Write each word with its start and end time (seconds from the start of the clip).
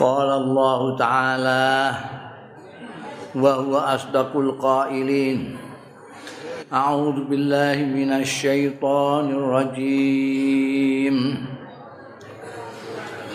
قال 0.00 0.28
الله 0.28 0.96
تعالى 0.96 1.92
وهو 3.34 3.76
أصدق 3.76 4.36
القائلين. 4.36 5.56
أعوذ 6.72 7.24
بالله 7.24 7.76
من 7.76 8.12
الشيطان 8.12 9.30
الرجيم. 9.30 11.16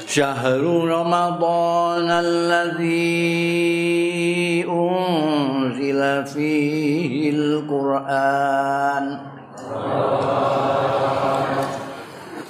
شهر 0.07 0.61
رمضان 0.85 2.09
الذي 2.09 3.09
أنزل 4.69 6.25
فيه 6.25 7.29
القرآن. 7.29 9.05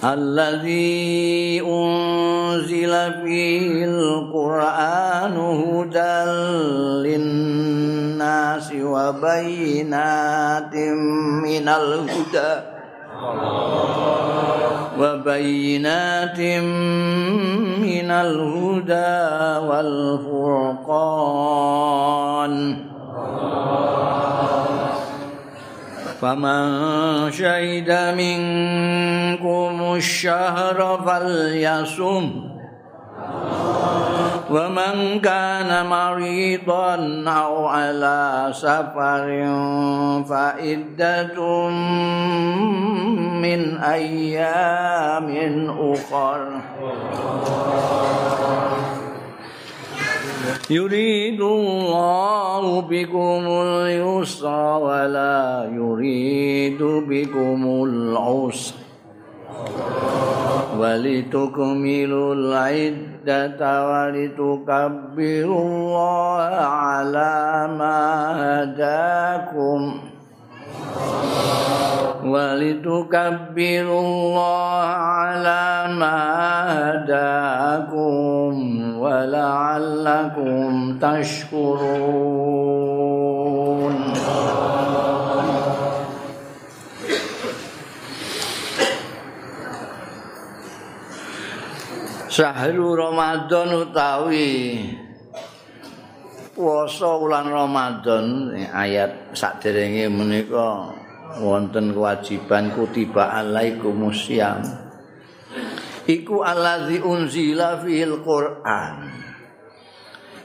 الذي 0.03 1.61
أنزل 1.61 3.13
فيه 3.23 3.85
القرآن 3.85 5.37
هدى 5.37 6.25
للناس 7.05 8.73
وبينات 8.81 10.75
من 11.45 11.67
الهدى. 11.69 12.53
وبينات 14.99 16.39
من 17.77 18.11
الهدى 18.11 19.21
والفرقان. 19.67 20.91
فمن 26.21 27.31
شهد 27.31 27.89
منكم 28.17 29.93
الشهر 29.95 30.99
فليصم. 31.05 32.51
ومن 34.51 35.19
كان 35.23 35.85
مريضا 35.85 37.23
أو 37.27 37.65
على 37.65 38.49
سفر 38.51 39.27
فعدة 40.29 41.37
من 43.41 43.77
أيام 43.77 45.27
أخر. 45.93 46.61
يريد 50.70 51.40
الله 51.40 52.80
بكم 52.80 53.42
اليسر 53.46 54.78
ولا 54.78 55.70
يريد 55.74 56.82
بكم 56.82 57.84
العسر 57.84 58.74
ولتكملوا 60.78 62.34
العدة 62.34 63.60
ولتكبروا 63.90 65.62
الله 65.62 66.54
على 66.82 67.68
ما 67.78 68.00
هداكم 68.42 69.80
ولتكبروا 72.26 74.00
الله 74.00 74.82
على 74.82 75.94
ما 75.94 76.18
هداكم 76.90 78.54
ولعلكم 78.98 80.98
تشكرون 80.98 82.46
Syahrul 92.36 93.00
Ramadan 93.00 93.72
utawi 93.80 94.92
puasa 96.61 97.17
bulan 97.17 97.49
Ramadan 97.49 98.53
ayat 98.69 99.33
saderenge 99.33 100.13
menika 100.13 100.93
wonten 101.41 101.89
kewajiban 101.89 102.69
kutiba 102.77 103.33
alaikumusiyam 103.33 104.61
iku 106.05 106.45
allazi 106.45 107.01
unzila 107.01 107.81
fil 107.81 108.21
Qur'an. 108.21 109.09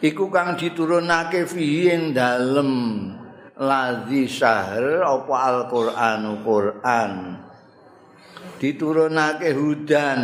Iku 0.00 0.28
kang 0.28 0.60
diturunake 0.60 1.49
fihi 1.49 1.93
ing 1.93 2.03
dalem 2.12 2.72
lazi 3.56 4.28
syahr 4.28 5.04
apa 5.04 5.34
Al-Qur'anu 5.53 6.44
Qur'an. 6.44 7.12
Diturunake 8.56 9.53
hudan 9.56 10.21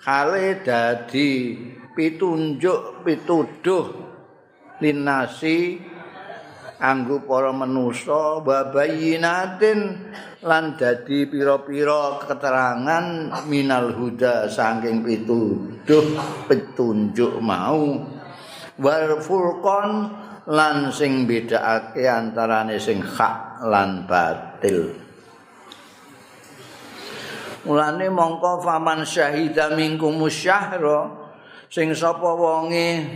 kale 0.00 0.60
dadi 0.60 1.56
pitunjuk 1.96 3.04
pituduh 3.04 4.03
linasi 4.82 5.78
anggo 6.82 7.22
para 7.22 7.54
manusa 7.54 8.42
babayinatin 8.42 9.80
lan 10.44 10.76
dadi 10.76 11.24
pira-pira 11.24 12.20
keterangan 12.20 13.32
minal 13.48 13.94
huda 13.94 14.50
saking 14.50 15.00
pituduh 15.00 16.06
petunjuk 16.50 17.40
mau. 17.40 18.04
Wal 18.74 19.22
furqan 19.22 20.10
lan 20.50 20.90
sing 20.92 21.24
bedakake 21.24 22.04
antarane 22.04 22.76
sing 22.76 23.00
hak 23.00 23.64
lan 23.64 24.04
batil. 24.04 24.92
Mulane 27.64 28.12
mongko 28.12 28.60
faman 28.60 29.08
syahida 29.08 29.72
minkum 29.72 30.20
syahra 30.28 31.08
sing 31.72 31.96
sapa 31.96 32.28
wonge 32.36 33.08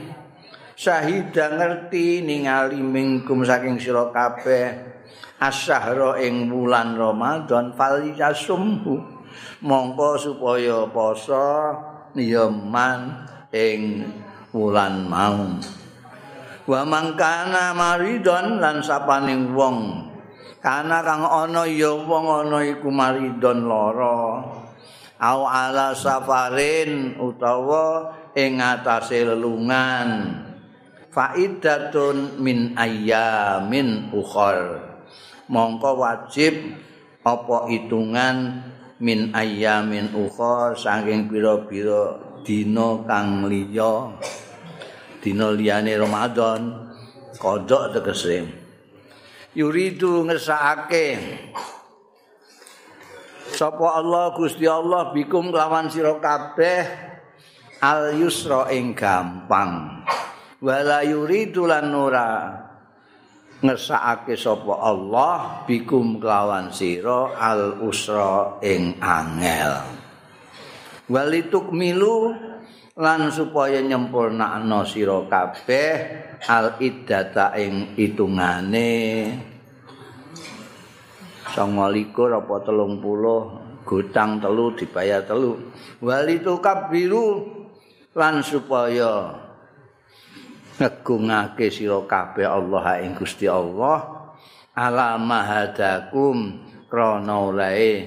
syahida 0.78 1.58
ngerti 1.58 2.22
ningali 2.22 2.78
minkum 2.78 3.42
saking 3.42 3.82
sira 3.82 4.14
kabeh 4.14 4.78
asyahra 5.42 6.22
ing 6.22 6.46
wulan 6.54 6.94
Ramadan 6.94 7.74
falyasumhu. 7.74 9.18
Mongko 9.58 10.14
supaya 10.18 10.86
poso 10.94 11.74
niyaman 12.14 13.26
ing 13.50 14.06
wulan 14.54 15.02
mau. 15.10 15.58
Wa 16.68 16.86
mangkana 16.86 17.74
maridon 17.74 18.62
lan 18.62 18.78
sapaning 18.78 19.50
wong. 19.50 20.06
Kana 20.62 21.02
kang 21.06 21.26
ana 21.26 21.66
ya 21.66 21.90
wong 21.90 22.26
ana 22.26 22.62
iku 22.62 22.90
maridon 22.90 23.66
lara. 23.66 24.46
Au 25.18 25.40
ala 25.42 25.90
safarin 25.98 27.18
utawa 27.18 28.14
ing 28.38 28.62
atase 28.62 29.26
lelungan 29.26 30.47
faidatun 31.18 32.38
min 32.38 32.78
ayyamin 32.78 34.14
ukhar. 34.14 34.86
Mongko 35.50 35.98
wajib 35.98 36.78
apa 37.26 37.66
hitungan 37.66 38.62
min 39.02 39.34
ayyamin 39.34 40.14
ukhar 40.14 40.78
saking 40.78 41.26
pira-pira 41.26 42.22
dina 42.46 43.02
kang 43.02 43.50
liya. 43.50 44.14
Dina 45.18 45.50
liyane 45.50 45.98
Ramadan 45.98 46.94
kodok 47.42 47.98
tegese. 47.98 48.46
Yuridu 49.58 50.22
ngersakake 50.22 51.18
sapa 53.50 53.98
Allah 53.98 54.30
Gusti 54.38 54.70
Allah 54.70 55.10
bikum 55.10 55.50
lawan 55.50 55.90
sira 55.90 56.14
kabeh 56.22 56.86
al 57.82 58.14
yusra 58.14 58.70
ing 58.70 58.94
gampang 58.94 60.06
wala 60.58 61.06
yuridu 61.06 61.70
lan 61.70 61.94
ora 61.94 62.30
ngersakake 63.58 64.38
sapa 64.38 64.74
Allah 64.78 65.62
bikum 65.66 66.22
kelawan 66.22 66.70
sira 66.70 67.34
al 67.34 67.82
usra 67.82 68.58
ing 68.62 68.98
angel. 69.02 69.98
Walituk 71.10 71.74
milu 71.74 72.34
lan 72.98 73.30
supaya 73.34 73.82
nyempurnakno 73.82 74.86
sira 74.86 75.26
kabeh 75.26 75.94
al 76.46 76.78
iddata 76.78 77.54
ing 77.58 77.98
hitungane. 77.98 78.94
29 81.54 82.12
apa 82.14 82.54
30 82.62 83.82
gutang 83.82 84.38
telu 84.38 84.76
dibayar 84.76 85.24
telu. 85.24 85.58
Wali 85.98 86.38
kabiru 86.44 87.26
lan 88.14 88.44
supaya 88.44 89.32
ngegungake 90.78 91.74
sira 91.74 91.98
kabeh 92.06 92.46
Allah 92.46 93.02
ing 93.02 93.18
Gusti 93.18 93.50
Allah. 93.50 94.30
Ala 94.78 95.18
mahadakum 95.18 96.62
krana 96.86 97.50
olae 97.50 98.06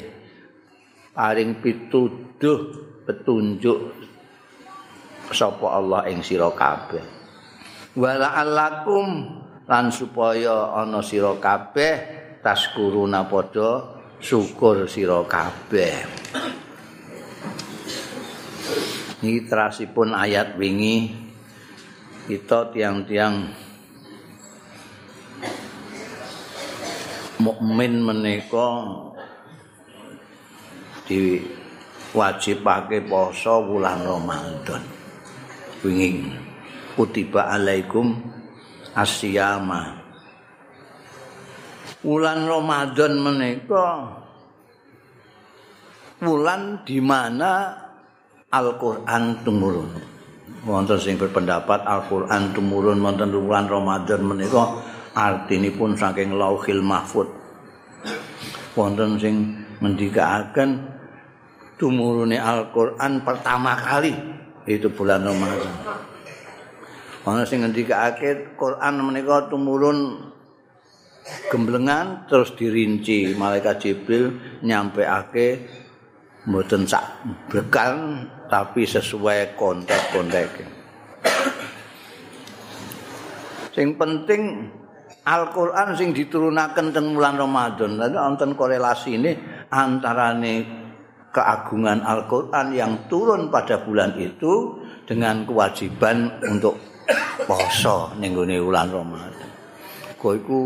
paring 1.12 1.59
pituduh 1.59 2.59
petunjuk 3.03 3.91
sapa 5.35 5.68
Allah 5.68 6.07
ing 6.07 6.23
sira 6.23 6.47
kabeh. 6.47 7.03
Wala 8.00 8.39
alakum 8.39 9.35
lan 9.67 9.91
supaya 9.91 10.71
ana 10.79 11.03
sira 11.03 11.35
kabeh 11.35 11.94
taskuruna 12.39 13.27
padha 13.27 14.00
syukur 14.24 14.88
sira 14.88 15.19
kabeh. 15.27 15.94
Ini 19.21 19.45
terasipun 19.45 20.17
ayat 20.17 20.56
wingi 20.57 21.20
kita 22.29 22.69
tiang-tiang 22.69 23.50
mukmin 27.41 28.06
menika 28.06 28.85
diwajibake 31.09 33.01
poso 33.09 33.65
wulan 33.65 34.06
Ramadan. 34.06 34.83
Wingi 35.81 36.29
kutiba 36.94 37.50
alaikum 37.57 38.21
asyama. 38.94 39.97
Wulan 42.06 42.45
Ramadan 42.45 43.13
menika 43.17 44.17
wulan 46.21 46.85
di 46.85 47.01
mana 47.01 47.77
Al-Qur'an 48.51 49.41
tumurun. 49.41 50.11
Wonten 50.62 51.02
sing 51.02 51.18
berpendapat 51.18 51.81
Al-Qur'an 51.90 52.54
tumurun 52.54 53.02
wonten 53.02 53.34
wulan 53.34 53.66
Ramadan 53.66 54.22
menika 54.22 54.78
artinipun 55.18 55.98
saking 55.98 56.38
Lauhil 56.38 56.86
Mahfud. 56.86 57.25
Wonten 58.78 59.18
sing 59.18 59.58
ngendikaaken 59.81 60.86
tumurune 61.81 62.38
Al-Qur'an 62.38 63.25
pertama 63.25 63.74
kali 63.74 64.13
itu 64.69 64.86
bulan 64.94 65.25
Ramadan. 65.25 65.74
Ana 67.25 67.42
sing 67.42 67.66
ngendikake 67.66 68.54
Quran 68.54 69.02
menika 69.02 69.50
tumurun 69.50 70.30
gemblengan 71.50 72.30
terus 72.30 72.54
dirinci 72.54 73.34
malaikat 73.34 73.81
Jibril 73.81 74.38
nyampeake 74.62 75.81
mboten 76.45 76.89
sak 76.89 77.21
bekal 77.51 78.25
tapi 78.49 78.83
sesuai 78.83 79.53
kontek-kontek. 79.53 80.49
Sing 83.71 83.95
penting 83.95 84.67
Al-Qur'an 85.21 85.93
sing 85.93 86.11
diturunaken 86.11 86.91
teng 86.91 87.13
bulan 87.13 87.38
Ramadan. 87.38 88.01
Lan 88.01 88.11
wonten 88.17 88.57
korelasi 88.57 89.21
ini 89.21 89.31
antarane 89.69 90.65
keagungan 91.29 92.01
Al-Qur'an 92.03 92.73
yang 92.73 93.07
turun 93.07 93.53
pada 93.53 93.85
bulan 93.85 94.17
itu 94.17 94.81
dengan 95.05 95.45
kewajiban 95.45 96.41
untuk 96.41 96.75
poso 97.45 98.11
ning 98.17 98.33
gone 98.33 98.57
bulan 98.59 98.89
Ramadan. 98.89 99.49
Kok 100.17 100.33
iku 100.35 100.59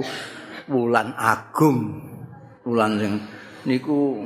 bulan 0.65 1.13
agung. 1.19 2.01
Bulan 2.65 2.97
sing 2.97 3.13
niku 3.69 4.25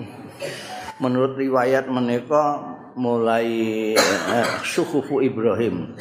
menurut 0.99 1.39
riwayat 1.39 1.87
menika 1.87 2.75
mulai 2.99 3.47
eh, 3.95 4.49
suhufu 4.67 5.23
Ibrahim 5.23 5.95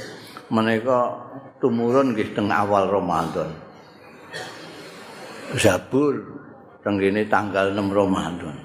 menika 0.50 1.14
tumurun 1.62 2.14
nggih 2.14 2.34
teng 2.34 2.50
awal 2.50 2.90
Ramadan. 2.90 3.50
Zabur 5.56 6.44
tenggene 6.84 7.24
tanggal 7.24 7.72
6 7.72 7.88
Ramadan. 7.88 8.56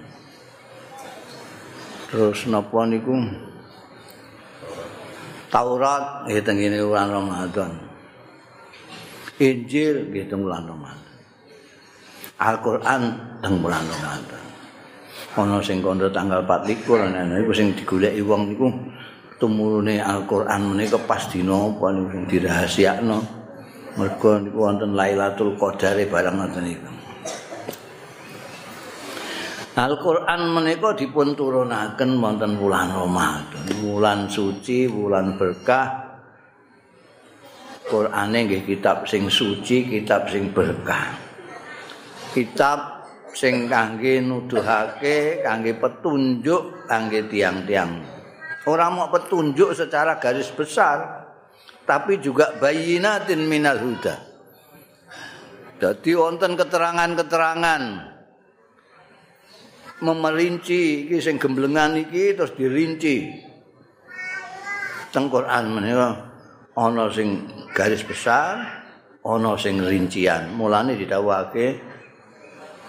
Terus 2.11 2.45
napa 2.49 2.85
niku? 2.85 3.15
Taurat 5.53 6.27
nggih 6.27 6.43
tenggene 6.43 6.77
bulan 6.81 7.09
Ramadan. 7.09 7.71
Injil 9.41 10.09
nggih 10.11 10.25
teng 10.29 10.41
bulan 10.45 10.65
Ramadan. 10.65 11.13
Al-Qur'an 12.41 13.01
teng 13.39 13.55
bulan 13.61 13.83
Ramadan. 13.85 14.42
Ana 15.33 15.57
sing 15.65 15.81
kandha 15.81 16.13
tanggal 16.13 16.45
24 16.45 17.09
ana 17.09 17.41
iku 17.41 17.51
sing 17.57 17.73
digoleki 17.73 18.21
wong 18.21 18.53
niku 18.53 18.69
tumurune 19.41 19.97
Al-Qur'an 19.97 20.61
menika 20.61 21.01
pas 21.01 21.25
dina 21.25 21.57
apa 21.73 21.89
niku 21.89 22.07
sing 22.13 22.23
dirahasiakno. 22.29 23.19
mergo 23.97 24.41
niku 24.41 24.57
wonten 24.61 24.93
Lailatul 24.93 25.57
Qadar 25.57 25.97
barang 25.97 26.35
ngoten 26.37 26.63
niku. 26.65 26.89
Al-Qur'an 29.73 30.53
menika 30.53 30.93
dipun 30.93 31.33
turunaken 31.33 32.21
wonten 32.21 32.61
wulan 32.61 32.93
Ramadan, 32.93 33.65
wulan 33.81 34.29
suci, 34.29 34.85
wulan 34.85 35.33
berkah. 35.33 36.13
Qur'ane 37.89 38.37
nggih 38.45 38.69
kitab 38.69 39.09
sing 39.09 39.25
suci, 39.33 39.89
kitab 39.89 40.29
sing 40.29 40.53
berkah. 40.53 41.17
Kitab 42.37 42.92
sing 43.33 43.65
kangge 43.67 44.21
nuduhake, 44.21 45.41
kangge 45.41 45.73
petunjuk 45.75 46.85
kangge 46.85 47.25
tiang-tiang. 47.27 47.91
Ora 48.63 48.87
mau 48.87 49.11
petunjuk 49.11 49.75
secara 49.75 50.21
garis 50.21 50.47
besar, 50.53 51.27
tapi 51.83 52.21
juga 52.21 52.55
bayinatin 52.61 53.43
minal 53.43 53.81
huda. 53.81 54.15
Jadi 55.83 56.15
wonten 56.15 56.55
keterangan-keterangan 56.55 58.13
memerinci 59.99 61.07
iki 61.07 61.19
sing 61.19 61.35
gemblengan 61.35 61.99
iki 61.99 62.39
terus 62.39 62.55
dirinci. 62.55 63.35
Teng 65.11 65.27
Quran 65.27 65.75
menika 65.75 66.09
ana 66.79 67.11
sing 67.11 67.45
garis 67.75 68.01
besar, 68.07 68.63
ana 69.27 69.59
sing 69.59 69.83
rincian. 69.83 70.55
Mulane 70.55 70.95
didhawuhake 70.95 71.92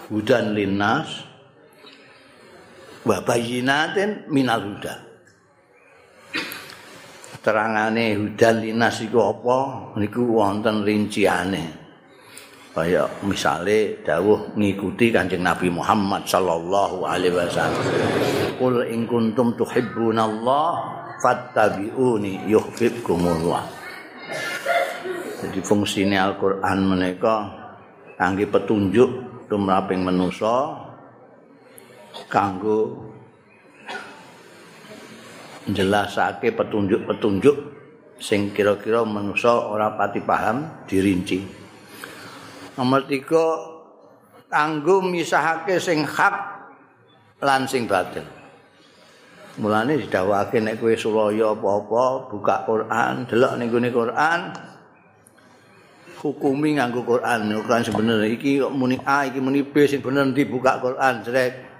hudan 0.09 0.53
linnas. 0.57 1.07
Wa 3.05 3.21
bayinatin 3.21 4.25
minal 4.33 4.65
huda. 4.65 5.05
terangane 7.45 8.17
hudan 8.17 8.65
linas 8.65 9.05
iku 9.05 9.29
apa? 9.29 9.57
Niku 10.01 10.25
wonten 10.25 10.81
rinciane. 10.81 11.85
Kaya 12.73 13.07
misale 13.23 14.01
dawuh 14.03 14.57
ngikuti 14.57 15.13
Kanjeng 15.13 15.45
Nabi 15.45 15.69
Muhammad 15.69 16.25
sallallahu 16.25 17.05
alaihi 17.05 17.37
wasallam. 17.37 17.85
Qul 18.59 18.89
in 18.89 19.05
kuntum 19.07 19.53
tuhibbunallah 19.55 20.69
fattabi'uni 21.21 22.49
yuhibbukumullah. 22.49 23.63
Jadi 25.45 25.59
fungsine 25.61 26.17
Al-Qur'an 26.19 26.83
menika 26.83 27.47
kangge 28.17 28.49
petunjuk 28.49 29.34
tumraping 29.47 30.01
manusa 30.05 30.75
kanggo 32.31 33.11
njelasake 35.65 36.53
petunjuk-petunjuk 36.53 37.57
sing 38.21 38.53
kira-kira 38.53 39.03
manusa 39.03 39.51
ora 39.51 39.93
pati 39.97 40.21
paham 40.23 40.85
dirinci. 40.87 41.41
Nomor 42.75 43.07
tiga, 43.07 43.45
kanggo 44.51 45.03
misahake 45.03 45.79
sing 45.81 46.03
hak 46.03 46.35
lan 47.43 47.67
sing 47.67 47.87
batil. 47.89 48.23
Mulane 49.55 49.95
didhawuhake 49.95 50.59
nek 50.59 50.83
kowe 50.83 50.91
sulaya 50.99 51.55
apa-apa 51.55 52.27
buka 52.27 52.67
Quran, 52.67 53.23
delok 53.23 53.53
ning 53.55 53.71
Quran, 53.71 54.39
hukumi 56.21 56.79
nganggo 56.79 57.03
Quran. 57.03 57.51
Quran 57.63 57.83
sebenarnya 57.83 58.27
iki 58.31 58.59
muni 58.63 58.99
A, 59.03 59.27
iki 59.27 59.39
muni 59.43 59.63
B 59.63 59.87
sing 59.87 59.99
bener 59.99 60.27
dibuka 60.31 60.79
Quran, 60.79 61.23
jrek. 61.23 61.75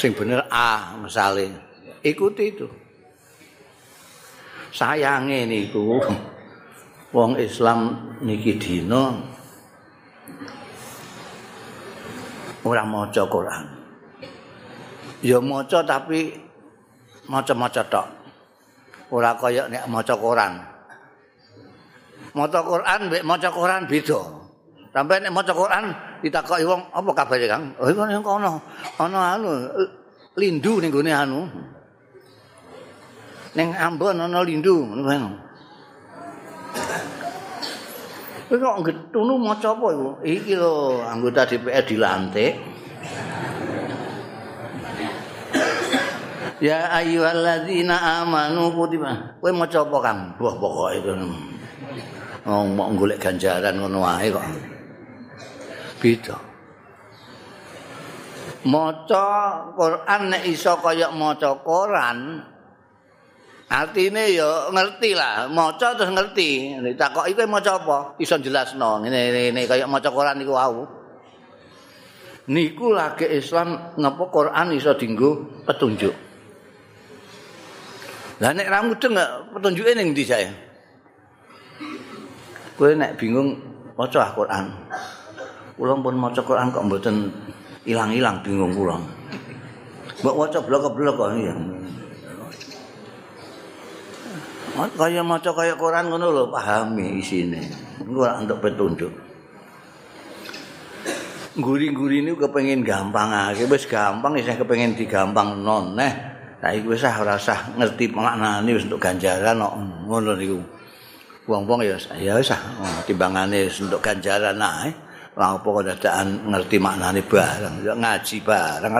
sing 0.00 0.16
bener 0.16 0.48
A 0.48 0.96
misale 0.96 1.52
ikuti 2.00 2.56
itu. 2.56 2.64
Sayange 4.72 5.44
niku. 5.44 6.00
Wong 7.10 7.34
Islam 7.42 8.14
niki 8.22 8.54
dina 8.54 9.18
ora 12.62 12.86
maca 12.86 13.26
Quran. 13.26 13.64
Ya 15.20 15.42
maca 15.42 15.82
tapi 15.82 16.38
maca-maca 17.26 17.82
tok. 17.90 18.08
Ora 19.10 19.34
kaya 19.34 19.66
nek 19.66 19.90
maca 19.90 20.14
Quran 20.14 20.69
maca 22.36 22.60
Quran 22.62 23.00
mek 23.10 23.22
maca 23.26 23.48
Quran 23.50 23.86
beda 23.90 24.20
sampai 24.90 25.22
nek 25.22 25.32
maca 25.34 25.52
Quran 25.54 25.84
ditakoki 26.20 26.64
wong 26.68 26.82
apa 26.92 27.10
kabare 27.16 27.46
Kang? 27.48 27.72
Oh 27.80 27.88
iku 27.88 28.04
nang 28.04 28.22
kono. 28.22 28.60
Ana 29.00 29.36
anu 29.36 29.50
lindu 30.36 30.78
ning 30.78 30.92
gone 30.92 31.12
anu. 31.12 31.40
Ning 33.56 33.74
Ambon 33.74 34.20
ana 34.20 34.44
lindu 34.44 34.84
ngono. 34.84 35.30
Kowe 38.50 38.58
kok 38.58 38.82
getunu 38.82 39.38
maca 39.38 39.70
apa 39.74 39.86
iku? 39.94 40.08
Iki 40.26 40.54
lho 40.58 40.74
anggota 41.06 41.46
DPR 41.46 41.84
dilantik. 41.86 42.52
Ya 46.60 46.92
ayyuhalladzina 46.92 48.20
amanu 48.20 48.74
kutiba. 48.74 49.38
Kowe 49.40 49.50
maca 49.54 49.78
apa 49.86 49.96
Kang? 50.02 50.18
Wah 50.36 50.54
pokoke 50.58 50.98
itu. 50.98 51.14
Oh, 52.48 52.64
mau 52.64 52.88
golek 52.96 53.20
ganjaran 53.20 53.76
ngono 53.76 54.00
wae 54.00 54.32
kok. 54.32 54.44
beda. 56.00 56.36
Maca 58.64 59.28
Quran 59.76 60.22
nek 60.32 60.42
iso 60.48 60.76
kaya 60.80 61.08
maca 61.12 61.56
Quran 61.60 62.18
Artine 63.70 64.34
ya 64.34 64.66
ngerti 64.74 65.14
lah, 65.14 65.46
maca 65.46 65.94
terus 65.94 66.10
ngerti. 66.10 66.74
Ditakoki 66.82 67.38
kowe 67.38 67.46
maca 67.46 67.78
apa? 67.78 67.98
Iso 68.18 68.34
jelasno. 68.42 68.98
Ngene 68.98 69.30
ngene 69.30 69.62
kaya 69.70 69.86
maca 69.86 70.10
Quran 70.10 70.42
niku 70.42 70.58
wau. 70.58 70.82
Niku 72.50 72.90
lagi 72.90 73.30
Islam 73.30 73.94
ngapa 73.94 74.24
Quran 74.26 74.74
iso 74.74 74.90
dienggo 74.98 75.62
petunjuk. 75.62 76.10
Lah 78.42 78.50
nek 78.50 78.66
ra 78.66 78.82
mudeng 78.82 79.14
petunjuke 79.54 79.94
ning 79.94 80.18
ndi 80.18 80.24
saya? 80.26 80.50
Kowe 82.80 82.96
nek 82.96 83.20
bingung 83.20 83.60
maca 83.92 84.24
Al-Qur'an. 84.24 84.72
Kula 85.76 86.00
pun 86.00 86.16
maca 86.16 86.40
Quran 86.40 86.72
kok 86.72 86.88
mboten 86.88 87.28
ilang-ilang 87.84 88.40
bingung 88.40 88.72
kula. 88.72 88.96
Mbok 90.24 90.36
waca 90.40 90.64
blok-blok 90.64 91.12
kok 91.12 91.28
ya. 91.36 91.52
kaya 94.96 95.20
maca 95.20 95.52
kaya 95.52 95.76
Quran 95.76 96.08
ngono 96.08 96.32
lho 96.32 96.44
pahami 96.48 97.20
isine. 97.20 97.60
Engko 98.00 98.24
ora 98.24 98.40
entuk 98.40 98.64
petunjuk. 98.64 99.12
Guri-guri 101.60 102.24
ini 102.24 102.32
kepengen 102.32 102.80
gampang 102.80 103.28
aja, 103.28 103.68
wis 103.68 103.84
gampang 103.84 104.40
ya 104.40 104.48
saya 104.48 104.56
kepengen 104.56 104.96
digampang 104.96 105.60
non 105.60 106.00
neh. 106.00 106.12
Nah, 106.64 106.72
iku 106.72 106.96
wis 106.96 107.04
ora 107.04 107.36
usah 107.36 107.76
ngerti 107.76 108.08
maknane 108.08 108.72
wis 108.72 108.88
untuk 108.88 109.04
ganjaran 109.04 109.60
kok 109.60 109.74
ngono 110.08 110.32
niku. 110.32 110.79
Wong-wong 111.50 111.82
ya 111.82 111.98
ya 112.14 112.38
wis 112.38 112.54
oh, 112.54 113.02
timbangane 113.10 113.66
untuk 113.66 113.98
ganjaran 113.98 114.54
ae. 114.54 114.94
Lah 115.34 115.58
apa 115.58 115.70
dadakan 115.82 116.46
ngerti 116.46 116.78
maknane 116.78 117.26
bareng, 117.26 117.82
ya 117.82 117.94
ngaji 117.94 118.36
bareng. 118.46 118.94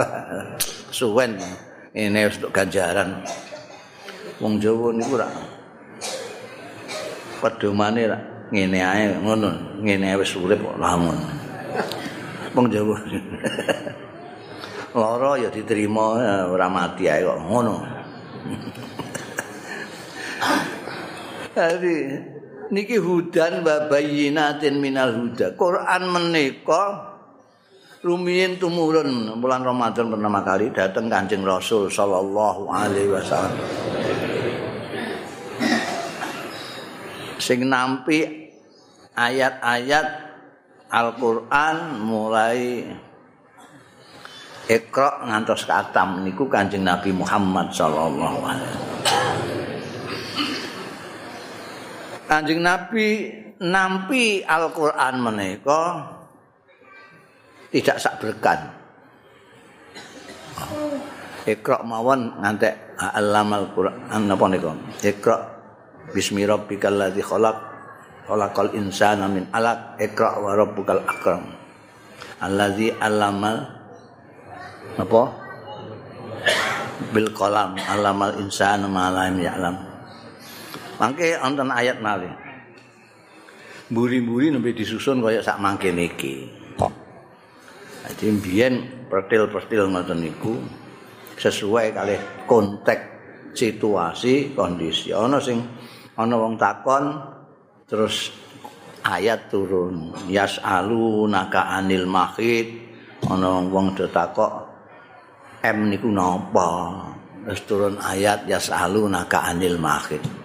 Suwen 0.90 1.38
ini 1.94 2.26
untuk 2.26 2.50
ganjaran. 2.50 3.22
Wong 4.42 4.58
Jawa 4.58 4.90
niku 4.90 5.14
ora 5.14 5.30
pedomane 7.38 8.02
ra 8.10 8.18
ngene 8.50 8.78
ae 8.82 9.14
ngono. 9.22 9.78
Ngene 9.78 10.18
wis 10.18 10.34
urip 10.34 10.58
kok 10.58 10.74
lamun. 10.74 11.18
Wong 12.58 12.66
Jawa. 12.66 12.98
Lara 14.90 15.38
ya 15.38 15.46
diterima 15.54 16.18
ora 16.50 16.66
mati 16.66 17.06
ae 17.06 17.22
kok 17.22 17.38
ngono. 17.46 17.74
Jadi 21.50 22.29
niki 22.70 22.96
hudan 22.96 23.66
wa 23.66 23.86
bayyinatin 23.90 24.78
minal 24.78 25.14
huda. 25.14 25.58
Quran 25.58 26.02
menika 26.10 27.12
rumiyin 28.00 28.56
tumurun 28.56 29.36
bulan 29.42 29.60
Ramadan 29.60 30.08
pertama 30.08 30.40
kali 30.40 30.72
datang 30.72 31.10
Kanjeng 31.10 31.44
Rasul 31.44 31.92
sallallahu 31.92 32.70
alaihi 32.70 33.12
wasallam. 33.12 33.60
sing 37.40 37.66
nampi 37.66 38.52
ayat-ayat 39.16 40.06
Al-Qur'an 40.92 41.98
mulai 41.98 42.84
Iqra 44.70 45.26
ngantos 45.26 45.66
katam 45.66 46.22
niku 46.22 46.46
Kanjeng 46.46 46.86
Nabi 46.86 47.10
Muhammad 47.10 47.74
sallallahu 47.74 48.38
alaihi 48.46 48.89
Kanjeng 52.30 52.62
Nabi 52.62 53.26
nampi 53.58 54.46
Al-Qur'an 54.46 55.18
menika 55.18 56.14
tidak 57.74 57.98
sak 57.98 58.22
berkan. 58.22 58.70
Iqra 61.42 61.82
mawon 61.82 62.38
ngantek 62.38 62.94
alamal 63.02 63.66
Qur'an 63.74 64.30
napa 64.30 64.46
niku? 64.46 64.70
Iqra 65.02 65.58
Bismi 66.14 66.46
rabbikal 66.46 66.94
ladzi 66.94 67.18
khalaq 67.18 67.56
khalaqal 68.30 68.78
insana 68.78 69.26
min 69.26 69.50
alaq 69.50 69.98
iqra 69.98 70.38
wa 70.38 70.54
rabbukal 70.54 71.02
akram 71.02 71.50
allazi 72.38 72.94
allamal 73.02 73.58
apa 74.94 75.22
bil 77.10 77.30
qalam 77.34 77.74
allamal 77.90 78.38
insana 78.38 78.86
ma 78.86 79.10
lam 79.10 79.34
ya'lam 79.34 79.89
mangke 81.00 81.32
wonten 81.40 81.72
ayat 81.72 81.96
malih 82.04 82.30
mburi-mburi 83.88 84.52
nembe 84.52 84.76
disusun 84.76 85.24
kaya 85.24 85.40
sak 85.40 85.56
mangke 85.56 85.88
niki 85.90 86.60
Jadi 88.10 88.26
mbiyen 88.32 88.74
pertil-pertil 89.06 89.86
ngoten 89.92 90.24
niku 90.24 90.58
sesuai 91.38 91.94
kali 91.94 92.16
konteks 92.48 93.02
situasi 93.54 94.56
kondisi. 94.56 95.14
Ana 95.14 95.38
sing 95.38 95.62
ana 96.18 96.34
wong 96.34 96.58
takon 96.58 97.22
terus 97.86 98.34
ayat 99.06 99.52
turun 99.52 100.10
yasalu 100.26 101.30
naka 101.30 101.70
anil 101.76 102.08
mahid. 102.10 102.88
Ana 103.30 103.62
wong 103.62 103.94
do 103.94 104.10
takok 104.10 104.64
em 105.62 105.92
niku 105.92 106.10
napa? 106.10 107.04
Terus 107.46 107.62
turun 107.68 107.94
ayat 108.00 108.48
yasalu 108.50 109.06
naka 109.06 109.44
anil 109.44 109.76
mahid 109.78 110.39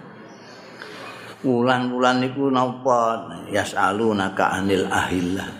wulan-wulan 1.44 2.24
niku 2.24 2.48
napa? 2.48 3.26
Yasalu 3.52 4.16
naka 4.16 4.56
anil 4.56 4.86
ahillah. 4.88 5.50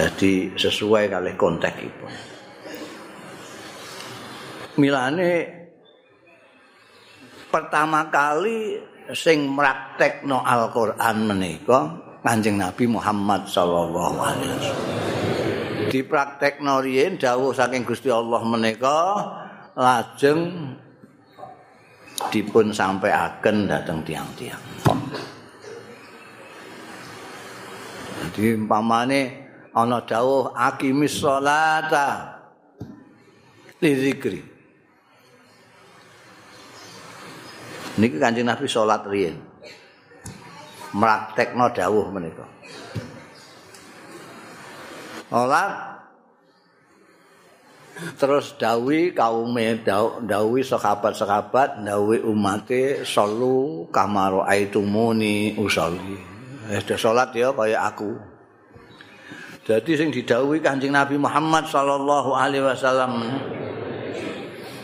Jadi 0.00 0.56
sesuai 0.56 1.12
kali 1.12 1.32
konteks 1.36 1.78
itu 1.80 2.06
milane 4.80 5.32
pertama 7.52 8.08
kali 8.08 8.80
sing 9.12 9.52
praktekno 9.52 10.40
Al-Qur'an 10.40 11.28
menika 11.28 11.80
Kanjeng 12.24 12.56
Nabi 12.56 12.84
Muhammad 12.88 13.44
sallallahu 13.44 14.16
alaihi 14.20 14.52
wasallam. 14.56 14.98
Dipraktekno 15.90 16.84
riyen 16.84 17.18
dawuh 17.20 17.50
saking 17.50 17.82
Gusti 17.84 18.12
Allah 18.12 18.40
menika 18.44 18.98
lajeng 19.74 20.72
dipun 22.28 22.68
sampaiaken 22.76 23.64
dhateng 23.64 24.04
tiang-tiang. 24.04 24.62
Jadi 28.20 28.60
umpamane 28.60 29.20
ana 29.72 30.04
dawuh 30.04 30.52
aqimis 30.52 31.16
sholata 31.16 32.36
li 33.80 33.90
zikri. 33.96 34.50
niki 38.00 38.16
Kanjeng 38.16 38.48
Nabi 38.48 38.64
salat 38.64 39.04
riyen. 39.04 39.36
Mraktekno 40.96 41.70
dawuh 41.70 42.08
menika. 42.10 42.48
Salat 45.28 45.99
terus 48.16 48.56
dawi 48.56 49.12
kaume 49.12 49.84
dawi 50.24 50.60
sahabat-sahabat 50.64 51.84
dawi 51.84 52.24
umate 52.24 53.04
salu 53.04 53.88
kamaro 53.92 54.44
aitumuni 54.44 55.56
usolli. 55.60 56.16
Wis 56.70 56.86
salat 56.96 57.34
ya 57.34 57.50
kaya 57.50 57.82
aku. 57.82 58.14
Jadi 59.66 59.92
sing 59.94 60.08
didhawuhi 60.10 60.62
Kanjeng 60.62 60.94
Nabi 60.94 61.20
Muhammad 61.20 61.68
sallallahu 61.68 62.34
alaihi 62.34 62.64
wasallam 62.64 63.38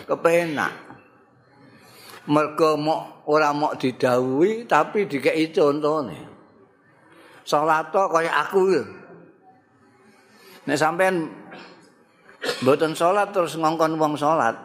kepenak 0.06 0.70
mergo 2.30 2.78
mok 2.78 3.26
ora 3.26 3.50
mok 3.54 3.78
didhawuhi 3.78 4.66
tapi 4.66 5.06
dikeki 5.06 5.54
contone. 5.54 6.18
Salat 7.46 7.94
kaya 7.94 8.34
aku. 8.34 8.62
Nek 10.66 10.74
sampean 10.74 11.45
mboten 12.62 12.92
salat 12.96 13.32
terus 13.32 13.56
ngongkon 13.56 13.96
wong 14.00 14.14
salat. 14.16 14.56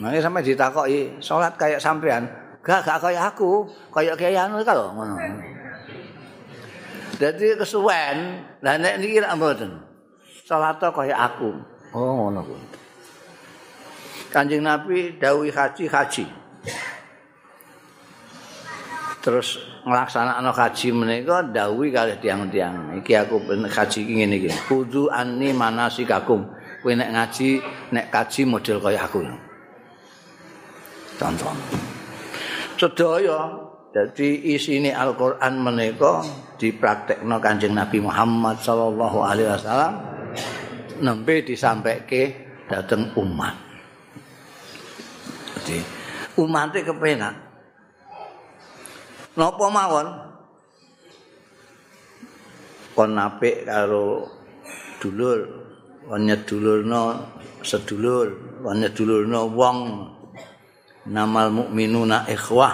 Nek 0.00 0.18
sampe 0.18 0.42
ditakoki 0.42 1.22
salat 1.22 1.54
kaya 1.54 1.78
sampean, 1.78 2.26
gak 2.66 2.82
gak 2.82 2.98
kaya 2.98 3.30
aku, 3.30 3.62
kaya 3.94 4.18
kaya 4.18 4.50
anu 4.50 4.58
kalau 4.66 4.90
ngono. 4.90 5.16
Dadi 7.14 7.54
kesuwen, 7.54 8.42
lah 8.58 8.74
nek 8.74 8.98
niki 8.98 9.22
ra 9.22 9.38
mboten. 9.38 9.70
Salat 10.44 10.82
kaya 10.82 11.14
aku. 11.14 11.54
Oh 11.94 12.26
ngono 12.26 12.42
kuwi. 12.42 12.62
Kanjeng 14.34 14.66
Nabi 14.66 15.14
dawuhi 15.14 15.54
haji 15.54 15.86
haji. 15.86 16.26
terus 19.24 19.56
nglaksanakno 19.88 20.52
haji 20.52 20.88
menika 20.92 21.40
dawuhi 21.40 21.88
kalih 21.88 22.20
tiang-tiang 22.20 23.00
iki 23.00 23.16
aku 23.16 23.40
haji 23.48 23.98
iki 24.04 24.12
ngene 24.20 24.36
iki 24.36 24.52
kudu 24.68 25.08
anni 25.08 25.56
manasikakum 25.56 26.44
kowe 26.84 26.92
nek 26.92 27.16
ngaji 27.16 27.64
nek 27.96 28.12
kaji 28.12 28.44
model 28.44 28.76
kaya 28.76 29.00
aku 29.00 29.24
contoh 31.16 31.56
sedaya 32.76 33.40
dadi 33.96 34.52
isine 34.52 34.92
Al-Qur'an 34.92 35.56
menika 35.56 36.20
dipraktekno 36.60 37.40
Kanjeng 37.40 37.72
Nabi 37.72 38.04
Muhammad 38.04 38.60
sallallahu 38.60 39.18
alaihi 39.24 39.48
wasallam 39.48 39.94
nembe 41.00 41.42
disampaike 41.42 42.44
dhateng 42.68 43.14
umat. 43.18 43.54
Jadi 45.58 45.78
umate 46.38 46.84
kepenak. 46.84 47.34
Napa 49.34 49.66
mawon? 49.66 50.06
Kon 52.94 53.18
apik 53.18 53.66
karo 53.66 54.30
dulur, 55.02 55.63
kon 56.04 56.22
nyedulurno 56.28 57.02
sedulur, 57.64 58.60
kon 58.60 58.76
nyedulurno 58.80 59.48
wong 59.48 59.78
namal 61.08 61.48
mukminuna 61.52 62.28
ikhwah 62.28 62.72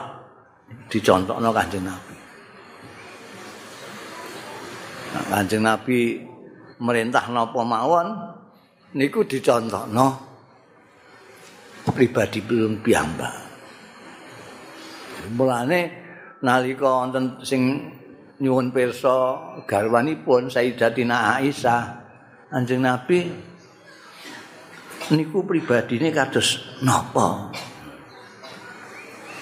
dicontohno 0.90 1.50
Kanjeng 1.54 1.86
Nabi. 1.86 2.14
Nah, 5.14 5.24
Kanjeng 5.30 5.62
Nabi 5.62 5.98
merintah 6.82 7.26
napa 7.30 7.60
mawon 7.62 8.06
niku 8.98 9.22
dicontohno 9.26 10.06
pribadi 11.90 12.38
belum 12.42 12.82
piyambak. 12.82 13.34
Mulane 15.30 15.80
nalika 16.42 16.86
wonten 16.86 17.38
sing 17.44 17.92
nyuwun 18.40 18.72
pirsa 18.72 19.36
garwanipun 19.68 20.48
Sayyidatina 20.48 21.38
Aisyah 21.38 21.99
Anjing 22.50 22.82
Nabi 22.82 23.30
niku 25.14 25.46
pribadine 25.46 26.10
kados 26.10 26.78
napa? 26.82 27.54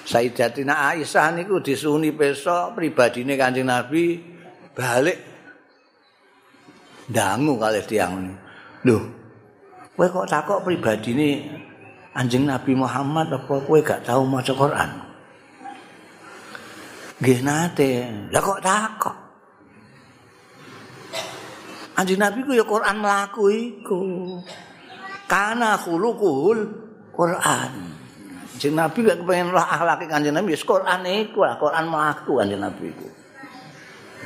Sayyidatina 0.05 0.93
Aisyah 0.93 1.33
niku 1.37 1.61
disuni 1.61 2.09
pirsa 2.13 2.73
pribadine 2.73 3.37
Kanjeng 3.37 3.69
Nabi 3.69 4.17
balik 4.73 5.17
dangu 7.09 7.57
kalih 7.57 7.85
tiyang. 7.85 8.33
Lho, 8.85 8.97
kowe 9.93 10.05
kok 10.09 10.29
takok 10.29 10.65
pribadine 10.65 11.61
Anjing 12.13 12.49
Nabi 12.49 12.73
Muhammad 12.73 13.29
apa 13.29 13.53
kowe 13.61 13.79
gak 13.81 14.05
tahu 14.05 14.25
maca 14.25 14.53
Quran? 14.53 14.89
Nggih 17.21 17.39
nate. 17.45 17.91
Lah 18.33 18.41
kok 18.41 18.61
takok? 18.65 19.28
Anjing 21.99 22.15
Nabi 22.15 22.47
ku 22.47 22.55
ya 22.55 22.63
Quran 22.63 23.03
mlaku 23.03 23.51
iku. 23.51 23.99
Kana 25.27 25.75
khuluquhul 25.75 26.59
Quran. 27.11 27.71
Anjing 28.55 28.75
Nabi 28.79 29.03
gak 29.03 29.19
kepengen 29.19 29.51
lah 29.51 29.67
akhlak 29.67 30.07
Kanjeng 30.07 30.31
Nabi 30.31 30.55
wis 30.55 30.63
Quran 30.63 31.03
iku 31.03 31.43
lah 31.43 31.59
Quran 31.59 31.85
mlaku 31.91 32.39
Anjing 32.39 32.63
Nabi 32.63 32.87
iku. 32.87 33.07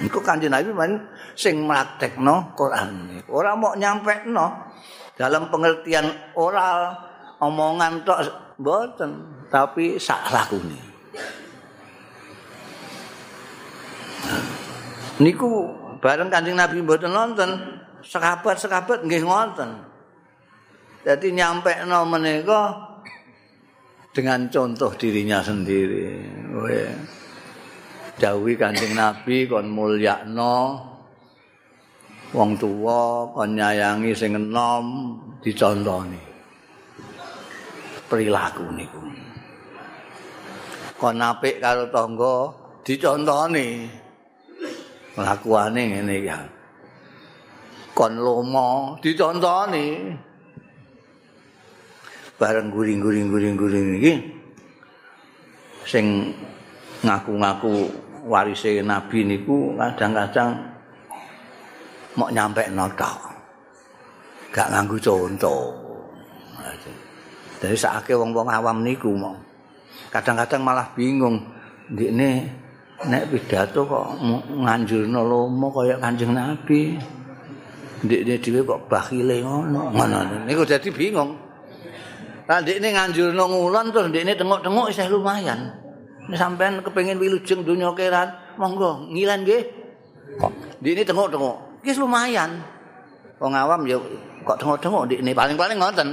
Iku 0.06 0.22
Kanjeng 0.22 0.54
Nabi 0.54 0.70
man 0.70 1.02
sing 1.34 1.66
mlaktekno 1.66 2.54
Quran. 2.54 3.26
Ora 3.34 3.58
mau 3.58 3.74
nyampe 3.74 4.30
no 4.30 4.70
dalam 5.18 5.50
pengertian 5.50 6.34
oral 6.38 6.94
omongan 7.42 8.06
tok 8.06 8.20
mboten, 8.62 9.12
tapi 9.50 9.98
sak 9.98 10.30
lakune. 10.30 10.78
Niku 15.22 15.70
bareng 16.04 16.28
Kanjeng 16.28 16.60
Nabi 16.60 16.84
mboten 16.84 17.16
nonton, 17.16 17.80
sekabat-sekabat 18.04 19.08
nggih 19.08 19.24
ngonten. 19.24 19.72
Jadi 21.08 21.32
nyampe 21.32 21.72
no 21.88 22.04
menika 22.04 22.76
dengan 24.12 24.52
contoh 24.52 24.92
dirinya 25.00 25.40
sendiri. 25.40 26.20
Dawi 28.20 28.54
Kanjeng 28.60 28.92
Nabi 29.00 29.48
kon 29.48 29.72
mulyakno 29.72 30.56
wong 32.36 32.52
tuwa 32.60 33.32
kon 33.32 33.56
nyayangi 33.56 34.12
sing 34.12 34.36
enom 34.36 35.16
dicontoni. 35.40 36.34
perilaku 38.14 38.70
niku. 38.78 39.02
Kon 41.02 41.18
apik 41.18 41.58
karo 41.58 41.90
tangga 41.90 42.54
dicontoni. 42.86 43.90
Lakuane 45.18 45.82
ngene 45.94 46.16
ya. 46.26 46.40
Kon 47.94 48.18
lomo 48.18 48.98
dicontoni. 48.98 50.10
Bareng 52.42 52.74
guring-guring-guring-guring 52.74 53.88
iki 54.02 54.14
sing 55.86 56.34
ngaku-ngaku 57.06 57.88
warise 58.26 58.82
nabi 58.82 59.22
niku 59.28 59.78
kadang-kadang 59.78 60.56
mau 62.18 62.32
nyampe 62.32 62.66
notok 62.72 63.20
gak 64.50 64.70
nganggu 64.72 64.98
contoh 64.98 65.84
Dari 67.64 67.80
sakake 67.80 68.12
wong-wong 68.12 68.52
awam 68.52 68.84
niku 68.84 69.16
mau. 69.16 69.40
Kadang-kadang 70.12 70.68
malah 70.68 70.92
bingung. 70.92 71.40
Ndikne 71.88 72.52
nek 73.10 73.30
pidato 73.32 73.84
kok 73.88 74.08
nganjurno 74.64 75.20
lomo 75.24 75.68
kaya 75.72 76.00
Kanjeng 76.00 76.34
Nabi. 76.36 76.96
Ndikne 78.04 78.36
dhewe 78.44 78.60
kok 78.68 78.92
bakhile 78.92 79.40
ngono. 79.44 79.96
Ngono. 79.96 80.44
Niku 80.44 80.68
dadi 80.68 80.92
bingung. 80.92 81.40
Lah 82.44 82.60
ndikne 82.60 82.92
nganjurno 82.92 83.44
ngulon 83.48 83.96
terus 83.96 84.08
ndikne 84.12 84.36
tengok-tengok 84.36 84.92
isih 84.92 85.08
lumayan. 85.08 85.72
Nek 86.28 86.40
sampean 86.40 86.84
kepengin 86.84 87.20
wilujeng 87.20 87.64
donya 87.68 87.92
keran, 87.96 88.32
monggo 88.60 89.08
ngilan 89.12 89.48
nggih. 89.48 89.64
Ndikne 90.84 91.04
tengok-tengok. 91.08 91.84
Wis 91.84 92.00
lumayan. 92.00 92.60
Wong 93.40 93.56
awam 93.56 93.88
ya 93.88 94.00
kok 94.44 94.60
tengok-tengok 94.60 95.08
ndikne 95.08 95.32
paling-paling 95.32 95.80
ngoten. 95.80 96.10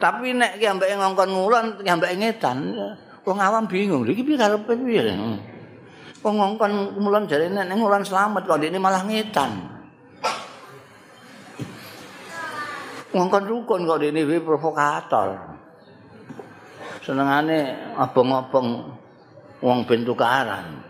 Tapi 0.00 0.32
nek 0.32 0.56
ki 0.56 0.64
ambek 0.64 0.96
ngongkon 0.96 1.28
ngulon, 1.28 1.66
ki 1.84 1.90
ambek 1.92 2.16
ngedan, 2.16 2.58
wong 3.26 3.36
awam 3.36 3.68
bingung. 3.68 4.06
Iki 4.08 4.22
piye 4.24 4.38
karepe 4.40 4.72
piye? 4.72 5.12
Wong 6.20 6.36
ngongkon 6.36 7.00
ngulon 7.00 7.24
jare 7.24 7.48
nek 7.48 7.72
ngulon 7.72 8.04
selamat 8.04 8.44
kok 8.44 8.60
ini 8.60 8.76
malah 8.76 9.00
ngedan. 9.08 9.52
Ngongkon 13.16 13.44
rukun 13.48 13.88
kok 13.88 14.04
ini 14.04 14.28
wae 14.28 14.44
provokator. 14.44 15.56
Senengane 17.00 17.72
abong-abong 17.96 18.68
wong 19.64 19.78
ben 19.88 20.04
tukaran. 20.04 20.84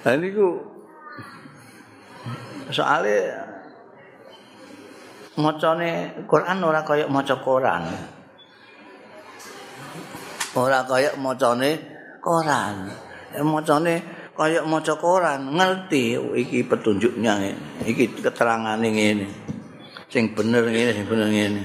Lah 0.00 0.16
niku 0.16 0.56
soalnya 2.72 3.52
macane 5.36 6.24
Quran 6.24 6.64
ora 6.64 6.80
kaya 6.80 7.04
maca 7.04 7.36
Quran. 7.36 7.84
Ora 10.56 10.80
kaya 10.88 11.12
macane 11.20 11.95
Ya 12.26 13.42
macane 13.46 14.02
kaya 14.34 14.66
maca 14.66 14.98
Quran, 14.98 15.54
ngerti 15.54 16.18
iki 16.18 16.66
petunjuknya 16.66 17.54
iki 17.86 18.18
keterangane 18.18 18.88
ngene. 18.90 19.26
Sing 20.10 20.34
bener 20.34 20.66
ngene, 20.66 20.90
sing 20.90 21.06
bener 21.06 21.30
ngene. 21.30 21.62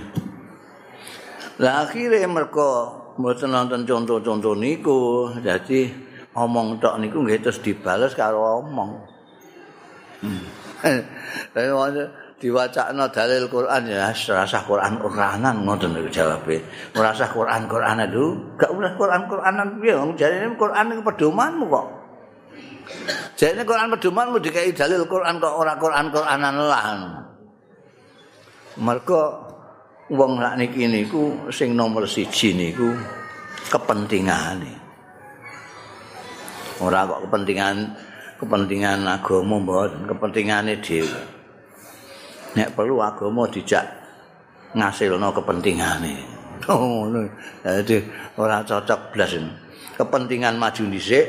Lah 1.66 1.90
akhire 1.90 2.22
mergo 2.30 2.94
mboten 3.18 3.50
nonton 3.50 3.90
contoh-contoh 3.90 4.54
niku, 4.54 5.34
dadi 5.42 5.90
omong 6.38 6.78
tok 6.78 7.02
niku 7.02 7.26
nggih 7.26 7.42
terus 7.42 7.60
dibales 7.66 8.14
karo 8.14 8.62
omong. 8.62 8.92
Hmm. 10.22 10.46
diwacana 12.42 13.06
dalil 13.14 13.46
Quran 13.46 13.86
ya 13.86 14.10
serasa 14.10 14.66
Quran 14.66 14.98
Quranan 14.98 15.62
ngoten 15.62 15.94
niku 15.94 16.10
jawabe. 16.10 16.58
Merasa 16.98 17.30
Quran 17.30 17.70
Quranan 17.70 18.10
lho, 18.10 18.58
gak 18.58 18.74
usah 18.74 18.98
Quran 18.98 19.22
Quranan 19.30 19.78
piye 19.78 19.94
wong 19.94 20.18
jarene 20.18 20.58
Quran 20.58 20.86
niku 20.90 21.02
pedomanmu 21.06 21.66
kok. 21.70 21.88
Jarene 23.38 23.62
Quran 23.62 23.88
pedomanmu 23.94 24.38
dikai 24.42 24.74
dalil 24.74 25.06
Quran 25.06 25.38
kok 25.38 25.54
ora 25.54 25.78
Quran 25.78 26.06
Quranan 26.10 26.56
lah. 26.66 26.86
Mergo 28.82 29.22
wong 30.10 30.42
lak 30.42 30.58
niki 30.58 30.90
niku 30.90 31.46
sing 31.54 31.78
nomor 31.78 32.10
siji 32.10 32.58
niku 32.58 32.90
kepentingane. 33.70 34.82
Ora 36.82 37.06
kok 37.06 37.30
kepentingan 37.30 37.78
kepentingan 38.42 39.06
agama 39.06 39.62
mboten, 39.62 40.10
kepentingane 40.10 40.82
dhewe. 40.82 41.41
Nek 42.56 42.76
perlu 42.76 43.00
agama 43.00 43.48
dijak 43.48 43.86
ngasilno 44.76 45.30
kepentingane. 45.36 46.16
Oh 46.70 46.78
ngono. 46.78 47.26
Dadi 47.66 47.98
ora 48.38 48.62
cocok 48.62 49.18
blas. 49.18 49.34
Kepentingan 49.98 50.62
maju 50.62 50.94
dhisik. 50.94 51.26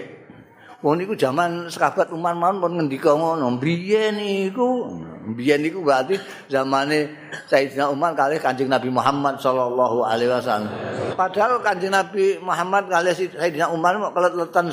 Wong 0.85 1.01
niku 1.01 1.17
zaman 1.17 1.73
sahabat 1.73 2.13
Umar 2.13 2.37
mawon 2.37 2.61
pun 2.61 2.73
ngendika 2.77 3.17
ngono. 3.17 3.49
Biyen 3.57 4.21
niku, 4.21 4.93
biyen 5.33 5.65
niku 5.65 5.81
berarti 5.81 6.21
zamane 6.53 7.17
Sayyidina 7.49 7.89
Umar 7.89 8.13
kali 8.13 8.37
Kanjeng 8.37 8.69
Nabi 8.69 8.93
Muhammad 8.93 9.41
sallallahu 9.41 10.05
alaihi 10.05 10.29
wasallam. 10.29 10.69
Padahal 11.17 11.65
Kanjeng 11.65 11.97
Nabi 11.97 12.37
Muhammad 12.45 12.93
kali 12.93 13.17
Sayyidina 13.17 13.73
Umar 13.73 13.97
mau 13.97 14.13
keleletan 14.13 14.69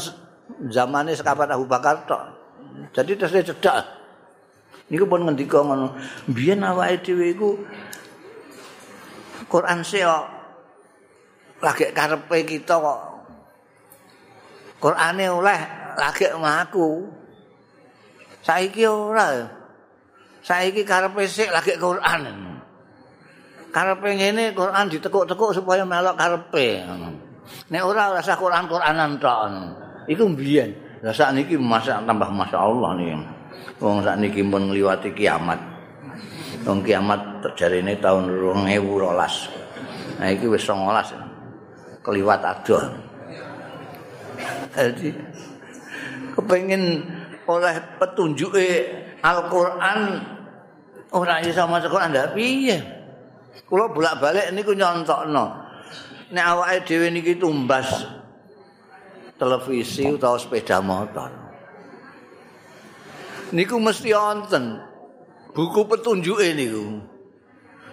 zamane 0.67 1.15
sahabat 1.15 1.55
Abu 1.55 1.71
Bakar 1.71 2.03
tok. 2.03 2.35
Jadi 2.91 3.15
terus 3.15 3.31
cedak 3.47 3.98
Niku 4.89 5.05
pun 5.05 5.25
ngendika 5.25 5.61
ngono. 5.61 5.93
Biyen 6.29 6.65
awake 6.65 7.05
dhewe 7.05 7.25
iku 7.33 7.49
Quran 9.45 9.85
seo 9.85 10.25
lagi 11.59 11.91
karepe 11.91 12.37
kita 12.45 12.77
kok 12.79 12.99
Qur'ane 14.79 15.25
oleh 15.27 15.59
lagi 15.99 16.25
ngaku. 16.31 16.89
Saiki 18.39 18.87
ora. 18.87 19.43
Saiki 20.39 20.87
karepe 20.87 21.27
sik 21.27 21.51
lagi 21.51 21.75
Qur'an. 21.75 22.23
Karepe 23.69 24.09
ngene 24.15 24.55
Qur'an 24.55 24.87
ditekuk-tekuk 24.87 25.51
supaya 25.51 25.83
melok 25.83 26.15
karepe. 26.15 26.87
Nek 27.69 27.83
ora 27.83 28.15
rasa 28.15 28.39
Qur'an-Qur'anan 28.39 29.19
tok. 29.19 29.41
Iku 30.07 30.31
mbiyen. 30.31 30.71
Lah 31.03 31.15
sakniki 31.15 31.59
masa 31.59 31.99
tambah 32.03 32.31
masyaallah 32.31 32.91
niki. 32.95 33.38
Wong 33.79 34.03
sakniki 34.03 34.43
pun 34.43 34.71
ngliwati 34.71 35.15
kiamat. 35.15 35.59
Wong 36.67 36.83
kiamat 36.83 37.43
terjarine 37.45 37.95
tahun 37.99 38.27
2012. 38.27 40.19
Nah 40.19 40.27
iki 40.27 40.45
wis 40.51 40.67
19. 40.67 41.29
keliwat 42.03 42.41
adoh. 42.43 42.83
Jadi 44.75 45.11
kepengin 46.35 47.03
oleh 47.49 47.75
petunjuk 47.99 48.55
Al-Qur'an 49.19 49.99
ora 51.11 51.43
iso 51.43 51.67
maca 51.67 51.87
Qur'an 51.91 52.11
ndak 52.15 52.33
piye. 52.33 52.77
Kula 53.67 53.91
bolak-balik 53.91 54.49
niku 54.55 54.73
nyontokno. 54.73 55.67
Nek 56.29 56.45
awake 56.45 56.85
dhewe 56.85 57.09
niki 57.09 57.37
tumbas 57.41 58.05
televisi 59.35 60.05
utawa 60.05 60.37
sepeda 60.37 60.77
motor. 60.79 61.48
Niku 63.49 63.81
mesti 63.81 64.13
wonten 64.13 64.77
buku 65.57 65.81
petunjuke 65.89 66.53
niku. 66.53 67.01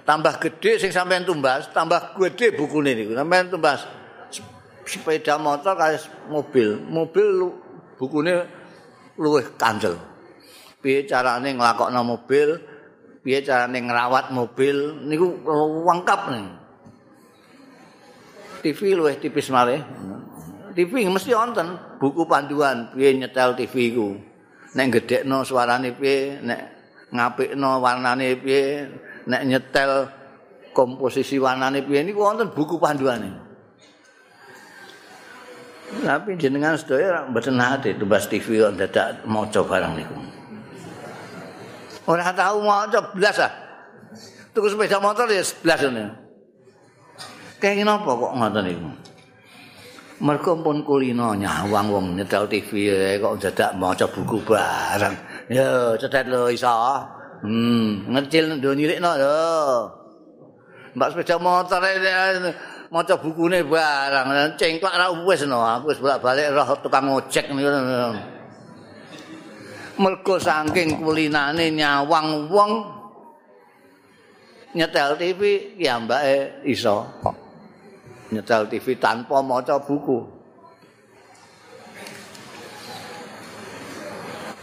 tambah 0.06 0.38
gede 0.38 0.78
sing 0.78 0.94
sampean 0.94 1.26
tumbas, 1.26 1.66
tambah 1.74 2.14
gede 2.14 2.54
bukune 2.54 2.94
niku. 2.94 3.18
Sampean 3.18 3.50
tumbas 3.50 3.82
sepeda 4.86 5.34
motor 5.36 5.74
kaya 5.74 5.98
mobil. 6.30 6.78
Mobil 6.86 7.26
lu, 7.26 7.48
bukune 7.98 8.46
luwih 9.18 9.44
kanjel. 9.58 9.98
Piye 10.78 11.02
carane 11.08 11.50
nglakokno 11.50 12.00
mobil? 12.06 12.62
Piye 13.26 13.42
carane 13.42 13.82
ngrawat 13.82 14.30
mobil? 14.30 15.02
Niku 15.02 15.42
lengkap 15.82 16.20
nih. 16.30 16.46
TV 18.62 18.94
luwih 18.94 19.18
tipis 19.18 19.50
malih. 19.50 19.82
TV 20.76 21.08
mesti 21.10 21.34
wonten 21.34 21.98
buku 21.98 22.22
panduan 22.30 22.94
piye 22.94 23.18
nyetel 23.18 23.58
TV 23.58 23.90
ku. 23.90 24.14
Nek 24.76 24.86
gedhekno 24.92 25.40
suarane 25.40 25.96
piye, 25.96 26.36
nek 26.44 26.60
ngapikno 27.08 27.80
warnane 27.80 28.36
piye, 28.36 28.84
nek 29.24 29.42
nyetel 29.48 30.04
komposisi 30.76 31.40
warnane 31.40 31.80
piye 31.80 32.04
niku 32.04 32.20
wonten 32.20 32.52
buku 32.52 32.76
panduane. 32.76 33.32
Tapi 35.86 36.36
jenengan 36.36 36.76
sedaya 36.76 37.24
mboten 37.30 37.56
nate 37.56 37.96
tumbas 37.96 38.28
TV 38.28 38.60
kok 38.60 38.76
dadak 38.76 39.24
maca 39.24 39.60
barang 39.64 39.92
niku. 39.96 40.16
Ora 42.10 42.34
tahu 42.36 42.60
maca 42.60 43.00
blas 43.16 43.38
ah. 43.40 43.52
Tuku 44.52 44.66
sepeda 44.72 45.00
motor 45.00 45.30
ya 45.32 45.40
blas 45.64 45.80
ngene. 45.80 46.04
Kayak 47.62 47.88
napa 47.88 48.12
kok 48.12 48.32
ngoten 48.34 48.62
niku? 48.66 48.90
Mergo 50.16 50.56
pun 50.64 50.80
kulino 50.80 51.36
nyawang 51.36 51.92
wong 51.92 52.06
nyetel 52.16 52.48
TV 52.48 52.72
kok 53.20 53.36
dadak 53.36 53.76
maca 53.76 54.08
buku 54.08 54.40
barang. 54.48 55.12
Ya, 55.52 55.92
cedhek 56.00 56.32
lho 56.32 56.48
iso. 56.48 56.72
Hmm, 57.44 58.08
ngecil 58.16 58.56
ndo 58.56 58.72
nyirikno 58.72 59.12
lho. 59.12 59.36
Mbak 60.96 61.08
sepeda 61.12 61.36
motor 61.36 61.84
maca 62.88 63.14
bukune 63.20 63.60
barang 63.60 64.56
cengklak 64.56 64.96
ra 64.96 65.12
wis 65.12 65.44
no 65.44 65.60
aku 65.60 65.92
wis 65.92 66.00
bolak-balik 66.00 66.48
roh 66.56 66.68
tukang 66.80 67.12
ojek 67.12 67.52
niku. 67.52 67.68
Mergo 70.00 70.34
saking 70.40 70.96
kulinane 70.96 71.76
nyawang 71.76 72.48
wong 72.48 72.72
nyetel 74.72 75.12
TV 75.20 75.76
ya 75.76 76.00
mbake 76.00 76.64
iso. 76.64 77.04
Nyetel 78.34 78.66
TV 78.66 78.98
tanpa 78.98 79.38
maca 79.38 79.78
buku. 79.78 80.18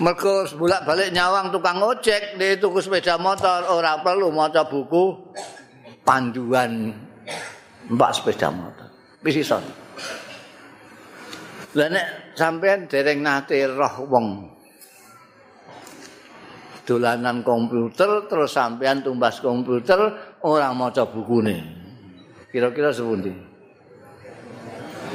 Mergo 0.03 0.43
bolak-balik 0.59 1.15
nyawang 1.15 1.53
tukang 1.53 1.79
ojek 1.79 2.35
di 2.35 2.59
tuku 2.59 2.83
sepeda 2.83 3.15
motor 3.15 3.63
ora 3.71 4.01
perlu 4.03 4.33
maca 4.35 4.67
buku 4.67 5.31
panduan 6.03 6.91
mbak 7.87 8.11
sepeda 8.11 8.51
motor. 8.51 8.89
Wis 9.23 9.39
iso. 9.39 9.61
Lah 11.73 11.87
nek 11.87 12.35
sampean 12.35 12.85
dereng 12.91 13.23
nate 13.23 13.63
roh 13.69 13.95
wong 14.11 14.27
dolanan 16.83 17.39
komputer 17.41 18.27
terus 18.27 18.51
sampean 18.51 18.99
tumbas 18.99 19.39
komputer 19.39 19.99
ora 20.43 20.75
maca 20.75 21.07
bukune. 21.07 21.63
Kira-kira 22.51 22.93
sepundi? 22.93 23.33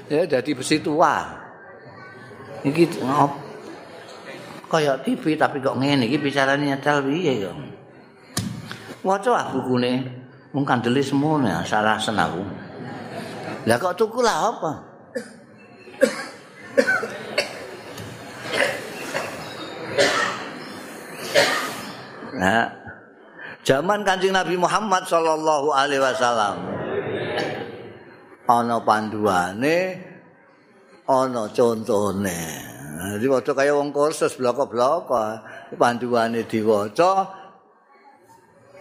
Ya 0.06 0.22
jadi 0.22 0.50
besi 0.54 0.78
tua. 0.78 1.26
Iki 2.62 3.02
ngop 3.02 3.32
kaya 4.68 5.00
TV 5.02 5.34
tapi 5.34 5.58
kok 5.58 5.80
ngene 5.80 6.06
iki 6.06 6.22
bicarane 6.22 6.70
nyetel 6.70 7.02
piye 7.02 7.42
yo. 7.42 7.52
Waca 9.02 9.30
ah 9.34 9.46
bukune 9.50 10.06
mung 10.54 10.62
kandele 10.62 11.02
semono 11.02 11.50
ya 11.50 11.66
salah 11.66 11.98
aku. 11.98 12.42
Lah 13.66 13.76
kok 13.80 13.96
tuku 13.98 14.22
lah 14.22 14.54
apa? 14.54 14.72
Nah, 22.38 22.70
zaman 23.66 24.06
Kanjeng 24.06 24.30
Nabi 24.30 24.54
Muhammad 24.54 25.02
sallallahu 25.10 25.74
alaihi 25.74 25.98
wasallam 25.98 26.77
ana 28.48 28.80
panduane 28.80 29.76
ana 31.04 31.44
contone. 31.52 32.40
diwaca 33.20 33.52
kaya 33.54 33.76
wong 33.76 33.92
kursus 33.94 34.34
bloko-bloko 34.40 35.38
panduane 35.76 36.48
diwaca 36.48 37.28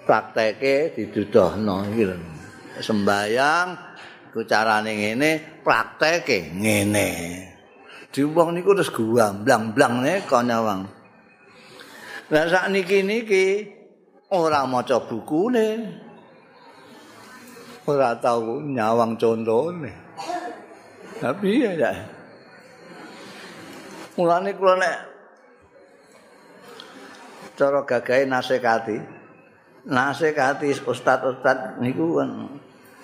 prakteke 0.07 0.95
didudohno 0.95 1.83
sembayang 2.79 3.67
ku 4.31 4.41
carane 4.47 4.91
ngene 4.95 5.61
prakteke 5.61 6.55
ngene. 6.55 7.09
Di 8.07 8.23
wong 8.23 8.55
niku 8.55 8.71
terus 8.73 8.89
guamblang-blang 8.89 9.95
ne 10.01 10.13
konyawang 10.25 10.97
lah 12.27 12.43
sak 12.51 12.67
niki 12.75 13.07
niki 13.07 13.45
ora 14.35 14.67
maca 14.67 14.99
bukune 14.99 15.67
ora 17.87 18.11
tau 18.19 18.59
nyawang 18.59 19.15
contone 19.15 19.91
tapi 21.17 21.63
ya 21.63 21.95
Mulane 24.17 24.49
kula 24.57 24.81
nek 24.81 24.97
cara 27.53 27.85
gagahe 27.85 28.25
nasekati. 28.25 28.97
Nasekati 29.87 30.73
ustad-ustad 30.89 31.77
niku 31.77 32.17
kan 32.17 32.49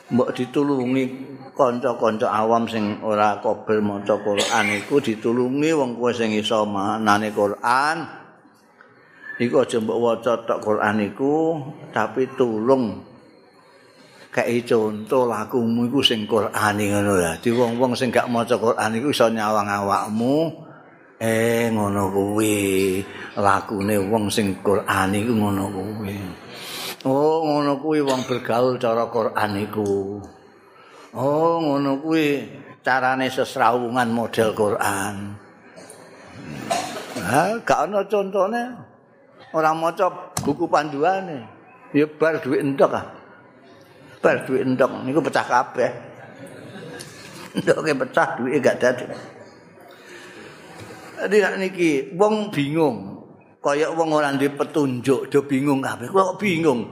mbok 0.10 0.34
ditulungi 0.34 1.06
kanca-kanca 1.54 2.34
awam 2.34 2.66
sing 2.66 2.98
ora 3.06 3.38
kobel 3.46 3.86
maca 3.86 4.18
Quran 4.18 4.66
iku 4.82 4.98
ditulungi 4.98 5.70
wong 5.78 6.02
kowe 6.02 6.10
sing 6.10 6.34
iso 6.34 6.66
manane 6.66 7.30
Quran. 7.30 7.98
Iku 9.38 9.62
aja 9.62 9.78
mbok 9.78 10.02
waca 10.02 10.34
tok 10.50 10.66
Quran 10.66 10.98
iku 11.14 11.62
tapi 11.94 12.26
tulung 12.34 13.13
kayak 14.34 14.66
contoh 14.66 15.30
lakumu 15.30 15.86
iku 15.86 16.02
sing 16.02 16.26
Quran 16.26 16.74
ngono 16.82 17.14
ya. 17.22 17.38
Di 17.38 17.54
wong-wong 17.54 17.94
sing 17.94 18.10
gak 18.10 18.26
maca 18.26 18.58
Quran 18.58 18.98
iku 18.98 19.14
iso 19.14 19.30
nyawang 19.30 19.70
awakmu. 19.70 20.50
Eh 21.22 21.70
ngono 21.70 22.10
kuwi 22.10 23.00
lakune 23.38 23.96
wong 24.10 24.34
sing 24.34 24.58
Quran 24.66 25.14
iku 25.14 25.32
ngono 25.38 25.70
kuwi. 25.70 26.18
Oh 27.06 27.46
ngono 27.46 27.78
kuwi 27.78 28.02
wong 28.02 28.26
bergaul 28.26 28.82
cara 28.82 29.06
Quran 29.08 29.52
iku. 29.62 30.18
Oh 31.14 31.62
ngono 31.62 32.02
kuwi 32.02 32.50
carane 32.82 33.30
sesrawungan 33.30 34.10
model 34.10 34.50
Quran. 34.58 35.16
Ha 37.22 37.62
gak 37.62 37.80
ana 37.86 38.02
contone. 38.10 38.64
Ora 39.54 39.70
maca 39.78 40.34
buku 40.42 40.66
panduane. 40.66 41.46
Ya 41.94 42.10
bar 42.10 42.42
duit 42.42 42.66
entok 42.66 42.98
ah. 42.98 43.23
Bar 44.24 44.48
duit 44.48 44.64
entok 44.64 45.04
niku 45.04 45.20
pecah 45.20 45.44
kabeh. 45.44 45.92
Entoke 47.60 47.92
pecah 47.92 48.40
duit 48.40 48.64
gak 48.64 48.80
dadi. 48.80 49.04
Jadi 51.28 51.38
niki 51.60 52.16
wong 52.16 52.48
bingung. 52.48 53.20
Kaya 53.64 53.92
wong 53.96 54.12
ora 54.12 54.32
duwe 54.36 54.52
petunjuk, 54.56 55.28
do 55.28 55.40
bingung 55.44 55.84
kabeh. 55.84 56.08
Kok 56.08 56.40
bingung? 56.40 56.84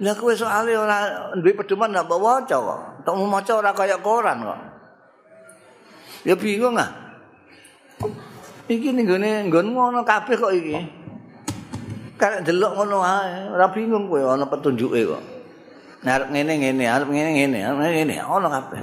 Lah 0.00 0.12
kowe 0.16 0.32
soalé 0.32 0.76
ora 0.76 1.32
duwe 1.36 1.56
pedoman 1.56 1.92
ndak 1.92 2.08
waca 2.08 2.56
kok. 2.56 2.80
tok 3.04 3.16
maca 3.24 3.52
ora 3.56 3.72
kaya 3.76 3.96
koran 4.00 4.44
kok. 4.44 4.60
Ya 6.24 6.36
bingung 6.36 6.76
ah. 6.76 6.88
Iki 8.68 8.92
ning 8.92 9.08
gone 9.08 9.48
nggonmu 9.48 9.80
ana 9.92 10.00
kabeh 10.04 10.36
kok 10.36 10.52
iki. 10.52 10.76
Karek 12.20 12.44
delok 12.44 12.76
ngono 12.76 13.00
ae, 13.00 13.48
ora 13.52 13.68
bingung 13.72 14.08
kowe 14.08 14.20
ana 14.24 14.44
petunjuke 14.48 15.00
kok. 15.04 15.37
Arep 16.06 16.30
ngene 16.30 16.52
ngene, 16.62 16.84
arep 16.86 17.08
ngene 17.10 17.30
ngene, 17.34 17.58
arep 17.66 17.78
ngene 17.82 18.16
ana 18.22 18.48
kabeh. 18.54 18.82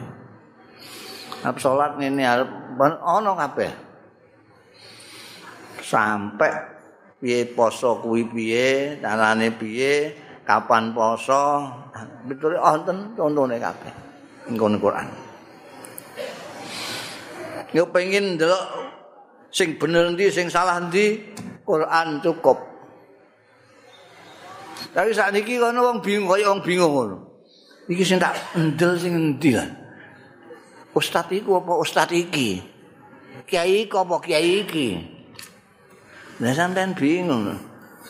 Arep 1.47 1.57
salat 1.63 1.95
ngene, 1.95 2.23
arep 2.27 2.49
ana 2.99 3.31
kabeh. 3.39 3.71
Sampai 5.79 6.51
piye 7.23 7.47
poso 7.55 8.03
kuwi 8.03 8.27
piye, 8.27 8.99
carane 8.99 9.47
piye, 9.55 10.11
kapan 10.43 10.91
poso, 10.91 11.71
betul 12.27 12.59
wonten 12.59 13.15
contone 13.15 13.55
kabeh. 13.63 13.93
Nggon 14.51 14.75
Quran. 14.83 15.07
Yo 17.71 17.87
pengen 17.95 18.35
delok 18.35 18.63
sing 19.55 19.79
bener 19.79 20.11
ndi 20.11 20.27
sing 20.31 20.51
salah 20.51 20.83
ndi 20.83 21.31
Quran 21.63 22.19
cukup 22.19 22.74
tapi 24.95 25.11
saat 25.11 25.35
ini 25.35 25.59
kono 25.59 25.91
wong 25.91 25.99
bingung 25.99 26.31
kaya 26.31 26.47
wong 26.47 26.63
bingung 26.63 26.91
ngono 26.95 27.17
iki 27.91 28.07
sing 28.07 28.23
tak 28.23 28.39
endel 28.55 28.95
sing 28.95 29.11
endi 29.11 29.51
lah 29.51 29.67
ustaz 30.95 31.27
iku 31.35 31.59
apa 31.59 31.75
ustaz 31.75 32.15
iki 32.15 32.63
kiai 33.43 33.83
iku 33.83 34.07
apa 34.07 34.23
kiai 34.23 34.63
iki 34.63 35.15
Lah 36.35 36.51
sampean 36.51 36.91
bingung. 36.91 37.55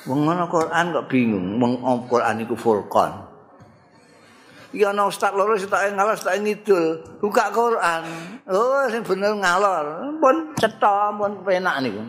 Wong 0.10 0.20
ngono 0.26 0.50
Quran 0.50 0.86
kok 0.94 1.06
bingung. 1.10 1.62
Wong 1.62 2.10
Quran 2.10 2.42
iku 2.42 2.58
Furqan. 2.58 3.12
Iki 4.74 4.82
ana 4.82 5.06
ustaz 5.06 5.32
loro 5.38 5.54
sing 5.56 5.70
tak 5.70 5.94
ngalor 5.94 6.18
tak 6.18 6.42
ngidul, 6.42 7.00
buka 7.22 7.54
Quran. 7.54 8.04
Oh, 8.50 8.84
sing 8.90 9.06
bener 9.06 9.38
ngalor. 9.38 10.10
Pun 10.18 10.36
cetha, 10.58 11.14
pun 11.14 11.32
penak 11.46 11.86
niku. 11.86 12.04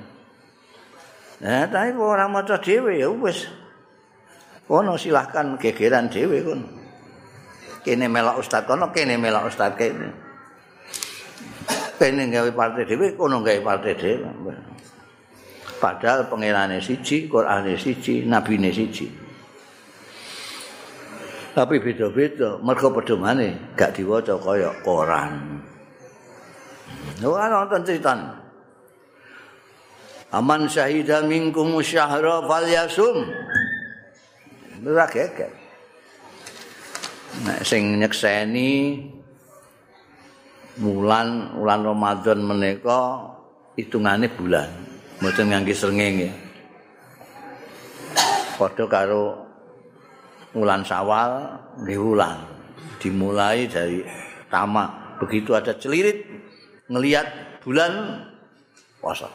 Nah, 1.36 1.68
tapi 1.68 1.92
ora 2.00 2.24
maca 2.24 2.56
dhewe 2.56 2.96
ya 2.96 3.12
wis. 3.12 3.44
Kono 4.66 4.98
silahkan 4.98 5.54
gegeran 5.58 6.10
dhewe 6.10 6.42
kon. 6.42 6.60
Kene 7.86 8.10
melok 8.10 8.42
ustaz 8.42 8.66
kono, 8.66 8.90
kene 8.90 9.14
melok 9.14 9.46
ustaz 9.46 9.78
kene. 9.78 10.10
Kene 11.96 12.22
gawe 12.28 12.50
partai 12.50 12.84
dhewe, 12.84 13.14
kono 13.14 13.46
gawe 13.46 13.60
partai 13.62 13.94
dhewe. 13.94 14.26
Padahal 15.78 16.26
pengirane 16.26 16.82
siji, 16.82 17.30
Qur'ane 17.30 17.78
siji, 17.78 18.26
nabine 18.26 18.72
siji. 18.74 19.26
tapi 21.56 21.80
beda-beda 21.80 22.60
mergo 22.60 22.92
pedomane 22.92 23.72
gak 23.72 23.96
diwaca 23.96 24.36
kaya 24.36 24.76
koran 24.84 25.64
ora 27.24 27.48
nonton 27.48 27.80
ceritan 27.80 28.36
aman 30.36 30.68
syahida 30.68 31.24
minkum 31.24 31.80
syahra 31.80 32.44
falyasum 32.44 33.32
ora 34.84 35.06
geger 35.08 35.52
nek 37.46 37.60
sing 37.64 37.96
nyekseni 38.00 39.00
bulan 40.76 41.56
bulan 41.56 41.80
Ramadan 41.84 42.38
menika 42.44 43.32
hitungane 43.78 44.28
bulan 44.32 44.68
mboten 45.20 45.48
ngangge 45.48 45.72
srengenge 45.72 46.30
padha 48.56 48.84
karo 48.88 49.46
Wulan 50.56 50.80
Sawal 50.88 51.52
nggih 51.84 52.00
wulan. 52.00 52.40
Dimulai 52.96 53.68
dari 53.68 54.00
tama. 54.48 54.88
Begitu 55.20 55.52
ada 55.52 55.76
celirit 55.76 56.24
ngelihat 56.88 57.60
bulan 57.60 58.24
puasa. 58.96 59.28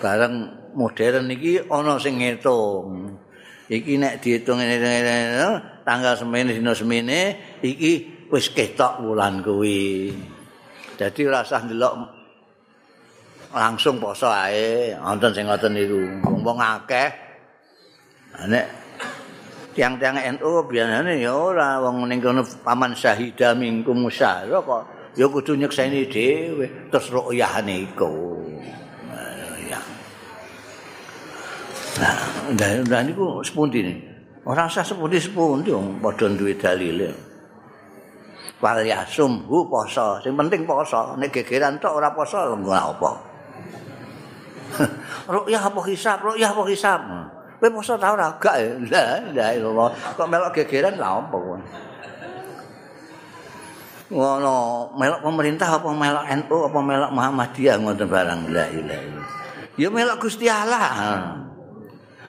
Bareng 0.00 0.63
modern 0.74 1.30
iki 1.30 1.62
ana 1.70 1.96
sing 1.96 2.20
ngitung. 2.20 3.18
Iki 3.64 3.96
nek 3.96 4.20
diitung 4.20 4.60
tanggal 5.86 6.14
semene 6.20 6.52
dina 6.52 6.76
semene 6.76 7.20
iki 7.64 8.26
wis 8.28 8.52
ketok 8.52 9.00
wulan 9.00 9.40
kuwi. 9.40 10.12
Dadi 10.94 11.20
ora 11.26 11.42
usah 11.42 11.64
ndelok 11.64 11.94
langsung 13.54 14.02
poso 14.02 14.28
ae, 14.28 14.92
wonten 14.98 15.32
sing 15.32 15.48
ngoten 15.48 15.72
niku. 15.72 16.00
Wong 16.44 16.58
akeh 16.60 17.08
nek 18.50 18.66
tiang-tiang 19.74 20.38
NU 20.38 20.50
biasane 20.70 21.18
ya 21.18 21.34
ora 21.34 21.82
wong 21.82 22.06
ning 22.06 22.22
kono 22.22 22.46
paman 22.62 22.94
syahida 22.94 23.58
mingkum 23.58 24.06
musyara 24.06 24.62
kok 24.62 25.10
ya 25.18 25.26
kudu 25.26 25.58
nyekseni 25.58 26.06
dhewe 26.06 26.90
terus 26.90 27.10
ru'yahane 27.10 27.90
iku 27.90 28.38
ya 29.66 29.82
nah 32.00 32.16
dan 32.58 33.02
niku 33.06 33.38
sepundi 33.44 33.86
nih 33.86 33.96
ora 34.44 34.66
usah 34.66 34.82
sepundi 34.82 35.18
sepundi 35.22 35.70
wong 35.70 36.02
padha 36.02 36.26
duwe 36.32 36.54
dalile 36.58 37.10
wal 38.58 38.80
yasum 38.82 39.46
poso 39.46 40.18
sing 40.24 40.34
penting 40.34 40.66
poso 40.66 41.14
nek 41.20 41.30
gegeran 41.30 41.78
tok 41.78 42.00
ora 42.00 42.10
poso 42.10 42.38
lho 42.50 42.72
apa 42.72 43.10
ru'yah 45.34 45.62
apa 45.70 45.80
hisab 45.86 46.18
ru'yah 46.24 46.50
apa 46.50 46.62
hisab 46.66 47.02
Kowe 47.64 47.80
poso 47.80 47.96
ta 47.96 48.12
ora? 48.12 48.28
Gak 48.36 48.60
ya. 48.60 48.76
Lah, 49.32 49.56
la 49.56 49.86
Kok 49.88 50.28
melok 50.28 50.52
gegeran 50.52 51.00
lha 51.00 51.16
apa 51.16 51.32
kowe? 51.32 51.56
Ngono, 54.12 54.56
melok 55.00 55.20
pemerintah 55.24 55.80
apa 55.80 55.88
melok 55.88 56.24
NU 56.44 56.56
apa 56.60 56.78
melok 56.84 57.10
Muhammadiyah 57.16 57.80
ngoten 57.80 58.04
barang. 58.04 58.40
La 58.52 58.68
ilaha 58.68 59.22
Ya 59.80 59.88
melok 59.88 60.28
Gusti 60.28 60.44
Allah. 60.44 61.40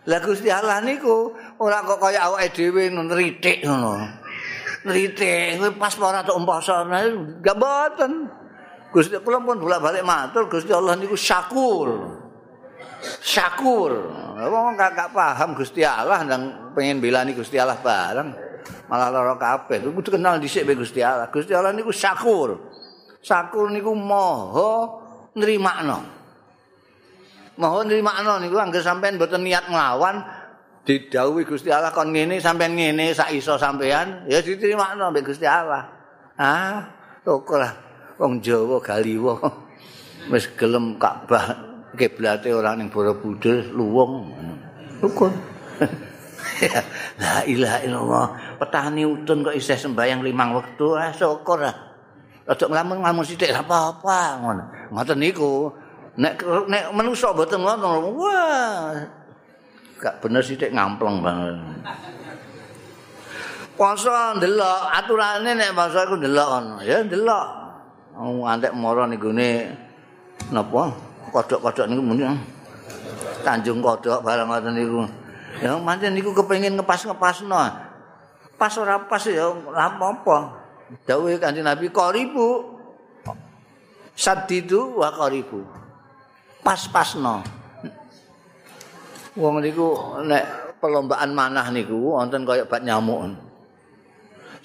Lah 0.05 0.21
Gusti 0.21 0.53
Allah 0.53 0.85
niku 0.85 1.33
ora 1.57 1.81
kok 1.81 1.97
kaya 1.97 2.29
awake 2.29 2.53
dhewe 2.53 2.93
nritik 2.93 3.65
ngono. 3.65 4.05
Nritik 4.85 5.57
kowe 5.57 5.71
pas 5.81 5.93
ora 5.97 6.21
tok 6.21 6.37
poso 6.45 6.73
gak 7.41 7.57
boten. 7.57 8.29
Gusti 8.93 9.17
kula 9.19 9.41
pun 9.41 9.57
bolak-balik 9.57 10.05
matur 10.05 10.45
Gusti 10.45 10.69
Allah 10.69 10.93
niku 10.93 11.17
syakur. 11.17 12.21
syakur. 13.21 13.91
Wong 14.37 14.77
gak, 14.77 14.93
gak 14.93 15.09
paham 15.09 15.57
Gusti 15.57 15.81
Allah 15.81 16.21
dan 16.21 16.71
pengen 16.77 17.01
belani 17.01 17.33
Gusti 17.33 17.57
Allah 17.57 17.81
bareng. 17.81 18.29
Malah 18.85 19.09
lara 19.09 19.33
kabeh. 19.41 19.81
Kudu 19.89 20.21
kenal 20.21 20.37
dhisik 20.37 20.69
be 20.69 20.77
Gusti 20.77 21.01
Allah. 21.01 21.33
Gusti 21.33 21.51
Allah 21.57 21.73
niku 21.73 21.89
syakur. 21.89 22.61
Syakur 23.25 23.73
niku 23.73 23.89
maha 23.97 25.01
nrimakno. 25.33 26.14
Maha 27.55 27.87
nrimakno 27.87 28.43
niku 28.43 28.59
anggere 28.59 28.83
sampean 28.83 29.15
mboten 29.15 29.47
niat 29.47 29.71
nglawan 29.71 30.19
didhawuhi 30.83 31.47
Gusti 31.47 31.71
Allah 31.71 31.95
kon 31.95 32.11
ngene 32.11 32.37
sampean 32.37 32.75
ngene 32.75 33.15
sak 33.15 33.31
iso 33.31 33.55
sampean 33.55 34.27
ya 34.27 34.43
diterimakno 34.43 35.09
mbek 35.11 35.31
Gusti 35.31 35.47
Allah. 35.47 35.87
Ah, 36.35 36.83
toko 37.23 37.55
lah 37.55 37.71
wong 38.19 38.43
Jawa 38.43 38.83
galiwo 38.83 39.39
wis 40.31 40.51
gelem 40.59 40.99
Ka'bah 40.99 41.75
kiblate 41.95 42.51
ora 42.51 42.75
ning 42.75 42.91
Borobudur 42.91 43.71
luwung. 43.71 44.35
Rukun. 44.99 45.31
La 47.23 47.43
ilaha 47.47 47.79
illallah. 47.83 48.27
Petani 48.59 49.03
utun 49.07 49.43
kok 49.43 49.55
isih 49.55 49.75
sembayang 49.75 50.23
limang 50.23 50.55
wektu, 50.55 50.95
ah 50.95 51.11
syukur 51.11 51.63
ah. 51.63 51.75
Aja 52.45 52.69
nglamun 52.69 53.01
ngamun 53.01 53.25
sithik 53.25 53.49
apa-apa 53.49 54.43
ngono. 54.43 54.63
Ngoten 54.93 55.17
niku. 55.17 55.73
Nek 56.15 56.39
nek 56.71 56.83
manusa 56.95 57.35
mboten 57.35 57.59
ngono, 57.59 58.15
wah. 58.15 58.95
Gak 59.99 60.23
bener 60.23 60.43
sithik 60.43 60.71
ngampleng 60.71 61.19
banget. 61.19 61.55
Poso 63.75 64.11
ndelok 64.39 64.79
aturane 64.95 65.51
nek 65.51 65.75
poso 65.75 65.99
iku 66.03 66.15
ndelok 66.15 66.47
ngono, 66.47 66.75
ya 66.83 67.03
ndelok. 67.03 67.47
Antek 68.47 68.71
mara 68.71 69.03
ning 69.07 69.19
gone 69.19 69.49
napa? 70.55 70.95
kodok-kodok 71.35 71.85
niku 71.91 71.99
muni 71.99 72.23
Tanjung 73.43 73.83
Kodok 73.83 74.23
barang 74.23 74.47
ngoten 74.47 74.73
niku. 74.73 75.03
Ya 75.61 75.77
pancen 75.77 76.15
niku 76.17 76.33
kepengin 76.33 76.79
ngepas-ngepasno. 76.79 77.61
Pas 78.55 78.73
ora 78.79 78.97
pas 79.05 79.21
ya 79.27 79.51
ora 79.51 79.91
apa-apa. 79.91 80.37
Dawuhe 81.05 81.37
Kanjeng 81.37 81.67
Nabi 81.67 81.91
qaribu. 81.93 82.73
Sadidu 84.15 84.97
wa 84.97 85.11
qaribu. 85.11 85.61
Pas-pasno. 86.65 87.45
Wong 89.37 89.61
niku 89.61 90.17
nek 90.25 90.73
perlombaan 90.81 91.29
manah 91.29 91.69
niku 91.69 92.17
wonten 92.17 92.41
kaya 92.41 92.65
bat 92.65 92.81
nyamuk. 92.81 93.37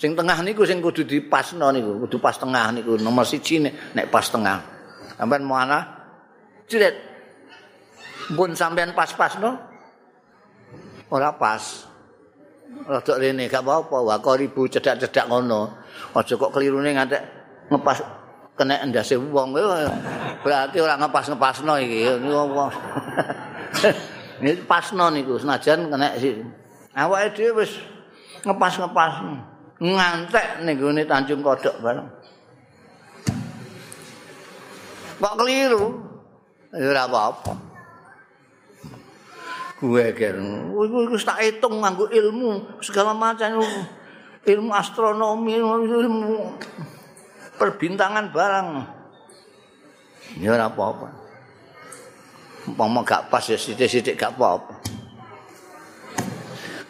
Sing 0.01 0.17
tengah 0.17 0.41
niku 0.41 0.65
sing 0.65 0.81
kudu 0.81 1.05
dipasno 1.05 1.69
niku, 1.69 2.09
kudu 2.09 2.17
pas 2.17 2.41
tengah 2.41 2.73
niku 2.73 2.97
nomor 2.97 3.29
siji 3.29 3.61
nek 3.61 4.07
pas 4.09 4.25
tengah. 4.33 4.65
Sampeyan 5.21 5.45
manah 5.45 5.85
Cilet. 6.71 6.95
Pun 8.31 8.55
sampean 8.55 8.95
pas-pas 8.95 9.43
no. 9.43 9.59
Ora 11.11 11.35
pas. 11.35 11.91
Rodok 12.87 13.19
rene 13.19 13.51
gak 13.51 13.67
apa-apa, 13.67 13.99
wa 13.99 14.17
ribu 14.39 14.71
cedak-cedak 14.71 15.27
ngono. 15.27 15.75
Aja 16.15 16.39
kok 16.39 16.55
kelirune 16.55 16.95
ngantek 16.95 17.23
ngepas 17.67 17.99
kena 18.61 18.85
endase 18.85 19.17
wong 19.17 19.57
berarti 20.45 20.77
ora 20.85 21.01
ngepas-ngepasno 21.01 21.81
iki. 21.81 22.01
Ini 24.41 24.53
pasno 24.69 25.09
niku 25.09 25.41
senajan 25.41 25.89
kena 25.89 26.13
sih. 26.21 26.45
Awake 26.93 27.41
dhewe 27.41 27.65
wis 27.65 27.81
ngepas-ngepas 28.45 29.25
ngantek 29.81 30.61
ning 30.69 30.77
gone 30.77 31.03
Tanjung 31.09 31.41
Kodok 31.41 31.81
bareng. 31.81 32.09
Kok 35.21 35.35
keliru? 35.41 35.85
Ya 36.77 36.93
ora 36.93 37.09
apa-apa. 37.09 37.53
Gue 39.81 40.13
kan, 40.13 40.37
gue 40.77 41.21
tak 41.25 41.41
hitung 41.41 41.81
nganggo 41.81 42.13
ilmu 42.13 42.85
segala 42.85 43.17
macam 43.17 43.65
ilmu 44.45 44.71
astronomi, 44.77 45.57
ilmu 45.57 46.53
perbintangan 47.61 48.33
barang. 48.33 48.69
Ya 50.41 50.57
ora 50.57 50.73
apa-apa. 50.73 51.09
Umpama 52.65 53.05
gak 53.05 53.29
pas 53.29 53.45
ya 53.45 53.61
sithik-sithik 53.61 54.17
gak 54.17 54.33
apa-apa. 54.33 54.81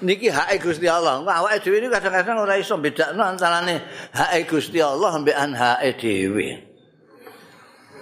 Niki 0.01 0.31
hak 0.33 0.63
Gusti 0.63 0.89
Allah. 0.89 1.21
Awake 1.21 1.61
dhewe 1.61 1.77
iki 1.83 1.89
kadang-kadang 1.93 2.41
ora 2.41 2.55
iso 2.57 2.79
bedakno 2.79 3.21
antarane 3.21 3.83
hak 4.15 4.47
Gusti 4.49 4.79
Allah 4.79 5.11
ambek 5.13 5.37
hak 5.37 5.83
dhewe. 5.99 6.71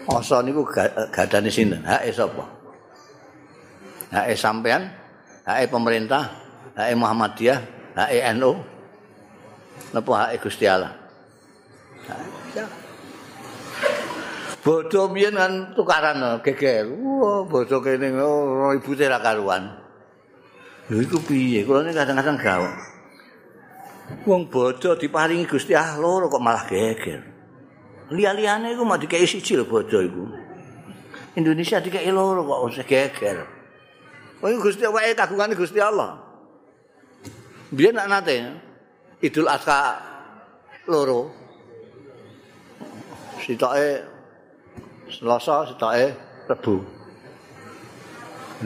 Asa 0.09 0.41
niku 0.41 0.65
gadane 1.13 1.53
sinten? 1.53 1.85
Hak 1.85 2.09
sapa? 2.17 2.45
Hak 4.09 4.33
sampean, 4.41 4.89
hak 5.45 5.69
pemerintah, 5.69 6.33
hak 6.73 6.97
Muhammadiyah, 6.97 7.61
hak 7.93 8.11
NU. 8.41 8.57
Napa 9.93 10.11
hak 10.33 10.41
Gusti 10.41 10.65
Allah? 10.65 11.08
Bodoh 14.65 15.09
biyen 15.09 15.33
kan 15.33 15.73
tukaran 15.73 16.43
geger. 16.45 16.85
Wah, 16.93 17.47
bodoh 17.49 17.81
kene 17.81 18.13
oh, 18.21 18.75
ibu 18.77 18.93
teh 18.93 19.09
karuan. 19.09 19.65
Lho 20.89 21.05
iku 21.05 21.21
piye? 21.21 21.69
Kula 21.69 21.85
ini 21.85 21.93
kadang-kadang 21.93 22.37
gawok. 22.41 22.75
Wong 24.25 24.49
bodoh 24.49 24.97
diparingi 24.97 25.45
Gusti 25.45 25.77
Allah 25.77 26.01
loro 26.01 26.33
kok 26.33 26.41
malah 26.41 26.65
geger. 26.65 27.21
Liya-liyane 28.09 28.73
iku 28.73 28.89
mau 28.89 28.97
dikei 28.97 29.29
siji 29.29 29.61
lho 29.61 29.69
bodoh 29.69 30.01
iku. 30.01 30.25
Indonesia 31.37 31.77
dikei 31.81 32.09
loro 32.09 32.41
kok 32.45 32.61
usah 32.73 32.85
geger. 32.89 33.45
Wong 34.41 34.61
Gusti 34.65 34.89
wae 34.89 35.13
kagungane 35.13 35.53
Gusti 35.53 35.77
Allah. 35.77 36.17
Biyen 37.69 38.01
nak 38.01 38.09
nate 38.09 38.37
Idul 39.21 39.49
Adha 39.49 40.01
loro. 40.89 41.48
Sitoke 43.49 44.05
Selasa, 45.09 45.65
sitoke 45.65 46.13
Rebu. 46.53 46.77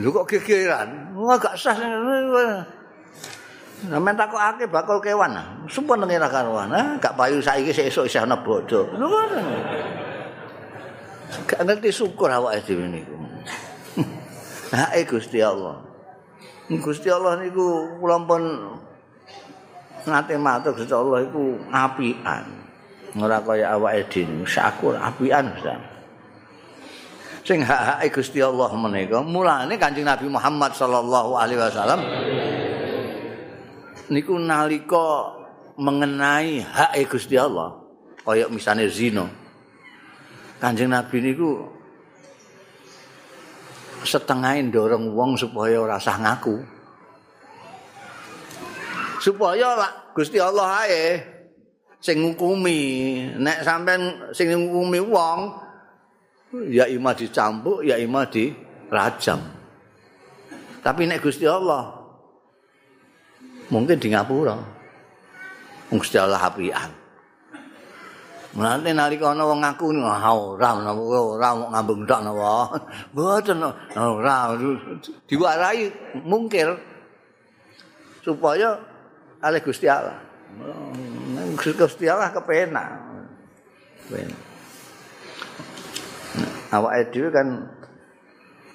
Lho 0.03 0.09
kok 0.11 0.27
gegeran? 0.27 1.15
Wah 1.15 1.39
gak 1.39 1.55
sah. 1.55 1.71
Sampeyan 3.87 4.15
takokake 4.19 4.67
bakal 4.67 4.99
kewan. 4.99 5.39
Sumpah 5.71 5.95
nang 5.95 6.11
ira 6.11 6.27
karuan. 6.27 6.99
Gak 6.99 7.15
payu 7.15 7.39
saiki 7.39 7.71
sesuk 7.71 8.11
isih 8.11 8.27
ana 8.27 8.35
bodho. 8.43 8.91
Lho 8.99 9.07
Gak 11.47 11.63
ngerti 11.63 11.87
syukur 11.87 12.27
awake 12.27 12.67
dhewe 12.67 12.83
niku. 12.91 13.15
Hake 14.75 15.07
Gusti 15.07 15.39
Allah. 15.39 15.79
Gusti 16.67 17.07
Allah 17.07 17.39
niku 17.39 17.99
kula 18.03 18.19
pun 18.27 18.43
nate 20.11 20.35
matur 20.35 20.75
Gusti 20.75 20.91
Allah 20.91 21.23
iku 21.23 21.55
apian. 21.71 22.62
Ora 23.13 23.37
kaya 23.45 23.77
awake 23.77 24.09
dhewe, 24.09 24.41
syukur 24.49 24.97
apian 24.97 25.53
Ustaz. 25.53 25.93
sing 27.43 27.59
hak-hak 27.59 28.07
Gusti 28.07 28.39
Allah 28.39 28.71
menika 28.71 29.19
mulane 29.19 29.75
Kanjeng 29.75 30.07
Nabi 30.07 30.31
Muhammad 30.31 30.71
sallallahu 30.79 31.35
alaihi 31.35 31.59
wasallam 31.59 31.99
niku 34.07 34.39
nalika 34.39 35.35
mengenai 35.75 36.63
hak 36.63 36.95
Gusti 37.11 37.35
Allah 37.35 37.83
kaya 38.23 38.47
misalnya 38.47 38.87
zina. 38.87 39.27
Kanjeng 40.63 40.95
Nabi 40.95 41.19
niku 41.19 41.67
setengah 44.07 44.55
dorong 44.71 45.11
wong 45.11 45.35
supaya 45.35 45.83
ora 45.83 45.99
sah 45.99 46.15
ngaku. 46.15 46.63
Supaya 49.19 49.75
lah 49.75 49.91
Gusti 50.15 50.39
Allah 50.39 50.87
ae 50.87 51.32
sing 52.03 52.19
ngukumi. 52.19 52.79
Nek 53.39 53.63
sampean 53.63 54.27
sing 54.35 54.51
ngukumi 54.51 54.99
wong 54.99 55.39
ya 56.67 56.83
ima 56.91 57.15
dicambuk 57.15 57.79
ya 57.87 57.95
ima 57.95 58.27
dirajam. 58.27 59.39
Tapi 60.83 61.07
nek 61.07 61.23
Gusti 61.23 61.47
Allah 61.47 61.95
mungkin 63.71 63.95
di 63.95 64.11
ngapura. 64.11 64.59
Gusti 65.87 66.19
Allah 66.19 66.43
apian. 66.43 66.91
Nanti 68.53 68.93
nalika 68.93 69.33
ana 69.33 69.49
wong 69.49 69.65
ngaku 69.65 69.97
ora 69.97 70.29
ora 70.93 71.49
mau 71.57 71.73
ngambung 71.73 72.05
tok 72.05 72.21
napa. 72.21 72.53
Mboten 73.15 73.65
ora. 73.97 74.53
Diwarai 75.25 75.89
mungkir 76.21 76.69
supaya 78.21 78.77
ale 79.41 79.57
Gusti 79.63 79.89
Allah. 79.89 80.21
Gusti 81.57 82.05
Allah 82.07 82.31
kepenak. 82.31 82.87
Kepenak. 84.07 84.53
awake 86.73 87.13
dhewe 87.13 87.29
kan 87.29 87.47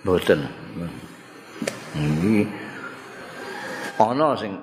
boten. 0.07 0.40
Iki 1.98 2.46
ana 3.98 4.38
sing 4.38 4.54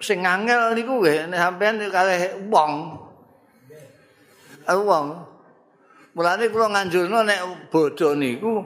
sing 0.00 0.24
angel 0.24 0.72
niku 0.72 1.04
nggih 1.04 1.28
nek 1.28 1.40
sampean 1.40 1.74
kalih 1.92 2.20
wong. 2.48 2.72
Wong. 4.64 5.06
Mulane 6.14 6.46
kula 6.48 6.66
nganjurno 6.72 7.18
nek 7.26 7.40
bodho 7.68 8.16
niku 8.16 8.64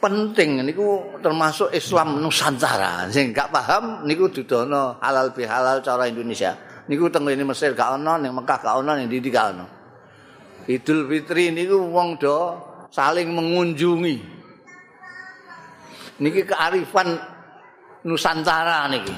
penting 0.00 0.60
niku 0.66 1.16
termasuk 1.24 1.72
Islam 1.72 2.20
Nusantara. 2.20 3.08
Sing 3.08 3.32
gak 3.32 3.48
paham 3.54 4.04
niku 4.04 4.28
dudono 4.28 4.98
halal 5.00 5.32
bihalal 5.32 5.80
cara 5.80 6.10
Indonesia. 6.10 6.52
Niku 6.88 7.12
teng 7.12 7.28
ini 7.28 7.44
Mesir 7.44 7.76
gak 7.76 8.00
ana, 8.00 8.16
ning 8.16 8.32
Mekah 8.32 8.58
gak 8.62 8.74
ana, 8.80 8.96
ning 8.96 9.10
ndi 9.10 9.28
gak 9.28 9.52
ana. 9.52 9.66
Idul 10.70 11.10
Fitri 11.10 11.50
niku 11.50 11.90
wong 11.90 12.16
do 12.16 12.56
saling 12.88 13.32
mengunjungi. 13.34 14.16
Niki 16.20 16.44
kearifan 16.44 17.16
Nusantara 18.04 18.88
niki. 18.88 19.12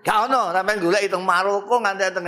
Gak 0.00 0.30
ono 0.30 0.54
sampeyan 0.54 0.80
golek 0.80 1.04
teng 1.12 1.24
Maroko 1.26 1.76
nganti 1.82 2.08
teng 2.14 2.24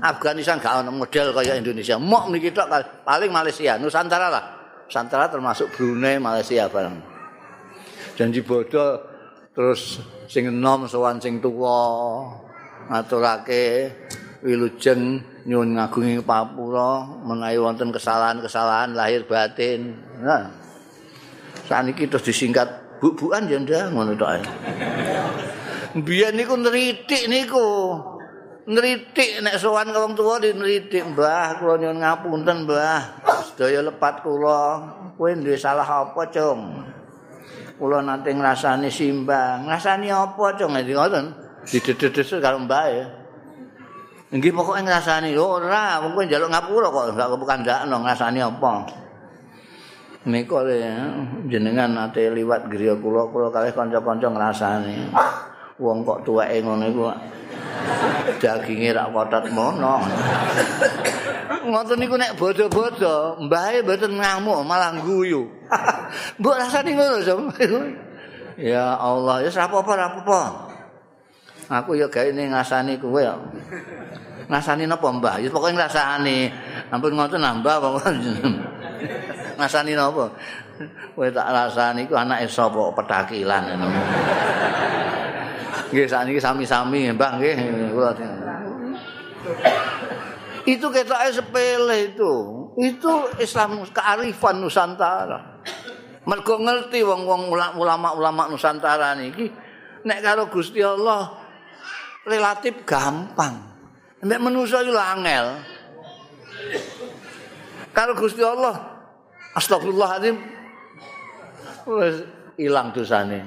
Afghanistan 0.00 0.56
gak 0.56 0.84
ono 0.84 0.90
model 0.92 1.36
kaya 1.36 1.56
Indonesia. 1.60 2.00
Mok 2.00 2.32
niki 2.32 2.52
tok 2.52 2.68
paling 3.04 3.28
Malaysia, 3.32 3.76
Nusantara 3.76 4.28
lah. 4.32 4.44
Nusantara 4.88 5.28
termasuk 5.28 5.72
Brunei, 5.76 6.20
Malaysia 6.20 6.68
bareng. 6.68 6.96
Janji 8.14 8.46
bodoh 8.46 9.00
terus 9.54 9.98
sing 10.30 10.46
enom 10.50 10.86
sowan 10.86 11.18
sing 11.18 11.42
tuwa 11.42 12.30
ngaturake 12.90 13.92
wilujeng 14.44 15.24
nyuwun 15.48 15.76
ngagungi 15.76 16.20
papura 16.20 17.04
menawi 17.24 17.56
wonten 17.60 17.88
kesalahan-kesalahan 17.92 18.92
lahir 18.92 19.24
batin. 19.24 19.96
Nah. 20.20 20.52
Saniki 21.64 22.04
terus 22.04 22.28
disingkat 22.28 23.00
bu-buan 23.00 23.48
ya 23.48 23.56
ndak 23.56 23.88
ngono 23.96 24.12
tok. 24.12 24.44
Biyen 26.04 26.36
niku 26.36 26.60
nritik 26.60 27.24
niku. 27.28 27.96
Nritik 28.64 29.44
nek 29.44 29.60
sowan 29.60 29.92
wong 29.92 30.16
tuwa 30.16 30.40
nritik, 30.40 31.04
Mbah, 31.12 31.60
kula 31.60 31.76
nyuwun 31.76 32.00
ngapunten, 32.00 32.64
Mbah. 32.64 33.20
Sedaya 33.44 33.84
lepat 33.84 34.24
kula. 34.24 34.80
Kowe 35.20 35.28
duwe 35.36 35.52
salah 35.60 35.84
apa, 35.84 36.24
Cung? 36.32 36.80
Kula 37.76 38.00
nate 38.00 38.32
ngrasani 38.32 38.88
simbang. 38.88 39.68
Ngrasani 39.68 40.08
apa, 40.08 40.56
Cung? 40.56 40.72
Ngoten. 40.80 41.43
Didedes 41.68 42.30
karo 42.40 42.60
Mbah 42.60 42.86
ya. 42.92 43.06
Nggih 44.34 44.50
pokoke 44.50 44.82
ngrasani 44.82 45.30
ora, 45.38 46.02
wong 46.02 46.18
kowe 46.18 46.26
njaluk 46.26 46.50
ngapura 46.50 46.90
kok 46.90 47.14
gak 47.14 47.28
kepukandakno 47.30 47.96
ngrasani 48.02 48.42
apa. 48.42 48.72
Le 50.26 50.40
jenengan 51.46 51.94
ate 52.00 52.32
liwat 52.34 52.66
griya 52.66 52.98
kula 52.98 53.30
kula 53.30 53.54
kalih 53.54 53.70
kanca-kanca 53.70 54.26
ngrasani. 54.26 55.12
Wong 55.78 56.02
kok 56.02 56.26
tuweke 56.26 56.66
ngono 56.66 56.84
iku 56.90 57.02
daginge 58.42 58.90
rak 58.90 59.14
kotot 59.14 59.44
mono. 59.54 60.02
Ngoten 61.64 61.96
niku 61.96 62.18
nek 62.18 62.34
bodho-bodho, 62.34 63.38
mbahe 63.46 63.86
mboten 63.86 64.18
ngamuk 64.18 64.66
malah 64.66 64.98
guyu. 64.98 65.46
Mbok 66.42 66.56
rasani 66.58 66.90
ngono, 66.98 67.16
Ya 68.54 68.94
Allah, 68.98 69.42
ya 69.42 69.50
ora 69.50 69.62
apa-apa, 69.66 69.90
ora 69.94 70.06
apa-apa. 70.10 70.73
Aku 71.68 71.96
ya 71.96 72.06
gawe 72.08 72.28
ning 72.32 72.52
ngasani 72.52 73.00
kowe 73.00 73.20
ya. 73.20 73.32
Ngasani 74.44 74.84
napa, 74.84 75.08
Mbah? 75.08 75.40
Ya 75.40 75.48
pokoke 75.48 75.72
ngrasani. 75.72 76.52
Ampun 76.92 77.16
ngoten 77.16 77.40
nambah 77.40 77.80
apa. 77.80 77.88
ngasani 79.56 79.96
napa? 79.96 80.28
Kowe 81.16 81.28
tak 81.32 81.48
rasani 81.48 82.04
iku 82.04 82.14
anake 82.20 82.44
sapa 82.50 82.92
petakilan. 82.92 83.62
Nggih 85.88 86.04
sakniki 86.04 86.40
sami-sami, 86.42 87.08
Mbah 87.16 87.30
nggih. 87.40 87.56
Itu 90.64 90.86
ketoknya 90.88 91.28
sepele 91.32 92.12
itu. 92.12 92.32
Itu 92.80 93.12
Islam 93.40 93.84
kearifan 93.88 94.60
Nusantara. 94.60 95.62
Mergo 96.24 96.56
ngerti 96.56 97.04
wong-wong 97.04 97.52
ulama-ulama 97.76 98.48
Nusantara 98.48 99.12
niki 99.12 99.52
nek 100.04 100.20
karo 100.24 100.48
Gusti 100.52 100.80
Allah 100.84 101.43
relatif 102.24 102.84
gampang. 102.88 103.54
Nek 104.24 104.40
manusa 104.40 104.80
iku 104.80 104.96
angel. 104.96 105.46
Karo 107.94 108.16
Gusti 108.16 108.42
Allah 108.42 108.74
astagfirullahalazim 109.54 110.36
wis 111.86 112.26
ilang 112.58 112.90
dosane. 112.90 113.44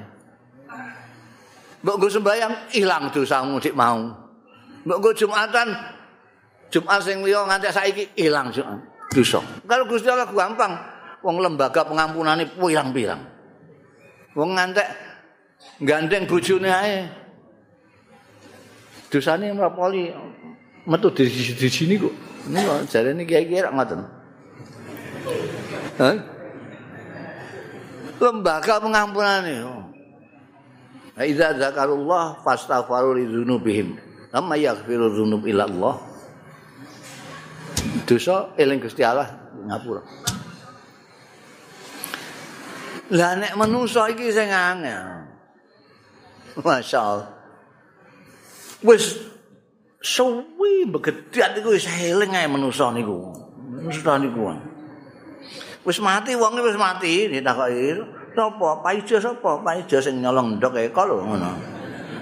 Mbok 1.82 1.96
go 1.98 2.08
sembayang 2.10 2.74
ilang 2.78 3.10
dosamu 3.10 3.58
dik 3.62 3.74
mau. 3.74 4.10
Mbok 4.86 4.98
go 4.98 5.10
Jumatan 5.14 5.68
Jumat 6.68 7.00
sing 7.00 7.24
liya 7.24 7.48
nganti 7.48 7.68
saiki 7.72 8.04
ilang 8.20 8.54
dosa. 9.10 9.40
Karo 9.66 9.84
Gusti 9.84 10.08
Allah 10.08 10.30
gampang. 10.30 10.74
Wong 11.18 11.42
lembaga 11.42 11.82
pengampunane 11.82 12.46
pirang-pirang. 12.54 13.18
Wong 14.38 14.54
ngantek 14.54 14.88
gandeng 15.82 16.30
bojone 16.30 16.70
ae. 16.70 16.96
Dosane 19.08 19.48
mrapoli 19.56 20.12
metu 20.84 21.08
di, 21.12 21.24
sini 21.68 21.96
kok. 21.96 22.12
Ini 22.48 22.58
kok 22.60 22.78
jare 22.92 23.16
ini 23.16 23.24
kiai-kiai 23.24 23.64
rak 23.64 23.72
ngoten. 23.72 24.00
Hah? 25.96 26.16
Lembaga 28.20 28.74
pengampunan 28.80 29.44
ini. 29.48 29.56
Nah, 31.18 31.24
idza 31.26 31.56
zakarullah 31.56 32.44
fastaghfiru 32.44 33.16
li. 33.16 33.26
Amma 34.28 34.60
yaghfiru 34.60 35.08
dzunub 35.08 35.48
illa 35.48 35.64
Allah. 35.64 35.96
Dosa 38.04 38.52
eling 38.60 38.80
Gusti 38.80 39.00
Allah 39.00 39.28
ngapura. 39.64 40.04
Lah 43.08 43.32
nek 43.40 43.56
manusa 43.56 44.12
iki 44.12 44.28
sing 44.28 44.52
angel. 44.52 45.24
Masyaallah. 46.60 47.37
Wis 48.78 49.18
suwi 49.98 50.86
begedhat 50.86 51.58
iku 51.58 51.74
wis 51.74 51.90
eling 51.90 52.30
ae 52.30 52.46
manusa 52.46 52.94
niku. 52.94 53.34
Manusa 53.58 54.14
niku. 54.22 54.54
Wis 55.82 55.98
mati 55.98 56.38
wong 56.38 56.62
wis 56.62 56.78
mati 56.78 57.26
ditakoki. 57.26 57.98
Sapa? 58.38 58.68
Paijo 58.86 59.18
sapa? 59.18 59.58
Paijo 59.66 59.98
sing 59.98 60.22
nyolong 60.22 60.62
ndok 60.62 60.78
eko 60.78 61.02
lho 61.10 61.16
ngono. 61.26 61.50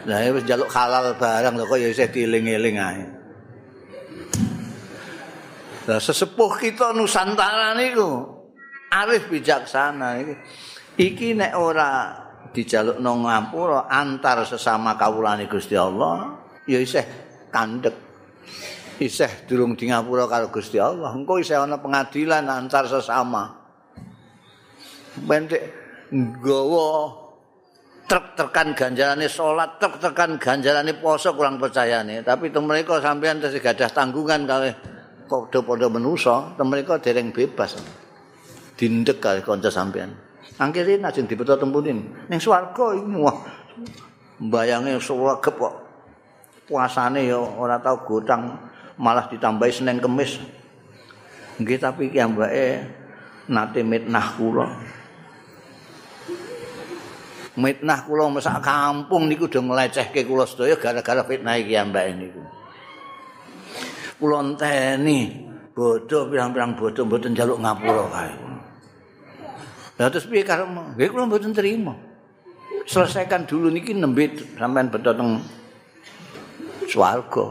Lah 0.08 0.24
wis 0.32 0.48
njaluk 0.48 0.72
halal 0.72 1.12
barang 1.20 1.54
lho 1.60 1.64
kok 1.68 1.76
ya 1.76 1.88
isih 1.92 2.08
dieling-eling 2.08 2.76
ae. 2.80 3.04
Lah 5.86 6.00
sesepuh 6.00 6.56
kita 6.56 6.96
Nusantara 6.96 7.76
niku 7.76 8.24
arif 8.88 9.28
bijaksana 9.28 10.08
iki. 10.24 10.34
Iki 10.96 11.28
nek 11.36 11.52
ora 11.60 12.16
dijaluk 12.56 12.96
nang 13.04 13.28
ngapura 13.28 13.84
antar 13.92 14.48
sesama 14.48 14.96
kawulane 14.96 15.44
Gusti 15.44 15.76
Allah 15.76 16.45
ya 16.66 16.78
isih 16.82 17.06
kandhek. 17.54 17.94
Isih 18.96 19.28
durung 19.46 19.76
di 19.76 19.88
ngapura 19.88 20.26
karo 20.26 20.48
Gusti 20.50 20.80
Allah. 20.80 21.12
Engko 21.14 21.38
isih 21.40 21.62
ana 21.62 21.78
pengadilan 21.80 22.44
antar 22.48 22.90
sesama. 22.90 23.54
Bentek 25.16 25.62
nggawa 26.12 27.12
truk 28.06 28.38
tekan 28.38 28.76
ganjarane 28.76 29.26
salat 29.26 29.80
truk 29.82 29.98
tekan 29.98 30.38
ganjarane 30.38 30.94
poso 31.02 31.34
kurang 31.34 31.58
percaya 31.58 32.06
nih 32.06 32.22
tapi 32.22 32.54
itu 32.54 32.62
mereka 32.62 33.02
sampean 33.02 33.42
terus 33.42 33.58
gadah 33.58 33.90
tanggungan 33.90 34.46
kali 34.46 34.70
padha-padha 35.26 35.90
menusa 35.90 36.54
itu 36.54 36.62
mereka 36.62 37.02
dereng 37.02 37.34
bebas. 37.34 37.74
Dindek 38.76 39.18
kali 39.18 39.40
kanca 39.42 39.72
sampean 39.72 40.14
akhirnya 40.56 41.08
najeng 41.08 41.28
dibeto 41.28 41.56
tempunin 41.60 42.00
ning 42.28 42.40
swarga 42.40 42.96
iki. 42.96 43.16
Wah 43.20 43.36
bayange 44.40 44.96
kok 45.00 45.85
puasane 46.66 47.30
ya 47.30 47.38
ora 47.38 47.78
tau 47.78 48.02
gotang 48.02 48.58
malah 48.98 49.30
ditambahi 49.30 49.72
Senin 49.72 50.02
Kemis. 50.02 50.42
Nggih 51.56 51.78
tapi 51.80 52.12
ki 52.12 52.18
ambake 52.20 52.84
nate 53.48 53.80
mitnah 53.80 54.26
kula. 54.36 54.66
Mitnah 57.56 58.04
kula 58.04 58.28
mesak 58.28 58.60
kampung 58.60 59.30
niku 59.30 59.48
do 59.48 59.64
nglecehke 59.64 60.28
kula 60.28 60.44
sedaya 60.44 60.76
gara-gara 60.76 61.24
fitnah 61.24 61.56
iki 61.56 61.72
ambake 61.78 62.12
niku. 62.12 62.42
Kula 64.20 64.44
enteni 64.44 65.48
bodho 65.72 66.28
pirang-pirang 66.28 66.76
bodho 66.76 67.06
mboten 67.08 67.32
njaluk 67.32 67.62
ngapura 67.62 68.04
kae. 68.12 68.34
Lah 69.96 70.12
terus 70.12 70.28
piye 70.28 70.44
karo 70.44 70.68
nggih 70.68 71.08
kula 71.08 71.24
mboten 71.24 71.56
terima. 71.56 71.96
Selesaikan 72.84 73.48
dulu 73.48 73.72
niki 73.72 73.96
nembe 73.96 74.30
sampean 74.60 74.92
beto 74.92 75.16
teng 75.16 75.40
swarga. 76.86 77.44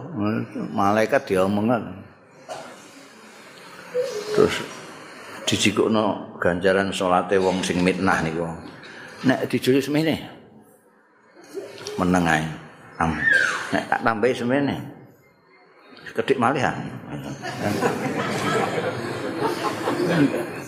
Malaikat 0.71 1.27
diomongan 1.27 2.03
terus 4.36 4.67
dijikukno 5.47 6.36
ganjaran 6.43 6.91
salate 6.91 7.39
wong 7.39 7.63
sing 7.63 7.79
mitnah 7.79 8.19
niku. 8.19 8.43
Nek 9.23 9.47
dijuli 9.47 9.79
semene 9.79 10.15
meneng 11.95 12.25
ae. 12.27 12.43
Nek 13.71 13.83
tak 13.91 14.01
tambahi 14.03 14.33
semene 14.36 14.75
kedik 16.15 16.39
malih 16.39 16.63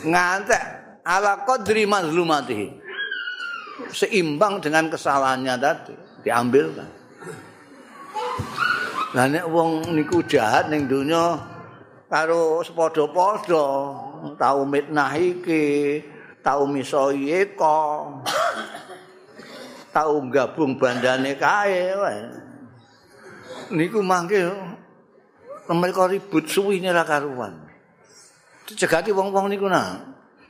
ngantek 0.03 0.63
ala 1.07 1.43
qadri 1.47 1.87
mazlumatihi. 1.87 2.67
Seimbang 3.93 4.59
dengan 4.59 4.89
kesalahannya 4.91 5.55
tadi 5.61 5.95
diambilkan 6.25 6.96
Lah 9.15 9.25
nek 9.25 9.47
wong 9.49 9.95
niku 9.95 10.21
jahat 10.27 10.69
ning 10.69 10.85
donya 10.85 11.39
karo 12.07 12.63
sepadha-padha, 12.63 13.65
tau 14.39 14.59
mitnah 14.63 15.11
iki, 15.15 15.99
tau 16.43 16.63
misoi 16.69 17.33
eko. 17.33 18.13
Tau 19.91 20.21
gabung 20.29 20.77
bandane 20.77 21.33
kae 21.33 21.97
wae. 21.97 22.21
Niku 23.73 24.05
mangke 24.05 24.45
mereka 25.67 26.05
ribut 26.05 26.45
suwi 26.45 26.79
ora 26.85 27.01
karuan. 27.01 27.57
Dicegati 28.69 29.09
wong-wong 29.09 29.49
niku 29.49 29.65
nah. 29.65 29.97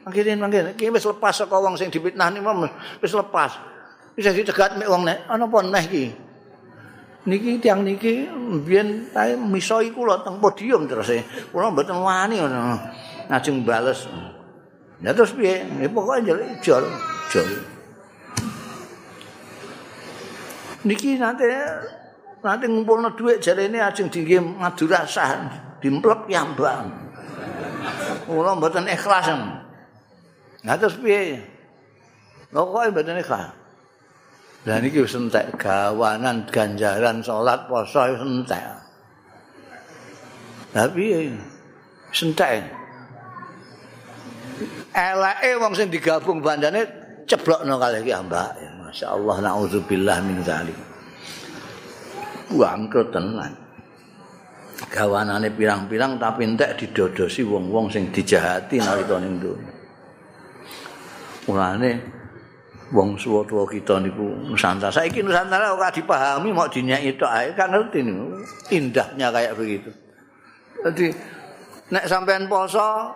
Mangkene 0.04 0.36
mangkene 0.36 0.76
iki 0.76 0.92
wis 0.92 1.08
lepas 1.08 1.40
saka 1.40 1.56
wong 1.56 1.80
sing 1.80 1.88
dipitnah 1.88 2.28
niku 2.36 2.68
wis 3.00 3.16
lepas. 3.16 3.56
Bisa 4.18 4.36
dicegat 4.36 4.76
mek 4.76 4.90
wong 4.92 5.08
nek 5.08 5.24
ana 5.32 5.48
apa 5.48 5.58
neh 5.64 5.84
iki? 5.88 6.27
Niki 7.28 7.60
tiang 7.60 7.84
niki 7.84 8.32
mbiyen 8.32 9.12
tae 9.12 9.36
misoi 9.36 9.92
kula 9.92 10.24
teng 10.24 10.40
podium 10.40 10.88
terus 10.88 11.12
e. 11.12 11.20
Kula 11.52 11.68
mboten 11.76 12.00
wani 12.00 12.40
ngono. 12.40 12.80
Lajeng 13.28 13.68
bales. 13.68 14.08
Ya 15.04 15.12
terus 15.12 15.36
piye? 15.36 15.68
Ya 15.78 15.92
pokoke 15.92 16.24
njaluk 16.24 16.48
ijol, 16.58 16.86
ijol. 17.30 17.48
Niki 20.88 21.20
nanti 21.20 21.46
nanti 22.42 22.66
ngumpulno 22.66 23.12
dhuwit 23.14 23.44
jarene 23.44 23.84
ajeng 23.84 24.08
dingge 24.08 24.40
ngadu 24.40 24.88
rasa, 24.88 25.52
dimplep 25.84 26.32
yambang. 26.32 26.90
Kula 28.26 28.56
mboten 28.56 28.88
ikhlas. 28.88 29.28
Nah 30.64 30.76
terus 30.80 30.96
piye? 30.98 31.44
Pokoke 32.50 32.90
mboten 32.96 33.20
ikhlas. 33.20 33.67
Lah 34.68 34.84
niki 34.84 35.00
wis 35.00 35.16
entek 35.16 35.56
gawanan 35.56 36.44
ganjaran 36.52 37.24
salat 37.24 37.72
poso 37.72 38.04
wis 38.04 38.20
entek. 38.20 38.64
Tapi 40.76 41.32
entek. 42.12 42.68
Elake 44.92 45.50
wong 45.56 45.72
sing 45.72 45.88
digabung 45.88 46.44
bandane 46.44 46.84
ceblokno 47.24 47.80
kali 47.80 48.04
iki 48.04 48.12
ambak. 48.12 48.60
Masyaallah 48.84 49.40
naudzubillah 49.40 50.20
min 50.28 50.44
zalik. 50.44 50.76
Bangkrut 52.52 53.16
tenan. 53.16 53.56
Gawanane 54.92 55.48
pirang-pirang 55.56 56.20
tapi 56.20 56.44
entek 56.44 56.76
didodosi 56.76 57.40
wong-wong 57.48 57.88
sing 57.88 58.12
dijahati 58.12 58.84
nalika 58.84 59.16
ning 59.16 59.40
donya. 59.40 59.74
Mulane 61.48 62.17
wong 62.92 63.20
suwa-tuwa 63.20 63.68
kita 63.68 64.00
niku 64.00 64.48
Nusantara. 64.48 64.94
Saiki 64.94 65.20
Nusantara 65.20 65.76
ora 65.76 65.92
dipahami 65.92 66.56
mau 66.56 66.68
dinyeki 66.70 67.20
tok 67.20 67.32
ae, 67.32 67.48
kan 67.56 67.72
ngerti 67.72 68.00
niku. 68.04 68.26
Indahnya 68.72 69.28
kayak 69.32 69.54
begitu. 69.60 69.90
Jadi 70.86 71.08
nek 71.92 72.06
sampean 72.08 72.48
poso 72.48 73.12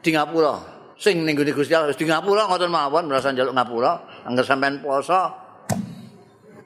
di 0.00 0.14
Ngapura, 0.14 0.56
sing 0.96 1.22
ning 1.26 1.36
Gusti 1.36 1.74
Allah 1.74 1.92
di 1.92 2.04
Ngapura 2.06 2.48
ngoten 2.48 2.70
mawon 2.70 3.08
merasa 3.10 3.34
njaluk 3.34 3.54
Ngapura, 3.54 3.92
angger 4.24 4.46
sampean 4.46 4.80
poso 4.80 5.20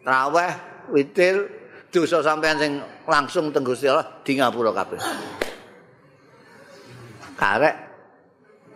traweh 0.06 0.52
witir 0.94 1.42
dosa 1.90 2.22
sampean 2.22 2.56
sing 2.60 2.72
langsung 3.08 3.50
teng 3.50 3.66
Gusti 3.66 3.90
Allah 3.90 4.06
di 4.22 4.32
Ngapura 4.38 4.70
kabeh. 4.70 5.00
Karek 7.36 7.85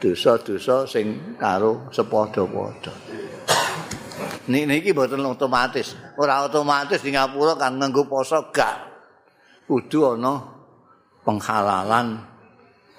dosa-dosa 0.00 0.88
sing 0.88 1.36
karo 1.36 1.92
sepadha-padha. 1.92 2.92
Nih 4.48 4.64
niki 4.64 4.90
mboten 4.96 5.22
otomatis. 5.22 5.94
Ora 6.16 6.42
otomatis 6.42 7.04
di 7.04 7.12
ngapura 7.12 7.54
kan 7.54 7.76
nganggo 7.76 8.08
poso 8.08 8.48
gak. 8.50 8.88
Kudu 9.68 10.16
ana 10.16 10.40
penghalalan 11.22 12.18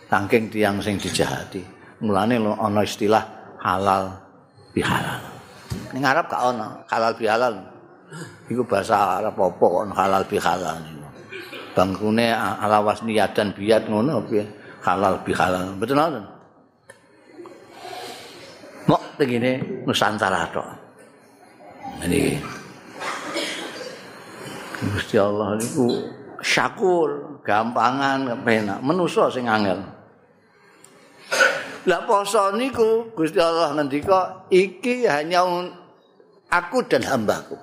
saking 0.08 0.48
tiang 0.54 0.80
sing 0.80 1.02
dijahati. 1.02 1.60
Mulane 2.06 2.40
ana 2.40 2.82
istilah 2.86 3.24
halal 3.60 4.16
bihalal. 4.72 5.22
Ning 5.92 6.06
Arab 6.06 6.30
gak 6.30 6.40
ana 6.40 6.86
halal 6.88 7.14
bihalal. 7.18 7.56
Iku 8.48 8.64
bahasa 8.64 9.20
Arab 9.20 9.36
apa 9.36 9.66
kok 9.66 9.84
halal 9.98 10.24
bihalal. 10.30 10.78
Bangkune 11.72 12.32
ala 12.36 12.84
wasni 12.84 13.16
dan 13.16 13.56
biat 13.56 13.88
ngono 13.88 14.24
piye? 14.28 14.44
Halal 14.84 15.24
bihalal. 15.24 15.76
Betul 15.80 16.00
ngoten. 16.00 16.41
Mok 19.22 19.30
tegene 19.30 19.86
Nusantara 19.86 20.50
tok. 20.50 20.66
Ini 22.10 22.42
Gusti 24.82 25.14
Allah 25.22 25.62
niku 25.62 26.10
syakur, 26.42 27.38
gampangan, 27.46 28.34
kepenak, 28.34 28.82
menusa 28.82 29.30
sing 29.30 29.46
angel. 29.46 29.78
Lah 31.86 32.02
poso 32.10 32.50
niku 32.58 33.14
Gusti 33.14 33.38
Allah 33.38 33.78
ngendika 33.78 34.50
iki 34.50 35.06
hanya 35.06 35.46
aku 36.50 36.82
dan 36.90 37.06
hambaku. 37.06 37.62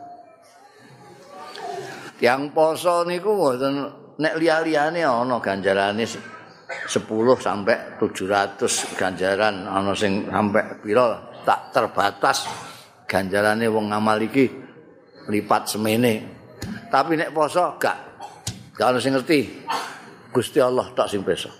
Yang 2.22 2.54
poso 2.54 3.02
niku 3.02 3.34
mboten 3.34 3.82
nek 4.22 4.38
liya-liyane 4.38 5.02
ana 5.02 5.42
ganjarane 5.42 6.06
10 6.06 6.22
sampai 7.42 7.98
700 7.98 8.94
ganjaran 8.94 9.66
ana 9.66 9.90
sing 9.90 10.30
sampai 10.30 10.62
pira 10.78 11.27
tak 11.44 11.74
terbatas 11.74 12.48
ganjarane 13.08 13.66
wong 13.66 13.90
ngamal 13.90 14.18
iki 14.22 14.46
lipat 15.28 15.62
semene. 15.68 16.14
Tapi 16.88 17.16
nek 17.20 17.32
poso 17.32 17.76
gak 17.76 17.98
gak 18.76 18.88
ono 18.92 18.98
sing 18.98 19.16
ngerti. 19.16 19.40
Gusti 20.28 20.60
Allah 20.60 20.86
tak 20.92 21.08
sing 21.08 21.24
peso. 21.24 21.50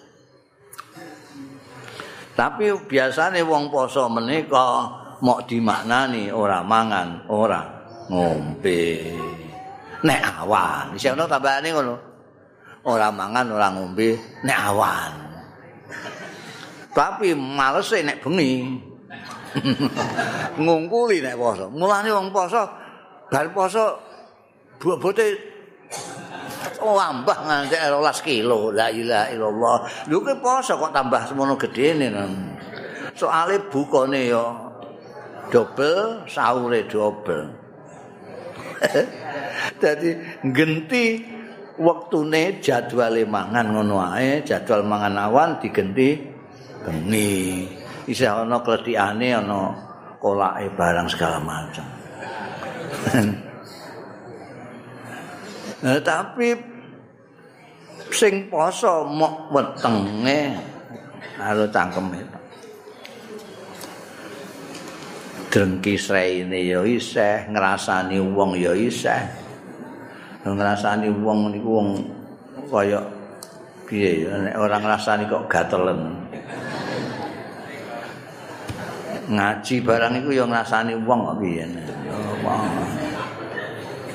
Tapi 2.38 2.70
biasane 2.86 3.42
wong 3.42 3.66
poso 3.72 4.06
menika 4.06 4.86
mok 5.18 5.50
dimaknani 5.50 6.30
ora 6.30 6.62
mangan, 6.62 7.26
ora 7.26 7.60
ngombe. 8.06 8.82
Nek 9.98 10.20
awan, 10.22 10.94
isih 10.94 11.18
ono 11.18 11.26
tambahane 11.26 11.68
ngono. 11.74 11.96
Ora 12.86 13.10
mangan, 13.10 13.50
ora 13.50 13.68
ngombe 13.74 14.14
nek 14.46 14.58
awan. 14.70 15.12
Tapi 16.94 17.34
males 17.34 17.90
nek 17.90 18.22
bengi. 18.22 18.54
ngungkuli 20.62 21.24
nek 21.24 21.36
poso. 21.38 21.66
Mulane 21.72 22.10
wong 22.12 22.28
poso 22.32 22.62
bar 23.28 23.46
poso 23.52 23.84
bobote 24.80 25.26
oh 26.84 26.98
ambah 26.98 27.38
nganti 27.46 27.76
12 27.76 28.28
kilo. 28.28 28.70
La 28.72 28.92
ilaha 28.92 29.26
illallah. 29.32 29.76
Lho 30.08 30.18
ki 30.22 30.34
poso 30.42 30.76
kok 30.76 30.92
tambah 30.92 31.22
semono 31.28 31.54
gedene. 31.56 32.08
Soale 33.18 33.66
bukane 33.66 34.30
ya 34.30 34.44
double, 35.50 36.28
sahure 36.28 36.86
double. 36.86 37.50
Dadi 39.82 40.10
genti 40.54 41.18
wektune 41.78 42.62
jadwale 42.62 43.26
mangan 43.26 43.74
ngono 43.74 43.98
ae, 43.98 44.42
jadwal 44.46 44.86
mangan 44.86 45.18
awan 45.18 45.58
digenti 45.58 46.18
bengi. 46.86 47.77
Isih 48.08 48.32
ana 48.32 48.64
kledhikane 48.64 49.36
ana 49.36 49.76
kolake 50.16 50.72
barang 50.72 51.08
segala 51.12 51.38
macam. 51.38 51.84
nah, 55.84 56.00
tapi 56.00 56.56
sing 58.08 58.48
poso 58.48 59.04
mok 59.04 59.52
wetenge 59.52 60.56
karo 61.36 61.68
cangkeme. 61.68 62.20
Drengki 65.48 65.96
sreine 65.96 66.60
ya 66.60 66.84
isih, 66.84 67.48
ngrasani 67.48 68.20
wong 68.20 68.52
ya 68.56 68.76
isih. 68.76 69.16
Ngrasani 70.44 71.08
wong 71.08 71.52
niku 71.52 71.70
wong 71.80 71.88
kaya 72.68 73.00
piye 73.88 74.28
ya 74.28 74.36
nek 74.44 74.60
ora 74.60 74.76
ngrasani 74.76 75.24
kok 75.24 75.48
gatelen. 75.48 76.17
Ngaji 79.28 79.84
barang 79.84 80.24
iku 80.24 80.30
ya 80.32 80.44
ngrasani 80.48 80.96
wong 81.04 81.20
kok 81.28 81.36
piye. 81.44 81.64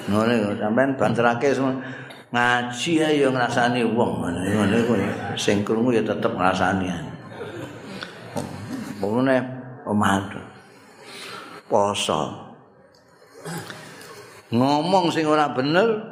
Ngono 0.10 0.34
sampean 0.58 0.98
banterake 0.98 1.54
ngaji 2.34 2.92
ya 2.98 3.30
ngrasani 3.30 3.86
wong 3.86 4.12
ngono 4.26 4.76
iku 4.76 4.94
sing 5.38 5.62
krungu 5.62 5.94
ya 5.94 6.02
tetep 6.02 6.34
ngrasani. 6.34 6.90
Pokoknya 8.98 9.38
pemandu 9.86 10.42
poso. 11.70 12.42
Ngomong 14.54 15.14
sing 15.14 15.30
ora 15.30 15.50
bener 15.54 16.10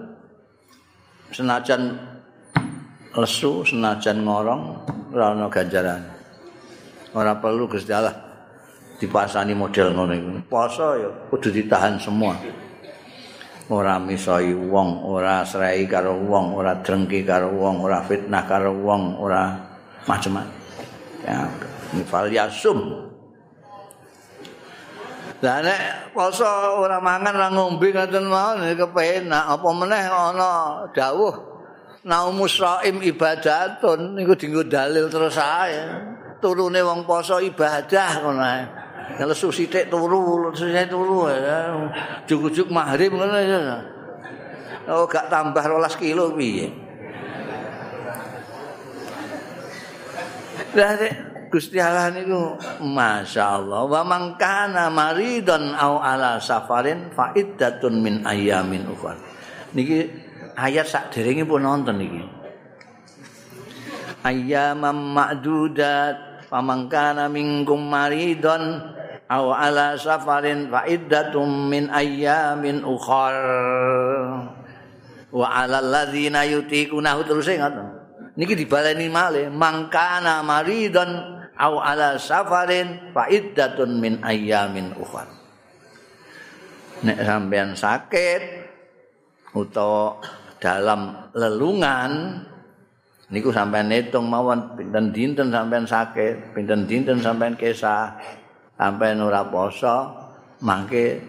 senajan 1.34 1.98
lesu 3.18 3.66
senajan 3.66 4.22
ngorong 4.22 4.62
ora 5.10 5.34
ana 5.34 5.50
ganjaran. 5.50 6.06
Ora 7.12 7.36
perlu 7.42 7.68
Gusti 7.68 7.92
Allah 7.92 8.31
dipasani 9.02 9.58
model 9.58 9.98
ngono 9.98 10.14
iku. 10.14 10.30
Poso 10.46 10.94
ya 10.94 11.10
kudu 11.34 11.50
ditahan 11.50 11.98
semua. 11.98 12.38
Ora 13.72 13.98
misoi 13.98 14.54
wong, 14.54 15.08
ora 15.08 15.42
srei 15.48 15.88
karo 15.90 16.20
wong, 16.22 16.54
ora 16.60 16.78
drengki 16.84 17.24
karo 17.24 17.50
wong, 17.56 17.82
ora 17.82 18.04
fitnah 18.04 18.44
karo 18.44 18.76
wong, 18.76 19.16
ora 19.16 19.48
macam-macam. 20.06 20.60
Ya, 21.24 21.48
nifal 21.96 22.28
yasum. 22.30 23.10
Lah 25.42 25.58
nek 25.66 26.14
poso 26.14 26.46
ora 26.78 27.02
mangan 27.02 27.34
ora 27.34 27.50
ngombe 27.50 27.90
ngoten 27.90 28.30
mawon 28.30 28.78
kepenak 28.78 29.58
apa 29.58 29.70
meneh 29.74 30.06
ana 30.06 30.86
dawuh 30.94 31.34
naumus 32.06 32.62
saim 32.62 33.02
ibadatun 33.02 34.22
niku 34.22 34.38
dienggo 34.38 34.70
dalil 34.70 35.10
terus 35.10 35.42
ae 35.42 35.82
turune 36.38 36.86
wong 36.86 37.10
poso 37.10 37.42
ibadah 37.42 38.22
ngono 38.22 38.42
ae 38.46 38.81
Kalau 39.20 39.36
susi 39.36 39.70
tek 39.70 39.92
turu, 39.92 40.50
susi 40.56 40.74
turu 40.90 41.30
Juk-juk 42.26 42.74
maghrib 42.74 43.14
ngono 43.14 43.38
ya. 43.38 43.60
Oh 44.90 45.06
gak 45.06 45.30
tambah 45.30 45.62
12 45.62 46.02
kilo 46.02 46.34
piye. 46.34 46.74
Lah 50.72 50.96
Gusti 51.52 51.84
Allah 51.84 52.16
niku 52.16 52.56
masyaallah 52.80 53.84
wa 53.84 54.02
man 54.08 54.40
kana 54.40 54.88
maridan 54.88 55.76
au 55.76 56.00
ala 56.00 56.40
safarin 56.40 57.12
fa 57.12 57.36
iddatun 57.36 58.00
min 58.00 58.24
ayamin 58.24 58.88
ukhra. 58.88 59.20
Niki 59.76 60.08
ayat 60.56 60.88
sak 60.88 61.12
pun 61.44 61.60
nonton 61.60 62.00
niki. 62.00 62.24
Ayyamam 64.24 65.12
ma'dudat 65.12 66.31
pamangkana 66.52 67.32
minkum 67.32 67.80
maridon 67.80 68.84
aw 69.32 69.56
ala 69.56 69.96
safarin 69.96 70.68
fa 70.68 70.84
iddatum 70.84 71.72
min 71.72 71.88
ayyamin 71.88 72.84
ukhar. 72.84 73.40
Wa 75.32 75.48
ala 75.64 75.80
alladzina 75.80 76.44
yutiquna 76.44 77.16
terus 77.24 77.48
ngoten 77.48 77.88
niki 78.36 78.60
dibaleni 78.60 79.08
malih 79.08 79.48
mangkana 79.48 80.44
maridon 80.44 81.40
aw 81.56 81.80
ala 81.80 82.20
safarin 82.20 83.16
fa 83.16 83.32
iddatun 83.32 84.04
min 84.04 84.20
ayyamin 84.20 84.92
ukhar. 85.00 85.32
Nek 87.08 87.18
sampean 87.24 87.74
sakit 87.80 88.44
utawa 89.56 90.20
dalam 90.60 91.32
lelungan 91.34 92.44
niku 93.32 93.50
sampean 93.50 93.88
hitung 93.90 94.28
mawon 94.28 94.76
pinten 94.76 95.16
dinten 95.16 95.48
sampean 95.50 95.88
sakit 95.88 96.52
pinten 96.52 96.84
dinten 96.84 97.24
sampean 97.24 97.56
kesah 97.56 98.20
sampai 98.76 99.16
ora 99.16 99.48
poso 99.48 100.12
mangke 100.62 101.24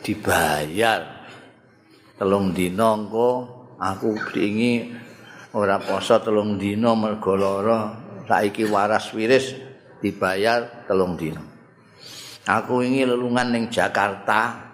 dibayar. 0.00 1.22
Telung 2.14 2.54
dina 2.54 2.94
engko 2.94 3.30
aku 3.76 4.14
diingi 4.32 4.94
ora 5.52 5.76
poso 5.82 6.16
telung 6.22 6.56
dina 6.56 6.94
mergo 6.96 7.34
lara 7.36 7.92
saiki 8.24 8.64
waras 8.64 9.12
wiris 9.12 9.52
dibayar 10.00 10.86
telung 10.88 11.18
dina. 11.18 11.42
Aku 12.44 12.84
ingin 12.84 13.12
lelungan 13.12 13.52
ning 13.52 13.64
Jakarta. 13.72 14.72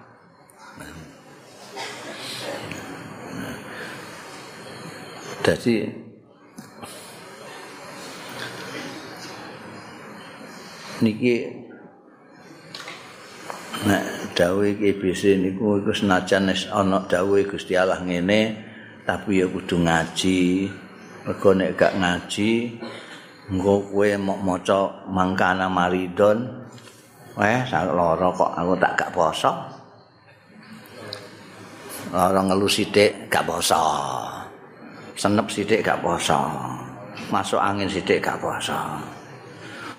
Jadi 5.41 5.89
niki. 11.03 11.48
Nek 13.80 14.36
dawuh 14.36 14.76
bisa 14.76 15.32
niku 15.40 15.80
iku 15.80 15.92
senajan 15.96 16.53
ana 16.53 17.01
dawuh 17.09 17.40
Gusti 17.48 17.72
Allah 17.72 18.05
ngene 18.05 18.57
tapi 19.09 19.40
ya 19.40 19.46
kudu 19.48 19.80
ngaji. 19.80 20.68
Mergo 21.24 21.51
nek 21.57 21.76
gak 21.76 21.96
ngaji 21.96 22.51
engko 23.51 23.74
kowe 23.88 24.09
mok 24.20 24.40
maca 24.44 24.80
mangkana 25.09 25.66
maridon. 25.72 26.61
Weh 27.40 27.61
sak 27.64 27.88
lara 27.96 28.28
kok 28.36 28.53
aku 28.53 28.74
tak 28.76 28.92
gak 29.01 29.12
poso. 29.16 29.53
Lara 32.12 32.40
ngelu 32.44 32.68
sithik 32.68 33.32
gak 33.32 33.48
poso. 33.48 33.80
Senep 35.16 35.48
sithik 35.48 35.80
gak 35.80 36.05
poso. 36.05 36.36
Masuk 37.32 37.61
angin 37.61 37.88
sithik 37.88 38.20
gak 38.20 38.36
poso 38.40 38.76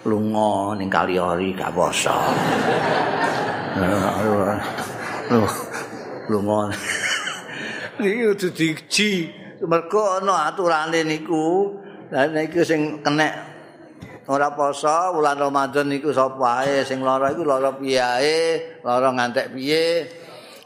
lunga 0.05 0.73
ning 0.77 0.89
kaliori 0.89 1.53
gak 1.53 1.69
poso. 1.73 2.17
Lunga. 6.29 6.59
Iki 8.01 8.21
kudu 8.33 8.47
diji. 8.55 9.11
Mergo 9.61 10.17
ana 10.17 10.49
aturane 10.49 11.05
niku. 11.05 11.77
Lah 12.09 12.27
niku 12.27 12.65
sing 12.65 13.05
kenek 13.05 13.33
ora 14.27 14.51
poso 14.51 15.15
wulan 15.15 15.37
Ramadan 15.37 15.87
niku 15.91 16.09
sapa 16.11 16.65
ae 16.65 16.83
sing 16.83 17.03
lara 17.05 17.31
iku 17.31 17.45
lara 17.45 17.71
piye, 17.77 18.81
lara 18.81 19.09
ngantek 19.13 19.53
piye. 19.53 20.09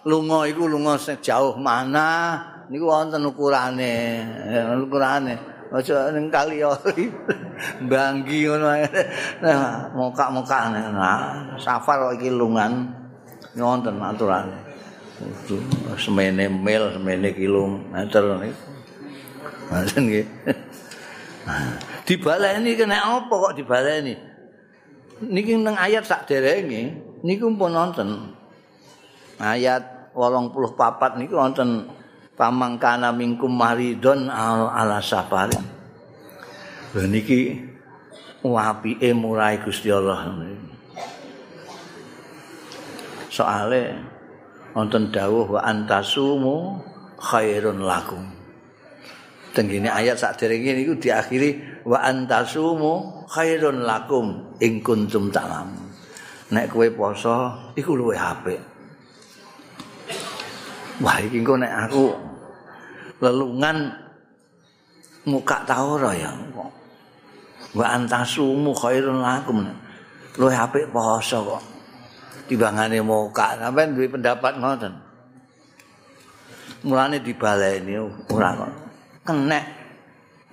Lunga 0.06 0.46
iku 0.48 0.70
lunga 0.70 0.96
sejauh 0.96 1.58
mana 1.60 2.40
niku 2.72 2.88
wonten 2.88 3.26
ukurane. 3.28 4.24
Ukurane. 4.86 5.55
Aja 5.74 6.14
ning 6.14 6.30
kali 6.30 6.62
banggi 7.92 8.46
ngono 8.46 8.68
nah 9.42 9.90
mokak-mokak 9.96 10.74
nah 10.74 11.46
safar 11.58 12.14
iki 12.14 12.30
lungan. 12.30 13.06
Ngonten 13.56 13.96
aturan 14.04 14.52
semene 15.96 16.52
mil 16.52 16.92
semene 16.92 17.32
kilometer 17.32 18.24
niku 18.36 18.64
dibaleni 22.08 22.72
kena 22.76 23.00
apa 23.00 23.32
kok 23.32 23.56
dibaleni? 23.56 24.12
Niki 25.24 25.56
nang 25.56 25.80
ayat 25.80 26.04
sak 26.04 26.28
derenge 26.28 27.00
niku 27.24 27.48
pun 27.56 27.72
nonton 27.72 28.36
ayat 29.40 30.12
84 30.12 31.16
niku 31.24 31.40
wonten 31.40 31.88
pamangkana 32.36 33.16
mingkum 33.16 33.52
maridon 33.52 34.28
ala 34.28 35.00
safarin. 35.00 35.64
Lha 36.96 37.04
niki 37.08 37.60
apike 38.46 39.10
murai 39.16 39.60
Gusti 39.64 39.90
Allah. 39.90 40.32
Soale 43.32 43.84
wonten 44.76 45.12
dawuh 45.12 45.60
wa 45.60 45.62
antasumu 45.64 46.80
khairun 47.20 47.84
lakum. 47.84 48.24
Tenggene 49.56 49.88
ayat 49.88 50.20
sakderenge 50.20 50.76
niku 50.76 51.00
diakhiri 51.00 51.84
wa 51.88 52.04
antasumu 52.04 53.24
khairun 53.32 53.88
lakum 53.88 54.56
ing 54.60 54.84
kuntum 54.84 55.32
ta'lam. 55.32 55.72
Nek 56.52 56.70
kowe 56.72 56.88
poso 56.92 57.36
iku 57.76 57.96
luwih 57.96 58.20
apik. 58.20 58.75
Wah 61.04 61.20
iki 61.20 61.44
engko 61.44 61.60
nek 61.60 61.74
aku 61.88 62.16
lelungan 63.20 63.92
muka 65.28 65.68
ta 65.68 65.84
ora 65.84 66.16
ya. 66.16 66.32
Wa 67.76 67.86
antasumu 68.00 68.72
khairun 68.72 69.20
lakum. 69.20 69.68
Luwe 70.40 70.56
apik 70.56 70.92
poso 70.92 71.44
kok. 71.44 71.64
Timbangane 72.48 73.04
muka 73.04 73.60
sampean 73.60 73.92
duwe 73.92 74.08
pendapat 74.08 74.56
ngoten. 74.56 74.94
Mulane 76.88 77.20
dibaleni 77.20 78.00
ora 78.32 78.50
kok. 78.56 78.72
Kenek 79.28 79.66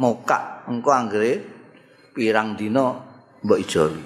muka 0.03 0.67
engko 0.67 0.91
anggere 0.91 1.33
pirang 2.11 2.59
dina 2.59 2.99
mbok 3.47 3.59
ijawi. 3.63 4.03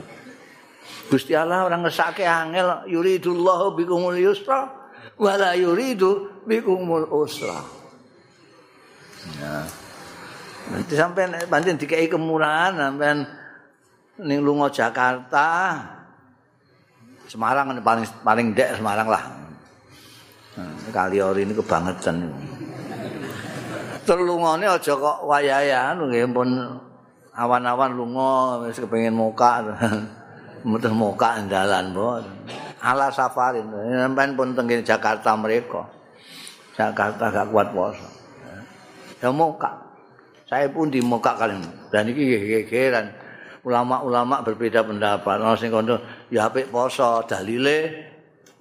Gusti 1.07 1.33
Allah 1.33 1.65
orang 1.65 1.87
ngesake 1.87 2.27
angel 2.27 2.85
yuridullahu 2.91 3.79
bikumul 3.79 4.19
yusra 4.19 4.86
wala 5.17 5.57
yuridu 5.57 6.45
bikumul 6.45 7.09
usra. 7.09 7.61
Ya. 9.41 9.67
Nanti 10.67 10.95
sampai 10.99 11.47
bantuin 11.47 11.79
dikai 11.79 12.11
kemurahan, 12.11 12.75
sampai 12.75 13.23
ning 14.23 14.41
lunga 14.43 14.73
Jakarta, 14.73 15.79
Semarang 17.27 17.75
paling 17.83 18.07
paling 18.23 18.47
dek 18.55 18.79
Semarang 18.79 19.11
lah. 19.11 19.25
Nah, 20.57 20.73
kali 20.95 21.19
ori 21.19 21.43
ini 21.43 21.53
kebangetan. 21.53 22.31
Terlungone 24.07 24.63
aja 24.63 24.95
kok 24.95 25.27
wayayan, 25.27 25.99
nggih 25.99 26.31
pun 26.31 26.49
awan-awan 27.35 27.93
lunga 27.99 28.63
wis 28.63 28.79
kepengin 28.79 29.13
muka. 29.13 29.67
Mutus 30.63 30.95
muka 31.03 31.43
dalan, 31.51 31.91
Bos. 31.91 32.25
Ala 32.87 33.11
safarin 33.11 33.67
sampean 33.75 34.39
pun 34.39 34.55
teng 34.55 34.71
Jakarta 34.71 35.35
mereka. 35.35 35.83
Jakarta 36.79 37.33
gak 37.33 37.51
kuat 37.51 37.75
puasa. 37.75 38.07
Ya 39.19 39.33
muka 39.33 39.87
saya 40.47 40.71
pun 40.71 40.87
di 40.87 41.03
muka 41.03 41.35
kalian. 41.35 41.91
Dan 41.91 42.07
ini 42.15 42.39
gegeran. 42.63 43.11
Ulama-ulama 43.67 44.47
berbeda 44.47 44.87
pendapat. 44.87 45.43
Ono 45.43 45.59
sing 45.59 45.75
kono 45.75 45.99
ya 46.31 46.47
apik 46.47 46.71
poso 46.71 47.27
dalile 47.27 47.79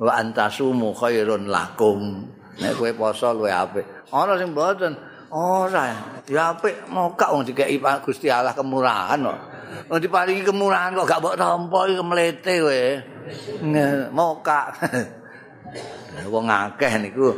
wa 0.02 0.18
antasumu 0.18 0.98
khairun 0.98 1.46
lakum. 1.46 2.26
Nek 2.58 2.74
kowe 2.74 2.90
poso 2.98 3.30
luwe 3.38 3.54
apik. 3.54 4.10
Ono 4.10 4.34
sing 4.34 4.50
mboten 4.50 4.98
ora 5.30 5.94
ya 6.26 6.58
apik 6.58 6.90
muka 6.90 7.30
wong 7.30 7.46
dikeki 7.46 7.78
Gusti 8.02 8.34
Allah 8.34 8.58
kemurahan 8.58 9.22
kok 9.22 9.55
wong 9.90 10.00
diparingi 10.02 10.44
kemurahan 10.44 10.98
kok 10.98 11.08
gak 11.08 11.20
mbok 11.22 11.36
tampa 11.38 11.80
iki 11.90 12.04
mlete 12.04 12.54
kowe 12.62 12.84
moka. 14.14 14.62
Wong 16.34 16.48
akeh 16.48 16.94
niku 17.04 17.36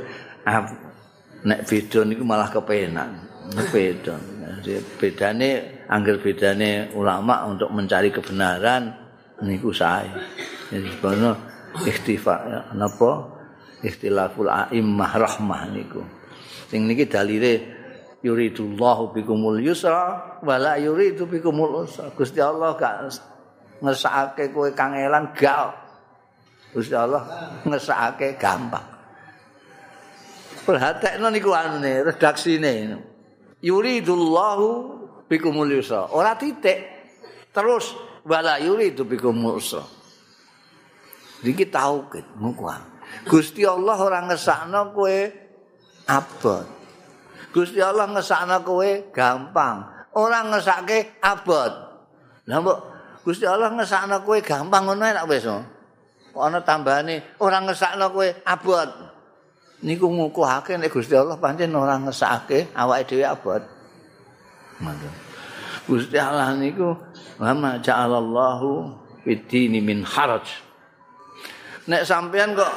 nek 1.47 1.59
beda 1.65 1.99
niku 2.05 2.23
malah 2.23 2.49
kepenak. 2.51 3.09
Beda. 3.71 4.15
Bedane 4.99 5.82
angger 5.88 6.19
bedane 6.19 6.91
ulama 6.91 7.47
untuk 7.47 7.71
mencari 7.71 8.11
kebenaran 8.11 8.91
niku 9.41 9.71
sae. 9.71 10.11
Jadi 10.67 10.88
sebenarnya 10.91 11.32
ikhtifak 11.88 12.73
napa 12.75 13.11
ikhtilaful 13.82 14.51
a'immah 14.51 15.11
rahmah 15.15 15.61
niku. 15.71 16.03
Sing 16.67 16.84
niki 16.84 17.07
dalile 17.07 17.76
yuridullahu 18.28 19.15
bikumul 19.15 19.63
yusra 19.63 20.38
wala 20.43 20.75
yuridu 20.75 21.23
bikumul 21.23 21.88
usra. 21.88 22.11
Gusti 22.11 22.43
Allah 22.43 22.75
gak 22.75 23.15
ngesake 23.80 24.51
kowe 24.51 24.67
kangelan 24.75 25.32
gak. 25.32 25.71
Gusti 26.75 26.91
Allah 26.91 27.23
ngesake 27.63 28.36
gampang. 28.36 28.84
Perhatekno 30.67 31.32
niku 31.32 31.55
anune 31.55 32.03
redaksine. 32.03 32.99
Yuridullahu 33.63 34.67
bikumul 35.32 35.71
yusra. 35.71 36.11
Ora 36.11 36.36
titik. 36.36 36.84
Terus 37.55 37.95
wala 38.28 38.59
yuridu 38.59 39.07
bikumul 39.07 39.57
usra. 39.57 39.82
Iki 41.38 41.69
tauhid 41.69 42.25
mukuan 42.41 42.82
Gusti 43.30 43.61
Allah 43.61 43.97
ora 44.01 44.25
ngesakno 44.25 44.89
kowe 44.89 45.17
abot 46.09 46.76
Gusti 47.58 47.82
Allah 47.82 48.05
ngesakno 48.05 48.62
kowe 48.62 49.10
gampang 49.10 49.82
ora 50.14 50.45
ngesake 50.45 51.18
abot 51.26 51.74
lha 52.45 52.62
Gusti 53.26 53.49
Allah 53.49 53.74
ngesakno 53.74 54.22
kowe 54.22 54.38
gampang 54.45 54.86
ngono 54.86 55.01
enak 55.01 55.26
wis. 55.26 55.49
Kok 56.38 56.38
ana 56.38 56.62
tambahane 56.62 57.41
ora 57.41 57.58
ngesakno 57.66 58.14
kowe 58.14 58.30
abot. 58.45 58.89
Niku 59.82 60.05
ngukuhake 60.05 60.78
nek 60.78 60.93
Gusti 60.93 61.18
Allah 61.18 61.41
pancen 61.41 61.74
ora 61.74 61.97
ngesake 61.97 62.78
awake 62.78 63.10
dhewe 63.10 63.26
abot. 63.26 63.66
Mangga. 64.78 65.10
Gusti 65.89 66.22
Allah 66.22 66.53
niku 66.53 66.93
wa 67.41 67.58
ma 67.58 67.82
ja'alallahu 67.82 68.70
fid 69.26 69.49
min 69.82 70.05
haraj. 70.05 70.45
nek 71.88 72.03
sampean 72.05 72.53
kok 72.53 72.74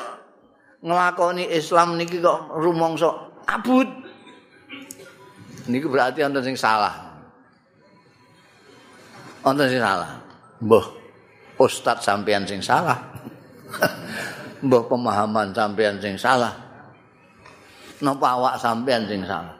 nglakoni 0.80 1.50
Islam 1.52 1.98
niki 1.98 2.22
kok 2.22 2.56
rumangsa 2.56 3.10
abut 3.44 3.99
niku 5.68 5.90
berarti 5.92 6.22
wonten 6.24 6.44
sing 6.46 6.56
salah. 6.56 6.94
Wonten 9.44 9.66
sing 9.68 9.82
salah. 9.82 10.20
Mbah 10.60 10.86
ustaz 11.60 12.04
sampean 12.04 12.48
sing 12.48 12.64
salah. 12.64 12.96
Mbah 14.64 14.82
pemahaman 14.88 15.52
sampean 15.52 16.00
sing 16.00 16.16
salah. 16.16 16.52
Napa 18.00 18.26
awak 18.40 18.54
sampean 18.56 19.04
sing 19.04 19.20
salah? 19.28 19.56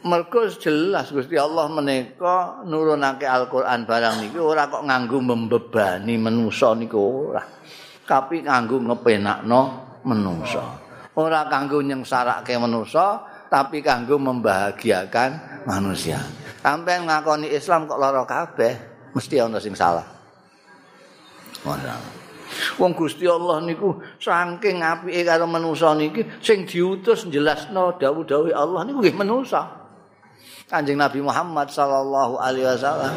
Mergo 0.00 0.48
jelas 0.48 1.12
Gusti 1.12 1.36
Allah 1.36 1.68
menika 1.68 2.64
nurunake 2.64 3.28
Al-Qur'an 3.28 3.84
barang 3.84 4.24
niki 4.24 4.38
ora 4.40 4.64
kok 4.72 4.88
nganggo 4.88 5.20
membebani 5.20 6.16
manusa 6.16 6.72
niku 6.72 7.30
ora. 7.30 7.44
Tapi 8.08 8.42
nganggo 8.42 8.80
ngepenakno 8.80 9.60
manusa. 10.08 10.89
Ora 11.18 11.50
kanggo 11.50 11.82
nyengsarake 11.82 12.54
manusa, 12.54 13.18
tapi 13.50 13.82
kanggo 13.82 14.14
membahagiakan 14.14 15.64
manusia. 15.66 16.22
Sampai 16.62 17.02
ngakoni 17.02 17.50
Islam 17.50 17.90
kok 17.90 17.98
lara 17.98 18.22
kabeh, 18.22 18.72
mesti 19.16 19.42
ana 19.42 19.58
sing 19.58 19.74
salah. 19.74 20.06
Ora. 21.66 22.20
Wong 22.82 22.92
Gusti 22.98 23.30
Allah 23.30 23.62
niku 23.62 23.94
saking 24.18 24.82
apike 24.82 25.22
karo 25.22 25.46
manusa 25.46 25.94
niki 25.94 26.26
sing 26.42 26.66
diutus 26.66 27.30
jelasno 27.30 27.94
dawuh-dawuh 27.94 28.50
Allah 28.50 28.86
niku 28.86 28.98
nggih 29.02 29.16
manusa. 29.18 29.62
Kanjeng 30.70 30.98
Nabi 30.98 31.18
Muhammad 31.22 31.70
sallallahu 31.70 32.38
alaihi 32.38 32.66
wasallam. 32.66 33.14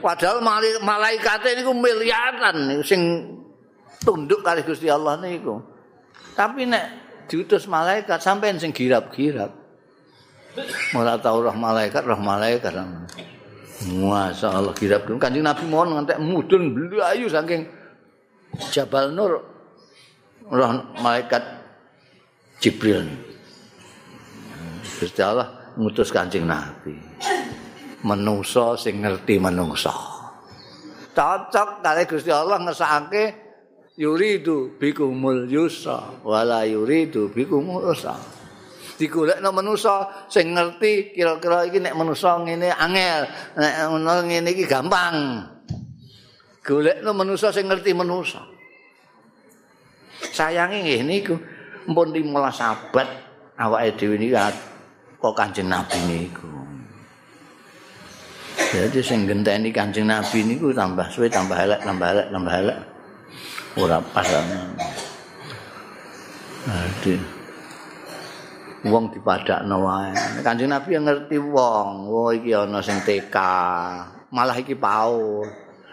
Padahal 0.00 0.40
malaikat 0.80 1.44
niku 1.56 1.72
miliaran 1.76 2.80
sing 2.84 3.28
tunduk 4.00 4.40
kali 4.40 4.64
Gusti 4.64 4.88
Allah 4.88 5.20
niku. 5.20 5.60
Tapi 6.36 6.64
nek 6.64 7.09
diutus 7.30 7.70
malaikat 7.70 8.18
sampean 8.18 8.58
sing 8.58 8.74
girap-girap. 8.74 9.54
Ora 10.98 11.14
tau 11.22 11.46
roh 11.46 11.54
malaikat, 11.54 12.02
roh 12.02 12.18
malaikat. 12.18 12.74
Masya 13.80 14.50
Allah 14.50 14.74
girap 14.76 15.08
Kanjeng 15.08 15.46
Nabi 15.46 15.64
mohon 15.64 15.96
ngantek 15.96 16.20
mudun 16.20 16.76
ayu 17.00 17.30
saking 17.30 17.64
Jabal 18.74 19.14
Nur 19.14 19.40
roh 20.50 20.70
malaikat 20.98 21.40
Jibril. 22.58 23.08
Gusti 25.00 25.24
Allah 25.24 25.72
ngutus 25.80 26.12
kancing 26.12 26.44
nabi 26.44 26.92
menungso 28.04 28.76
sing 28.76 29.00
ngerti 29.00 29.40
menungso 29.40 29.88
cocok 31.16 31.80
kali 31.80 32.04
Gusti 32.04 32.28
Allah 32.28 32.60
ngesake 32.60 33.49
yuridu 34.00 34.80
bikumul 34.80 35.44
yusa 35.44 36.24
wala 36.24 36.64
yuridu 36.64 37.28
bikumul 37.28 37.92
usa 37.92 38.16
digolekno 38.96 39.52
manusa 39.52 40.08
sing 40.32 40.56
ngerti 40.56 41.12
kira-kira 41.12 41.68
iki 41.68 41.84
nek 41.84 41.92
manusa 41.92 42.40
ngene 42.40 42.72
angel 42.72 43.28
nek 43.60 43.74
ngono 43.92 44.12
ngene 44.24 44.48
iki 44.56 44.64
gampang 44.64 45.44
golekno 46.64 47.12
manusa 47.12 47.52
sing 47.52 47.68
ngerti 47.68 47.92
manusa 47.92 48.40
sayange 50.32 50.80
nggih 50.80 51.02
niku 51.04 51.36
mpun 51.84 52.08
15 52.16 52.32
abad 52.56 53.08
awake 53.60 54.00
dhewe 54.00 54.16
niki 54.16 54.36
kok 55.20 55.36
Kanjeng 55.36 55.68
Nabi 55.68 55.98
niku. 56.08 56.48
Jadi 58.72 59.00
sing 59.04 59.28
genteni 59.28 59.68
Kanjeng 59.68 60.08
Nabi 60.08 60.40
niku 60.48 60.72
tambah 60.72 61.04
suwe 61.12 61.28
tambah 61.28 61.60
elek 61.60 61.84
tambah 61.84 62.08
elek 62.08 62.26
tambah 62.32 62.54
elek. 62.56 62.78
Ora 63.78 64.02
pas 64.02 64.26
ana. 64.26 64.66
Ade. 66.66 67.14
Wong 68.90 69.14
dipadakno 69.14 69.86
wae. 69.86 70.10
Kanjeng 70.42 70.72
Nabi 70.72 70.98
ngerti 70.98 71.36
wong, 71.38 72.08
oh 72.10 72.32
iki 72.32 72.50
ana 72.56 72.80
sing 72.82 72.98
TK, 73.04 73.36
malah 74.32 74.56
iki 74.56 74.74
PAUD. 74.74 75.46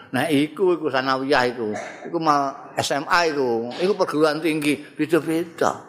Nah 0.08 0.24
iku 0.26 0.74
iku 0.74 0.88
sanawiyah 0.88 1.44
iku. 1.52 1.68
Iku 2.08 2.16
mal 2.16 2.72
SMA 2.80 3.30
iku. 3.30 3.68
Iku 3.76 3.92
perguruan 3.92 4.40
tinggi, 4.40 4.80
beda-beda. 4.96 5.84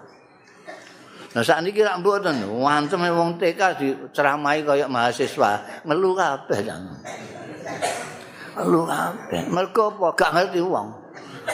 Nah 1.29 1.41
saat 1.45 1.63
ini 1.63 1.71
kira 1.71 1.95
mboten, 1.97 2.43
wantem 2.59 3.01
wong 3.09 3.39
TK 3.39 3.61
diceramai 3.79 4.61
kaya 4.61 4.85
mahasiswa, 4.91 5.81
ngeluh 5.87 6.13
kabeh 6.13 6.59
jan. 6.61 6.83
Ngeluh 8.59 8.85
kabeh. 8.85 9.41
Mergo 9.47 9.95
apa? 9.95 10.07
Gak 10.19 10.31
ngerti 10.35 10.59
wong. 10.61 11.08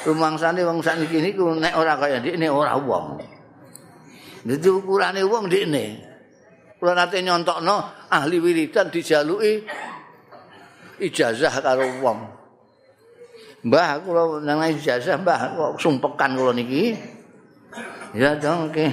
Rumangsane 0.06 0.62
wong 0.62 0.80
sak 0.84 1.02
niki 1.02 1.22
niku 1.24 1.56
nek 1.58 1.74
ora 1.76 1.98
kaya 1.98 2.20
ndikne 2.22 2.48
ora 2.52 2.78
wong. 2.78 3.18
Dadi 4.46 4.70
ukurane 4.70 5.22
wong 5.26 5.50
ndikne. 5.50 5.84
Kula 6.78 6.94
nate 6.94 7.24
nyontokno 7.24 8.10
ahli 8.12 8.38
wiridan 8.38 8.92
dijaluki 8.92 9.64
ijazah 11.02 11.56
karo 11.64 11.88
wong. 12.04 12.20
Mbah 13.66 14.04
kula 14.06 14.46
nang 14.46 14.62
ijazah 14.70 15.18
mbah 15.18 15.58
kok 15.58 15.72
sumpekan 15.82 16.38
kula 16.38 16.54
niki. 16.54 16.96
Ya 18.16 18.32
dong, 18.40 18.72
oke. 18.72 18.76
Okay. 18.76 18.92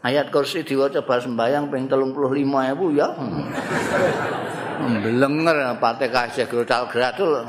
ayat 0.00 0.32
kursi 0.32 0.64
diwaca 0.64 1.04
bar 1.04 1.20
sembayang 1.20 1.68
ping 1.68 1.84
35.000 1.88 2.96
ya. 2.96 3.08
Mblenger 4.80 5.76
pate 5.76 6.08
kasih 6.08 6.48
grotal 6.48 6.88
gratul 6.88 7.44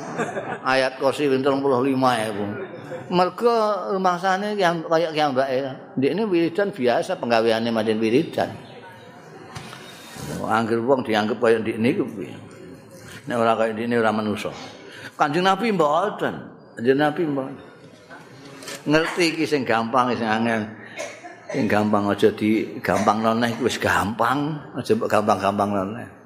ayat 0.67 0.99
kursi 0.99 1.31
ping 1.31 1.39
35.000. 1.39 3.11
Mergo 3.11 3.55
rumangsane 3.95 4.55
yang 4.59 4.83
kaya 4.87 5.11
ki 5.15 5.21
mbake. 5.31 5.57
Ndekne 5.99 6.21
wiridan 6.27 6.69
biasa 6.71 7.15
penggaweane 7.15 7.71
maden 7.71 7.99
wiridan. 7.99 8.51
Angger 10.41 10.79
wong 10.83 11.07
dianggap 11.07 11.39
kaya 11.39 11.59
ndik 11.63 11.79
niku 11.79 12.03
piye. 12.07 12.35
Nek 13.27 13.35
ora 13.39 13.55
kaya 13.55 13.71
ndekne 13.71 13.95
ora 13.99 14.11
manusa. 14.11 14.51
Kanjeng 15.15 15.47
Nabi 15.47 15.71
mboten. 15.71 16.35
Kanjeng 16.75 16.99
Nabi 16.99 17.23
mboten. 17.27 17.67
Ngerti 18.87 19.23
iki 19.37 19.45
sing 19.47 19.63
gampang 19.63 20.11
sing 20.15 20.27
angel. 20.27 20.67
Yang 21.51 21.67
gampang 21.67 22.07
aja 22.07 22.31
di 22.31 22.79
gampang 22.79 23.19
noneh 23.19 23.51
wis 23.59 23.75
gampang, 23.75 24.55
aja 24.71 24.95
gampang-gampang 24.95 25.69
noneh. 25.75 26.20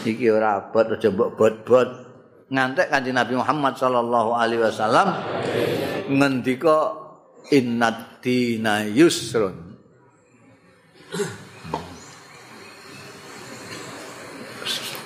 Iki 0.00 0.26
ora 0.32 0.56
abot 0.60 0.86
aja 0.96 1.08
mbok 1.12 1.36
bot-bot. 1.36 1.90
Ngantek 2.50 2.90
Kanjeng 2.90 3.14
Nabi 3.14 3.34
Muhammad 3.38 3.78
sallallahu 3.78 4.34
alaihi 4.34 4.64
wasallam 4.64 5.08
ngendika 6.10 6.98
innad 7.54 8.18
dina 8.18 8.82
yusrun. 8.88 9.78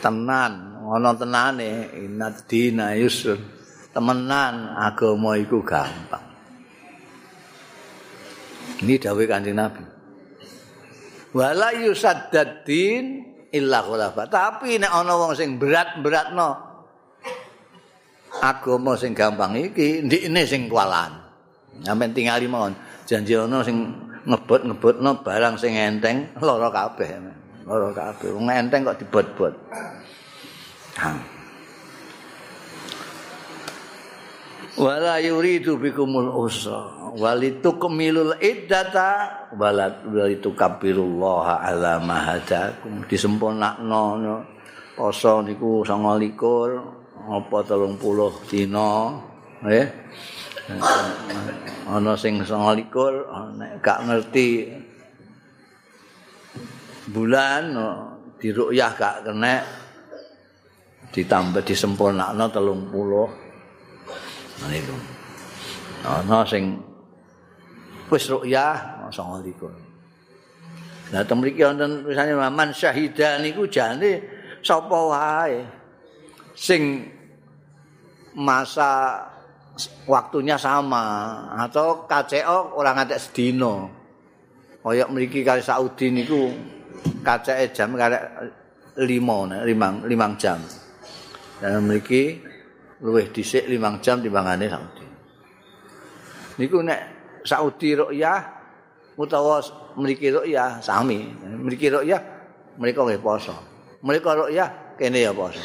Tenan, 0.01 0.53
ana 0.85 1.11
tenane 1.17 1.93
innad 2.01 2.49
dina 2.49 2.97
yusrun. 2.97 3.41
Temenan 3.93 4.75
agama 4.75 5.37
iku 5.39 5.63
gampang. 5.63 6.35
Ini 8.83 8.95
dawai 8.99 9.25
kanjeng 9.29 9.55
Nabi. 9.55 9.85
Wala 11.35 11.77
yusaddadin 11.79 13.34
illa 13.55 13.79
khulafa. 13.87 14.27
Tapi 14.27 14.83
nek 14.83 14.91
ana 14.91 15.15
wong 15.15 15.33
sing 15.39 15.57
berat-beratno 15.57 16.75
agama 18.43 18.99
sing 18.99 19.15
gampang 19.15 19.55
iki 19.55 20.03
ndikne 20.03 20.43
sing 20.43 20.67
kualan. 20.67 21.15
Sampai 21.87 22.11
tingali 22.11 22.51
mawon. 22.51 22.75
Janji 23.07 23.39
ana 23.39 23.63
sing 23.63 23.95
ngebut-ngebutno 24.27 25.23
barang 25.23 25.55
sing 25.55 25.79
enteng 25.79 26.35
lara 26.43 26.69
kabeh. 26.75 27.09
Lara 27.65 27.91
kabeh. 27.95 28.29
Wong 28.35 28.51
enteng 28.51 28.83
kok 28.83 28.99
dibot-bot. 28.99 29.55
Wala 34.75 35.23
yuridu 35.23 35.79
bikumul 35.79 36.35
usra 36.35 37.04
walitukmilul 37.15 38.35
iddata 38.43 39.31
walitukabbirullaha 39.55 41.63
ala 41.63 42.03
ma 42.03 42.35
hadakum 42.35 43.07
disempurnakno 43.07 44.43
poso 44.99 45.39
niku 45.43 45.83
29 45.87 46.95
apa 47.25 47.65
30 47.65 48.51
dina 48.51 49.17
nggih. 49.65 49.89
Ana 51.85 52.17
sing 52.17 52.41
29 52.41 52.89
nek 53.61 53.85
gak 53.85 54.01
ngerti 54.09 54.73
bulan 57.13 57.77
dirukyah 58.41 58.97
gak 58.97 59.29
kena 59.29 59.61
ditambah 61.13 61.61
disempurnakno 61.63 62.49
30 62.51 64.73
niku. 64.73 64.97
Ana 66.05 66.45
sing 66.45 66.77
wis 68.15 68.31
rukyah 68.31 69.11
29. 69.11 71.11
Lah 71.11 71.23
tem 71.27 71.37
mriki 71.39 71.67
wonten 71.67 72.07
tulisane 72.07 72.33
man 72.39 72.71
syahida 72.71 73.43
niku 73.43 73.67
jane 73.67 74.23
sapa 74.63 74.99
wae 75.11 75.67
sing 76.55 77.11
masa 78.39 79.19
waktunya 80.07 80.55
sama 80.55 81.43
atau 81.59 82.07
KCO 82.07 82.79
orang 82.79 83.03
ada 83.03 83.19
sedino. 83.19 83.91
Kayak 84.85 85.11
mriki 85.11 85.41
kali 85.43 85.65
Saudi 85.65 86.13
niku 86.13 86.53
KCE 87.25 87.73
jam 87.73 87.97
karek 87.97 88.53
5 88.95 89.67
limang, 89.67 90.07
limang 90.07 90.39
jam. 90.39 90.61
Dan 91.59 91.89
mriki 91.89 92.39
luwih 93.03 93.33
dhisik 93.33 93.67
limang 93.67 93.99
jam 94.05 94.23
timbangane 94.23 94.71
Saudi. 94.71 95.07
Niku 96.61 96.85
nek 96.85 97.14
Saudi 97.45 97.93
ru'yah 97.93 98.41
utawa 99.21 99.61
mriki 100.01 100.33
ru'yah 100.33 100.81
sami. 100.81 101.29
Mriki 101.45 101.93
ru'yah 101.93 102.21
mereka 102.81 103.05
nggih 103.05 103.21
poso. 103.21 103.55
Mereka 104.01 104.33
ru'yah 104.33 104.97
kene 104.97 105.29
ya 105.29 105.33
poso. 105.37 105.61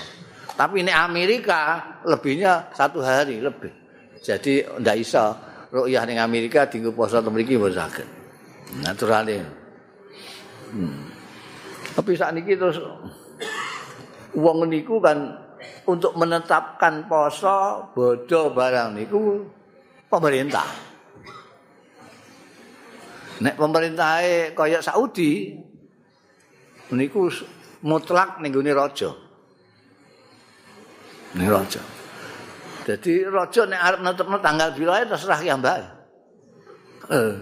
Tapi 0.59 0.83
nek 0.83 0.97
Amerika 1.07 1.79
lebihnya 2.03 2.67
satu 2.75 2.99
hari 2.99 3.39
lebih. 3.39 3.71
Jadi 4.19 4.67
ndak 4.83 4.95
iso 4.99 5.23
ru'yah 5.71 6.03
ning 6.03 6.19
Amerika 6.19 6.67
dienggo 6.67 6.91
poso 6.91 7.23
to 7.23 7.31
mriki 7.31 7.55
mboten 7.55 7.79
saged. 7.79 8.07
Naturale. 8.83 9.39
Hmm. 10.75 11.07
Tapi 11.95 12.11
saat 12.13 12.35
ini 12.35 12.53
terus 12.53 12.77
uang 14.35 14.67
niku 14.69 15.01
kan 15.01 15.17
untuk 15.89 16.13
menetapkan 16.13 17.07
poso 17.09 17.89
bodoh 17.95 18.51
barang 18.53 18.99
niku 18.99 19.47
pemerintah. 20.11 20.88
Nek 23.39 23.55
pemerintah 23.55 24.19
kaya 24.51 24.83
Saudi 24.83 25.55
niku 26.91 27.31
mutlak 27.85 28.43
ning 28.43 28.51
gone 28.51 28.71
raja. 28.75 29.15
Ning 31.39 31.47
raja. 31.47 31.79
Jadi 32.83 33.23
raja 33.29 33.61
nek 33.69 33.79
arep 33.79 33.99
netepno 34.03 34.37
tanggal 34.43 34.69
pira 34.75 35.05
terserah 35.07 35.39
ya 35.39 35.55
Mbak. 35.55 35.77
Eh. 37.09 37.33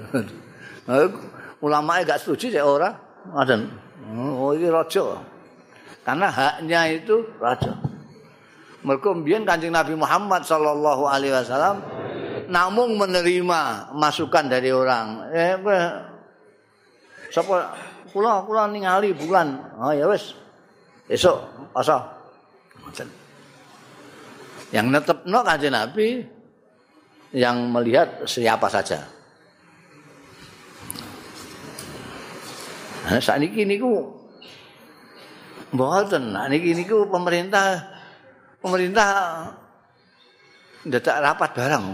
Ulama 1.57 2.05
gak 2.05 2.21
setuju 2.21 2.53
cek 2.53 2.65
ora. 2.65 2.93
Ngoten. 3.33 3.61
Oh 4.13 4.53
iki 4.53 4.69
raja. 4.69 5.17
Karena 6.05 6.29
haknya 6.29 6.93
itu 6.93 7.25
raja. 7.41 7.73
Mergo 8.85 9.17
mbiyen 9.17 9.43
Kanjeng 9.43 9.73
Nabi 9.73 9.97
Muhammad 9.97 10.45
sallallahu 10.45 11.09
alaihi 11.09 11.33
wasallam 11.33 11.81
namun 12.47 12.95
menerima 12.95 13.91
masukan 13.95 14.47
dari 14.47 14.71
orang. 14.71 15.27
Eh 15.31 15.55
sapa 17.31 17.75
kula 18.11 18.43
kula 18.47 18.71
ningali 18.71 19.11
bulan. 19.11 19.77
Oh 19.79 19.91
ya 19.91 20.07
wis. 20.07 20.31
Esok 21.07 21.71
asa. 21.75 22.03
Yang 24.71 24.87
netepno 24.91 25.39
Kanjeng 25.43 25.75
Nabi 25.75 26.23
yang 27.35 27.71
melihat 27.71 28.23
siapa 28.27 28.67
saja. 28.71 29.07
Nah, 33.07 33.23
saat 33.23 33.39
ini 33.39 33.63
niku 33.63 34.03
mboten. 35.71 36.35
Nah, 36.35 36.51
niki 36.51 36.75
niku 36.75 37.07
pemerintah 37.07 37.79
pemerintah 38.59 39.11
dadak 40.83 41.17
rapat 41.23 41.49
barang. 41.55 41.85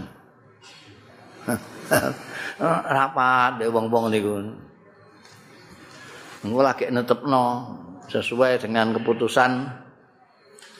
rapat 2.96 3.60
dek 3.60 3.70
wong-wong 3.70 4.10
niku. 4.12 4.40
Engko 6.44 6.60
lagi 6.60 6.92
netepno 6.92 7.44
sesuai 8.08 8.60
dengan 8.60 8.92
keputusan 9.00 9.50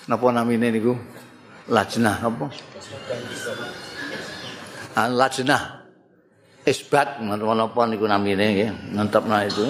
napa 0.09 0.27
namine 0.29 0.69
niku? 0.69 0.93
Lajnah 1.65 2.21
apa? 2.21 2.47
Ah, 4.93 5.09
lajnah 5.09 5.89
isbat 6.69 7.21
menapa 7.21 7.89
niku 7.89 8.05
namine 8.05 8.45
nggih 8.53 8.71
netepno 8.93 9.37
itu 9.45 9.65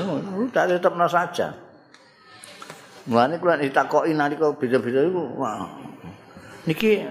udah 0.50 0.64
netepno 0.66 1.06
saja. 1.06 1.54
Mulane 3.04 3.36
kula 3.36 3.60
ditakoki 3.60 4.16
nalika 4.16 4.48
beda-beda 4.56 5.04
iku 5.04 5.22
niki 6.64 7.04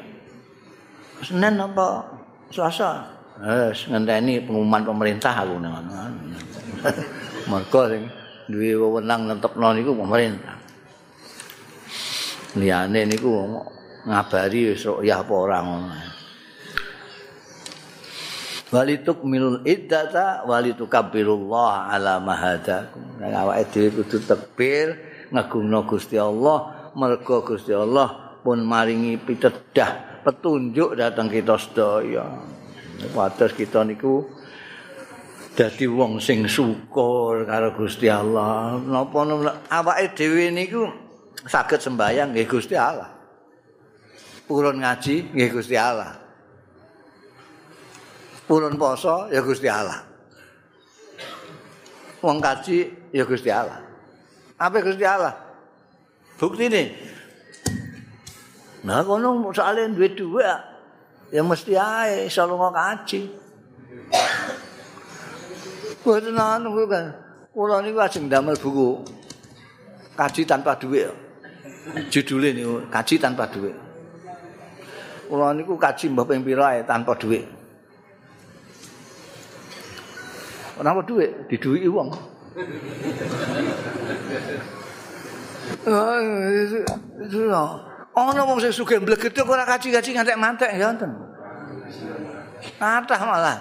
Senin 1.23 1.55
apa 1.61 2.03
Selasa? 2.51 3.22
Eh 3.43 3.75
ngenteni 3.75 4.39
pengumuman 4.39 4.87
pemerintah 4.87 5.43
aku 5.43 5.59
nang 5.59 5.83
Mergo 7.51 7.91
sing 7.91 8.07
duwe 8.47 8.71
wewenang 8.79 9.27
netepno 9.27 9.75
niku 9.75 9.91
pemerintah. 9.99 10.55
Liyane 12.55 13.03
niku 13.03 13.59
ngabari 14.07 14.71
wis 14.71 14.87
ya 15.03 15.19
apa 15.19 15.33
ora 15.35 15.59
ngono. 15.59 15.91
Walituk 18.71 19.27
milul 19.27 19.59
iddata 19.67 20.47
walitukabbirullah 20.47 21.91
ala 21.91 22.23
mahadakum. 22.23 23.19
Nang 23.19 23.35
awake 23.43 23.67
dhewe 23.75 24.07
kudu 24.07 24.23
takbir 24.23 24.87
ngagungno 25.35 25.83
Gusti 25.83 26.15
Allah 26.15 26.91
mergo 26.95 27.43
Gusti 27.43 27.75
Allah 27.75 28.39
pun 28.39 28.63
maringi 28.63 29.19
pitedah 29.19 30.23
petunjuk 30.23 30.95
datang 30.95 31.27
kita 31.27 31.59
sedaya 31.59 32.52
wates 33.11 33.51
kita 33.51 33.83
niku 33.83 34.23
dadi 35.53 35.85
wong 35.85 36.23
sing 36.23 36.47
syukur 36.47 37.43
karo 37.43 37.75
Gusti 37.75 38.07
Allah. 38.07 38.79
Napa 38.79 39.27
awake 39.69 40.15
dhewe 40.15 40.47
niku 40.49 40.87
saged 41.43 41.83
sembayang 41.83 42.31
nggih 42.31 42.47
Gusti 42.47 42.79
Allah. 42.79 43.11
Purun 44.47 44.79
ngaji 44.79 45.35
nggih 45.35 45.49
Gusti 45.51 45.75
Allah. 45.75 46.15
Purun 48.47 48.79
poso 48.79 49.27
ya 49.27 49.43
Gusti 49.43 49.67
Allah. 49.67 49.99
Wong 52.23 52.39
kaji 52.39 53.11
ya 53.11 53.27
Gusti 53.27 53.51
Allah. 53.51 53.83
Apa 54.55 54.79
Gusti 54.79 55.03
Allah? 55.03 55.35
Bukti 56.39 56.67
ini. 56.71 56.83
Nah, 58.83 58.99
kono 59.03 59.47
soalnya 59.55 59.87
duit 59.95 60.19
dua, 60.19 60.59
ya 61.33 61.41
mesti 61.41 61.73
aja 61.73 62.29
selalu 62.29 62.69
kaji. 62.69 63.21
Gue 66.05 66.17
tenang 66.21 66.69
gue 66.69 66.85
kan. 66.85 67.05
Kulo 67.53 67.81
ini 67.81 67.89
wajib 67.93 68.29
damel 68.29 68.53
buku 68.57 69.01
kaji 70.13 70.45
tanpa 70.45 70.77
duit. 70.77 71.09
Judulnya 72.13 72.49
ini 72.53 72.63
kaji 72.93 73.17
tanpa 73.17 73.49
duit. 73.49 73.73
Kulo 75.25 75.49
ini 75.49 75.65
kaji 75.65 76.05
mbak 76.13 76.29
pempirai 76.29 76.85
tanpa 76.85 77.17
duit. 77.17 77.49
Kenapa 80.77 81.01
duit? 81.05 81.33
Diduit 81.49 81.85
uang. 81.85 82.09
Ana 88.13 88.45
wong 88.45 88.61
sing 88.61 88.69
sugih 88.69 89.01
mblegedhe 89.01 89.41
ora 89.41 89.65
kaji-kaji 89.65 90.13
ngantek 90.13 90.37
mantek 90.37 90.69
ya 90.77 90.93
wonten. 90.93 91.11
Kathah 92.77 93.21
malah. 93.25 93.57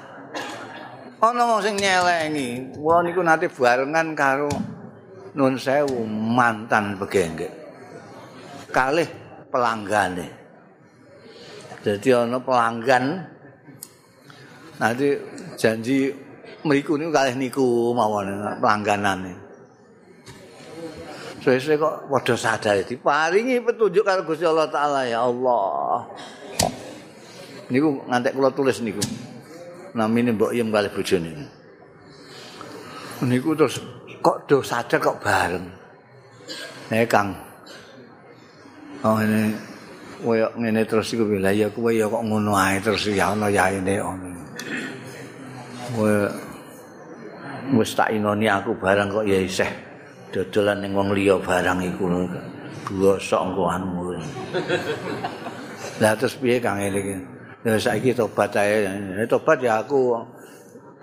Ana 1.24 1.42
wong 1.48 1.60
sing 1.64 1.74
nyelengi. 1.80 2.76
Wah 2.76 3.00
niku 3.00 3.24
nate 3.24 3.48
barengan 3.48 4.12
karo 4.12 4.52
Nun 5.32 5.56
Sewu 5.56 6.04
mantan 6.04 7.00
begenggek. 7.00 7.48
Kalih 8.68 9.08
pelanggane. 9.48 10.28
Jadi 11.80 12.08
ana 12.12 12.36
pelanggan 12.36 13.24
nanti 14.76 15.16
janji 15.56 16.12
mriku 16.60 17.00
niku 17.00 17.08
kalih 17.08 17.34
niku 17.40 17.96
mawon 17.96 18.60
pelangganan. 18.60 19.32
Suwe-suwe 21.42 21.74
kok 21.74 22.06
padha 22.06 22.38
sadar 22.38 22.86
diparingi 22.86 23.58
petunjuk 23.66 24.06
karo 24.06 24.22
Gusti 24.22 24.46
Allah 24.46 24.70
taala 24.70 25.02
ya 25.10 25.26
Allah. 25.26 26.06
Niku 27.66 28.06
ngantek 28.06 28.38
kula 28.38 28.54
tulis 28.54 28.78
niku. 28.78 29.02
Namine 29.98 30.38
Mbok 30.38 30.54
Yem 30.54 30.70
kalih 30.70 30.94
bojone. 30.94 31.34
Niku 33.26 33.58
terus 33.58 33.82
kok 34.22 34.46
do 34.46 34.62
sadar 34.62 35.02
kok 35.02 35.18
bareng. 35.18 35.66
Eh 36.94 37.10
Kang. 37.10 37.34
Oh 39.02 39.18
ini 39.18 39.50
koyo 40.22 40.46
ngene 40.54 40.86
terus 40.86 41.10
iku 41.10 41.26
bila 41.26 41.50
ya 41.50 41.66
kowe 41.74 41.90
ya 41.90 42.06
kok 42.06 42.22
ngono 42.22 42.54
ae 42.54 42.78
terus 42.78 43.10
ya 43.10 43.34
ana 43.34 43.50
yaene 43.50 43.98
ono. 43.98 44.30
Kowe 45.90 46.14
wis 47.74 47.98
tak 47.98 48.14
inoni 48.14 48.46
aku 48.46 48.78
barang 48.78 49.10
kok 49.10 49.26
ya 49.26 49.42
isih 49.42 49.91
dodolan 50.32 50.80
ning 50.80 50.96
wong 50.96 51.12
liya 51.12 51.36
barang 51.36 51.84
iku 51.92 52.08
bosok 52.88 53.40
engko 53.46 53.64
anu 53.68 54.16
lah 56.00 56.16
terus 56.18 56.34
piye 56.40 56.58
kang 56.58 56.80
iki 56.82 57.14
ya 57.62 57.78
saiki 57.78 58.10
tobat 58.10 58.58
ae. 58.58 58.82
Tobat 59.30 59.62
ya 59.62 59.84
aku 59.84 60.18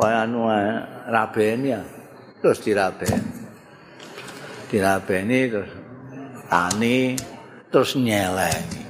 anu 0.01 0.49
rabeni 1.07 1.71
ya. 1.71 1.81
Terus 2.39 2.59
dirabeni. 2.63 3.31
Dirabeni 4.67 5.39
terus 5.47 5.71
tani 6.51 7.15
terus 7.71 7.95
nyelengi. 7.95 8.83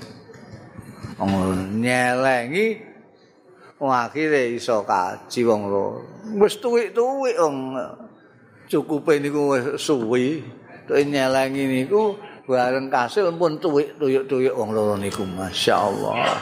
Nyelengi 1.78 2.68
akhire 3.80 4.60
iso 4.60 4.84
kaji 4.84 5.40
wong 5.48 5.62
loro 5.72 6.04
wis 6.36 6.60
tuwik-tuwik 6.60 7.40
wong 7.40 7.80
cukupe 8.70 9.18
niku 9.18 9.58
wis 9.58 9.82
suwi 9.82 10.46
tuwik 10.86 11.10
nyelengi 11.10 11.66
niku 11.66 12.14
bareng 12.46 12.90
kasil 12.90 13.34
pun 13.34 13.58
tuwik-tuwik 13.58 14.54
wong 14.54 14.70
loro 14.74 14.94
niku 14.96 15.26
masyaallah 15.26 16.38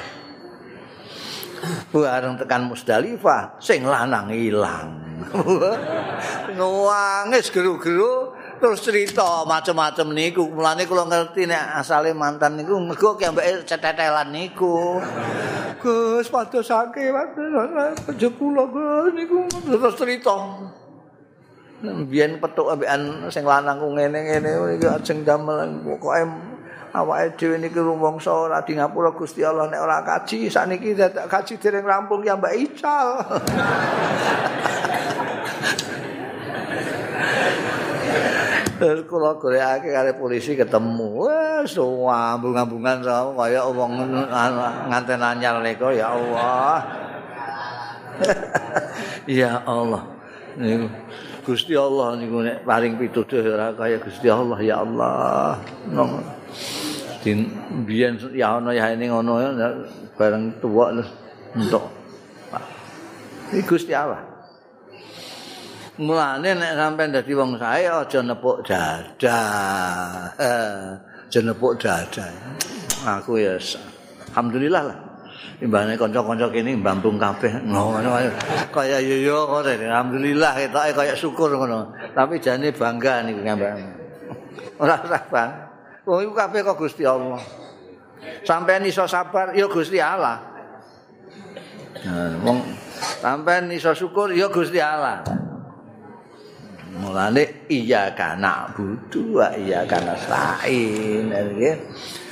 bareng 1.89 2.35
tekan 2.37 2.67
Musdalifah 2.67 3.57
sing 3.63 3.87
lanang 3.87 4.29
ilang 4.35 5.07
nangis 6.57 7.49
geru-geru 7.49 8.33
terus 8.57 8.81
cerita 8.81 9.45
macam-macam 9.45 10.13
niku. 10.13 10.49
Mulane 10.49 10.85
kula 10.85 11.05
ngerti 11.09 11.49
nek 11.49 11.81
asale 11.81 12.13
mantan 12.13 12.57
niku 12.57 12.77
mergo 12.77 13.17
ki 13.17 13.29
cetetelan 13.65 14.29
niku. 14.33 15.01
Gus 15.77 16.27
padosake 16.29 17.13
waduh 17.13 17.93
kula 18.37 18.63
Gus 18.69 19.11
niku 19.13 19.45
terus 19.49 19.95
cerita. 19.97 20.35
Biyen 21.85 22.41
petuk 22.41 22.73
ambekan 22.73 23.29
sing 23.29 23.45
lanang 23.45 23.77
ku 23.77 23.93
ngene-ngene 23.93 24.81
iki 24.81 24.89
ajeng 24.89 25.21
damel 25.21 25.77
pokoke 25.85 26.25
awake 26.89 27.37
dhewe 27.37 27.61
niki 27.61 27.77
rumangsa 27.77 28.33
ora 28.33 28.65
di 28.65 28.73
ngapura 28.73 29.13
Gusti 29.13 29.45
Allah 29.45 29.69
nek 29.69 29.85
ora 29.85 30.01
kaji 30.01 30.49
sakniki 30.49 30.97
dadak 30.97 31.29
kaji 31.29 31.61
dereng 31.61 31.85
rampung 31.85 32.25
ya 32.25 32.33
Mbak 32.33 32.53
Ical. 32.57 33.07
Terus 38.77 39.05
kula 39.05 39.37
gorekake 39.37 39.93
karo 39.93 40.13
polisi 40.17 40.57
ketemu. 40.57 41.29
Wes 41.29 41.77
ambung-ambungan 41.77 43.05
sama 43.05 43.45
kaya 43.45 43.61
wong 43.69 44.01
nganten 44.89 45.21
anyar 45.21 45.61
niku 45.61 45.93
ya 45.93 46.09
Allah. 46.09 46.81
ya 49.29 49.61
Allah. 49.61 50.01
Niku 50.57 50.89
Gusti 51.47 51.79
Allah 51.79 52.19
niku 52.19 52.43
nek 52.43 52.67
paring 52.67 52.99
pituduh 52.99 53.39
ora 53.39 53.71
kaya 53.71 54.03
Gusti 54.03 54.27
Allah 54.27 54.59
ya 54.59 54.83
Allah. 54.83 55.55
Nong 55.87 56.19
din 57.23 57.47
biyen 57.87 58.19
ya 58.35 58.59
ana 58.59 58.75
ya 58.75 58.91
ini 58.91 59.07
ngono 59.07 59.39
bareng 60.19 60.59
tuwa 60.59 60.91
untuk 61.55 61.87
Ini 63.47 63.63
Gusti 63.63 63.95
Allah. 63.95 64.19
Mulane 66.03 66.51
nek 66.51 66.75
sampean 66.75 67.15
dadi 67.15 67.31
wong 67.31 67.55
sae 67.55 67.87
aja 67.87 68.19
nepuk 68.19 68.67
dadah. 68.67 70.35
Aja 70.35 71.39
nepuk 71.39 71.79
dadah. 71.79 72.27
Aku 73.07 73.39
ya 73.39 73.55
alhamdulillah 74.35 74.83
lah. 74.83 75.06
Imbane 75.57 75.97
kanca-kanca 75.97 76.53
kene 76.53 76.77
mbambung 76.77 77.17
kabeh 77.17 77.65
ngono 77.65 78.13
kaya 78.69 79.01
yo 79.01 79.17
yo 79.25 79.37
alhamdulillah 79.57 80.53
ketoke 80.53 80.91
kaya 80.93 81.13
syukur 81.17 81.49
ngono. 81.57 81.89
Tapi 82.13 82.37
jane 82.37 82.69
bangga 82.69 83.25
niku 83.25 83.41
ngambak. 83.41 83.73
Ora 84.77 85.01
usah 85.01 85.23
bang. 85.33 85.51
Wong 86.05 86.29
iku 86.29 86.33
kabeh 86.37 86.59
kok 86.61 86.77
Gusti 86.77 87.03
Allah. 87.03 87.41
Sampean 88.45 88.85
iso 88.85 89.09
sabar 89.09 89.57
ya 89.57 89.65
Gusti 89.65 89.97
Allah. 89.97 90.39
Nah, 92.05 92.37
wong 92.45 92.61
sampean 93.19 93.73
iso 93.73 93.97
syukur 93.97 94.29
ya 94.37 94.53
Gusti 94.53 94.77
Allah. 94.77 95.25
Mulane 96.97 97.65
iya 97.69 98.13
kana 98.13 98.73
budu 98.73 99.41
wa 99.41 99.53
iya 99.57 99.85
kana 99.85 100.17
sa'in 100.17 101.29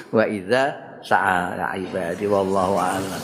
wa 0.10 0.26
idza 0.26 0.85
sa'a 1.06 1.78
ibadi 1.78 2.26
wallahu 2.26 2.82
a'lam 2.82 3.22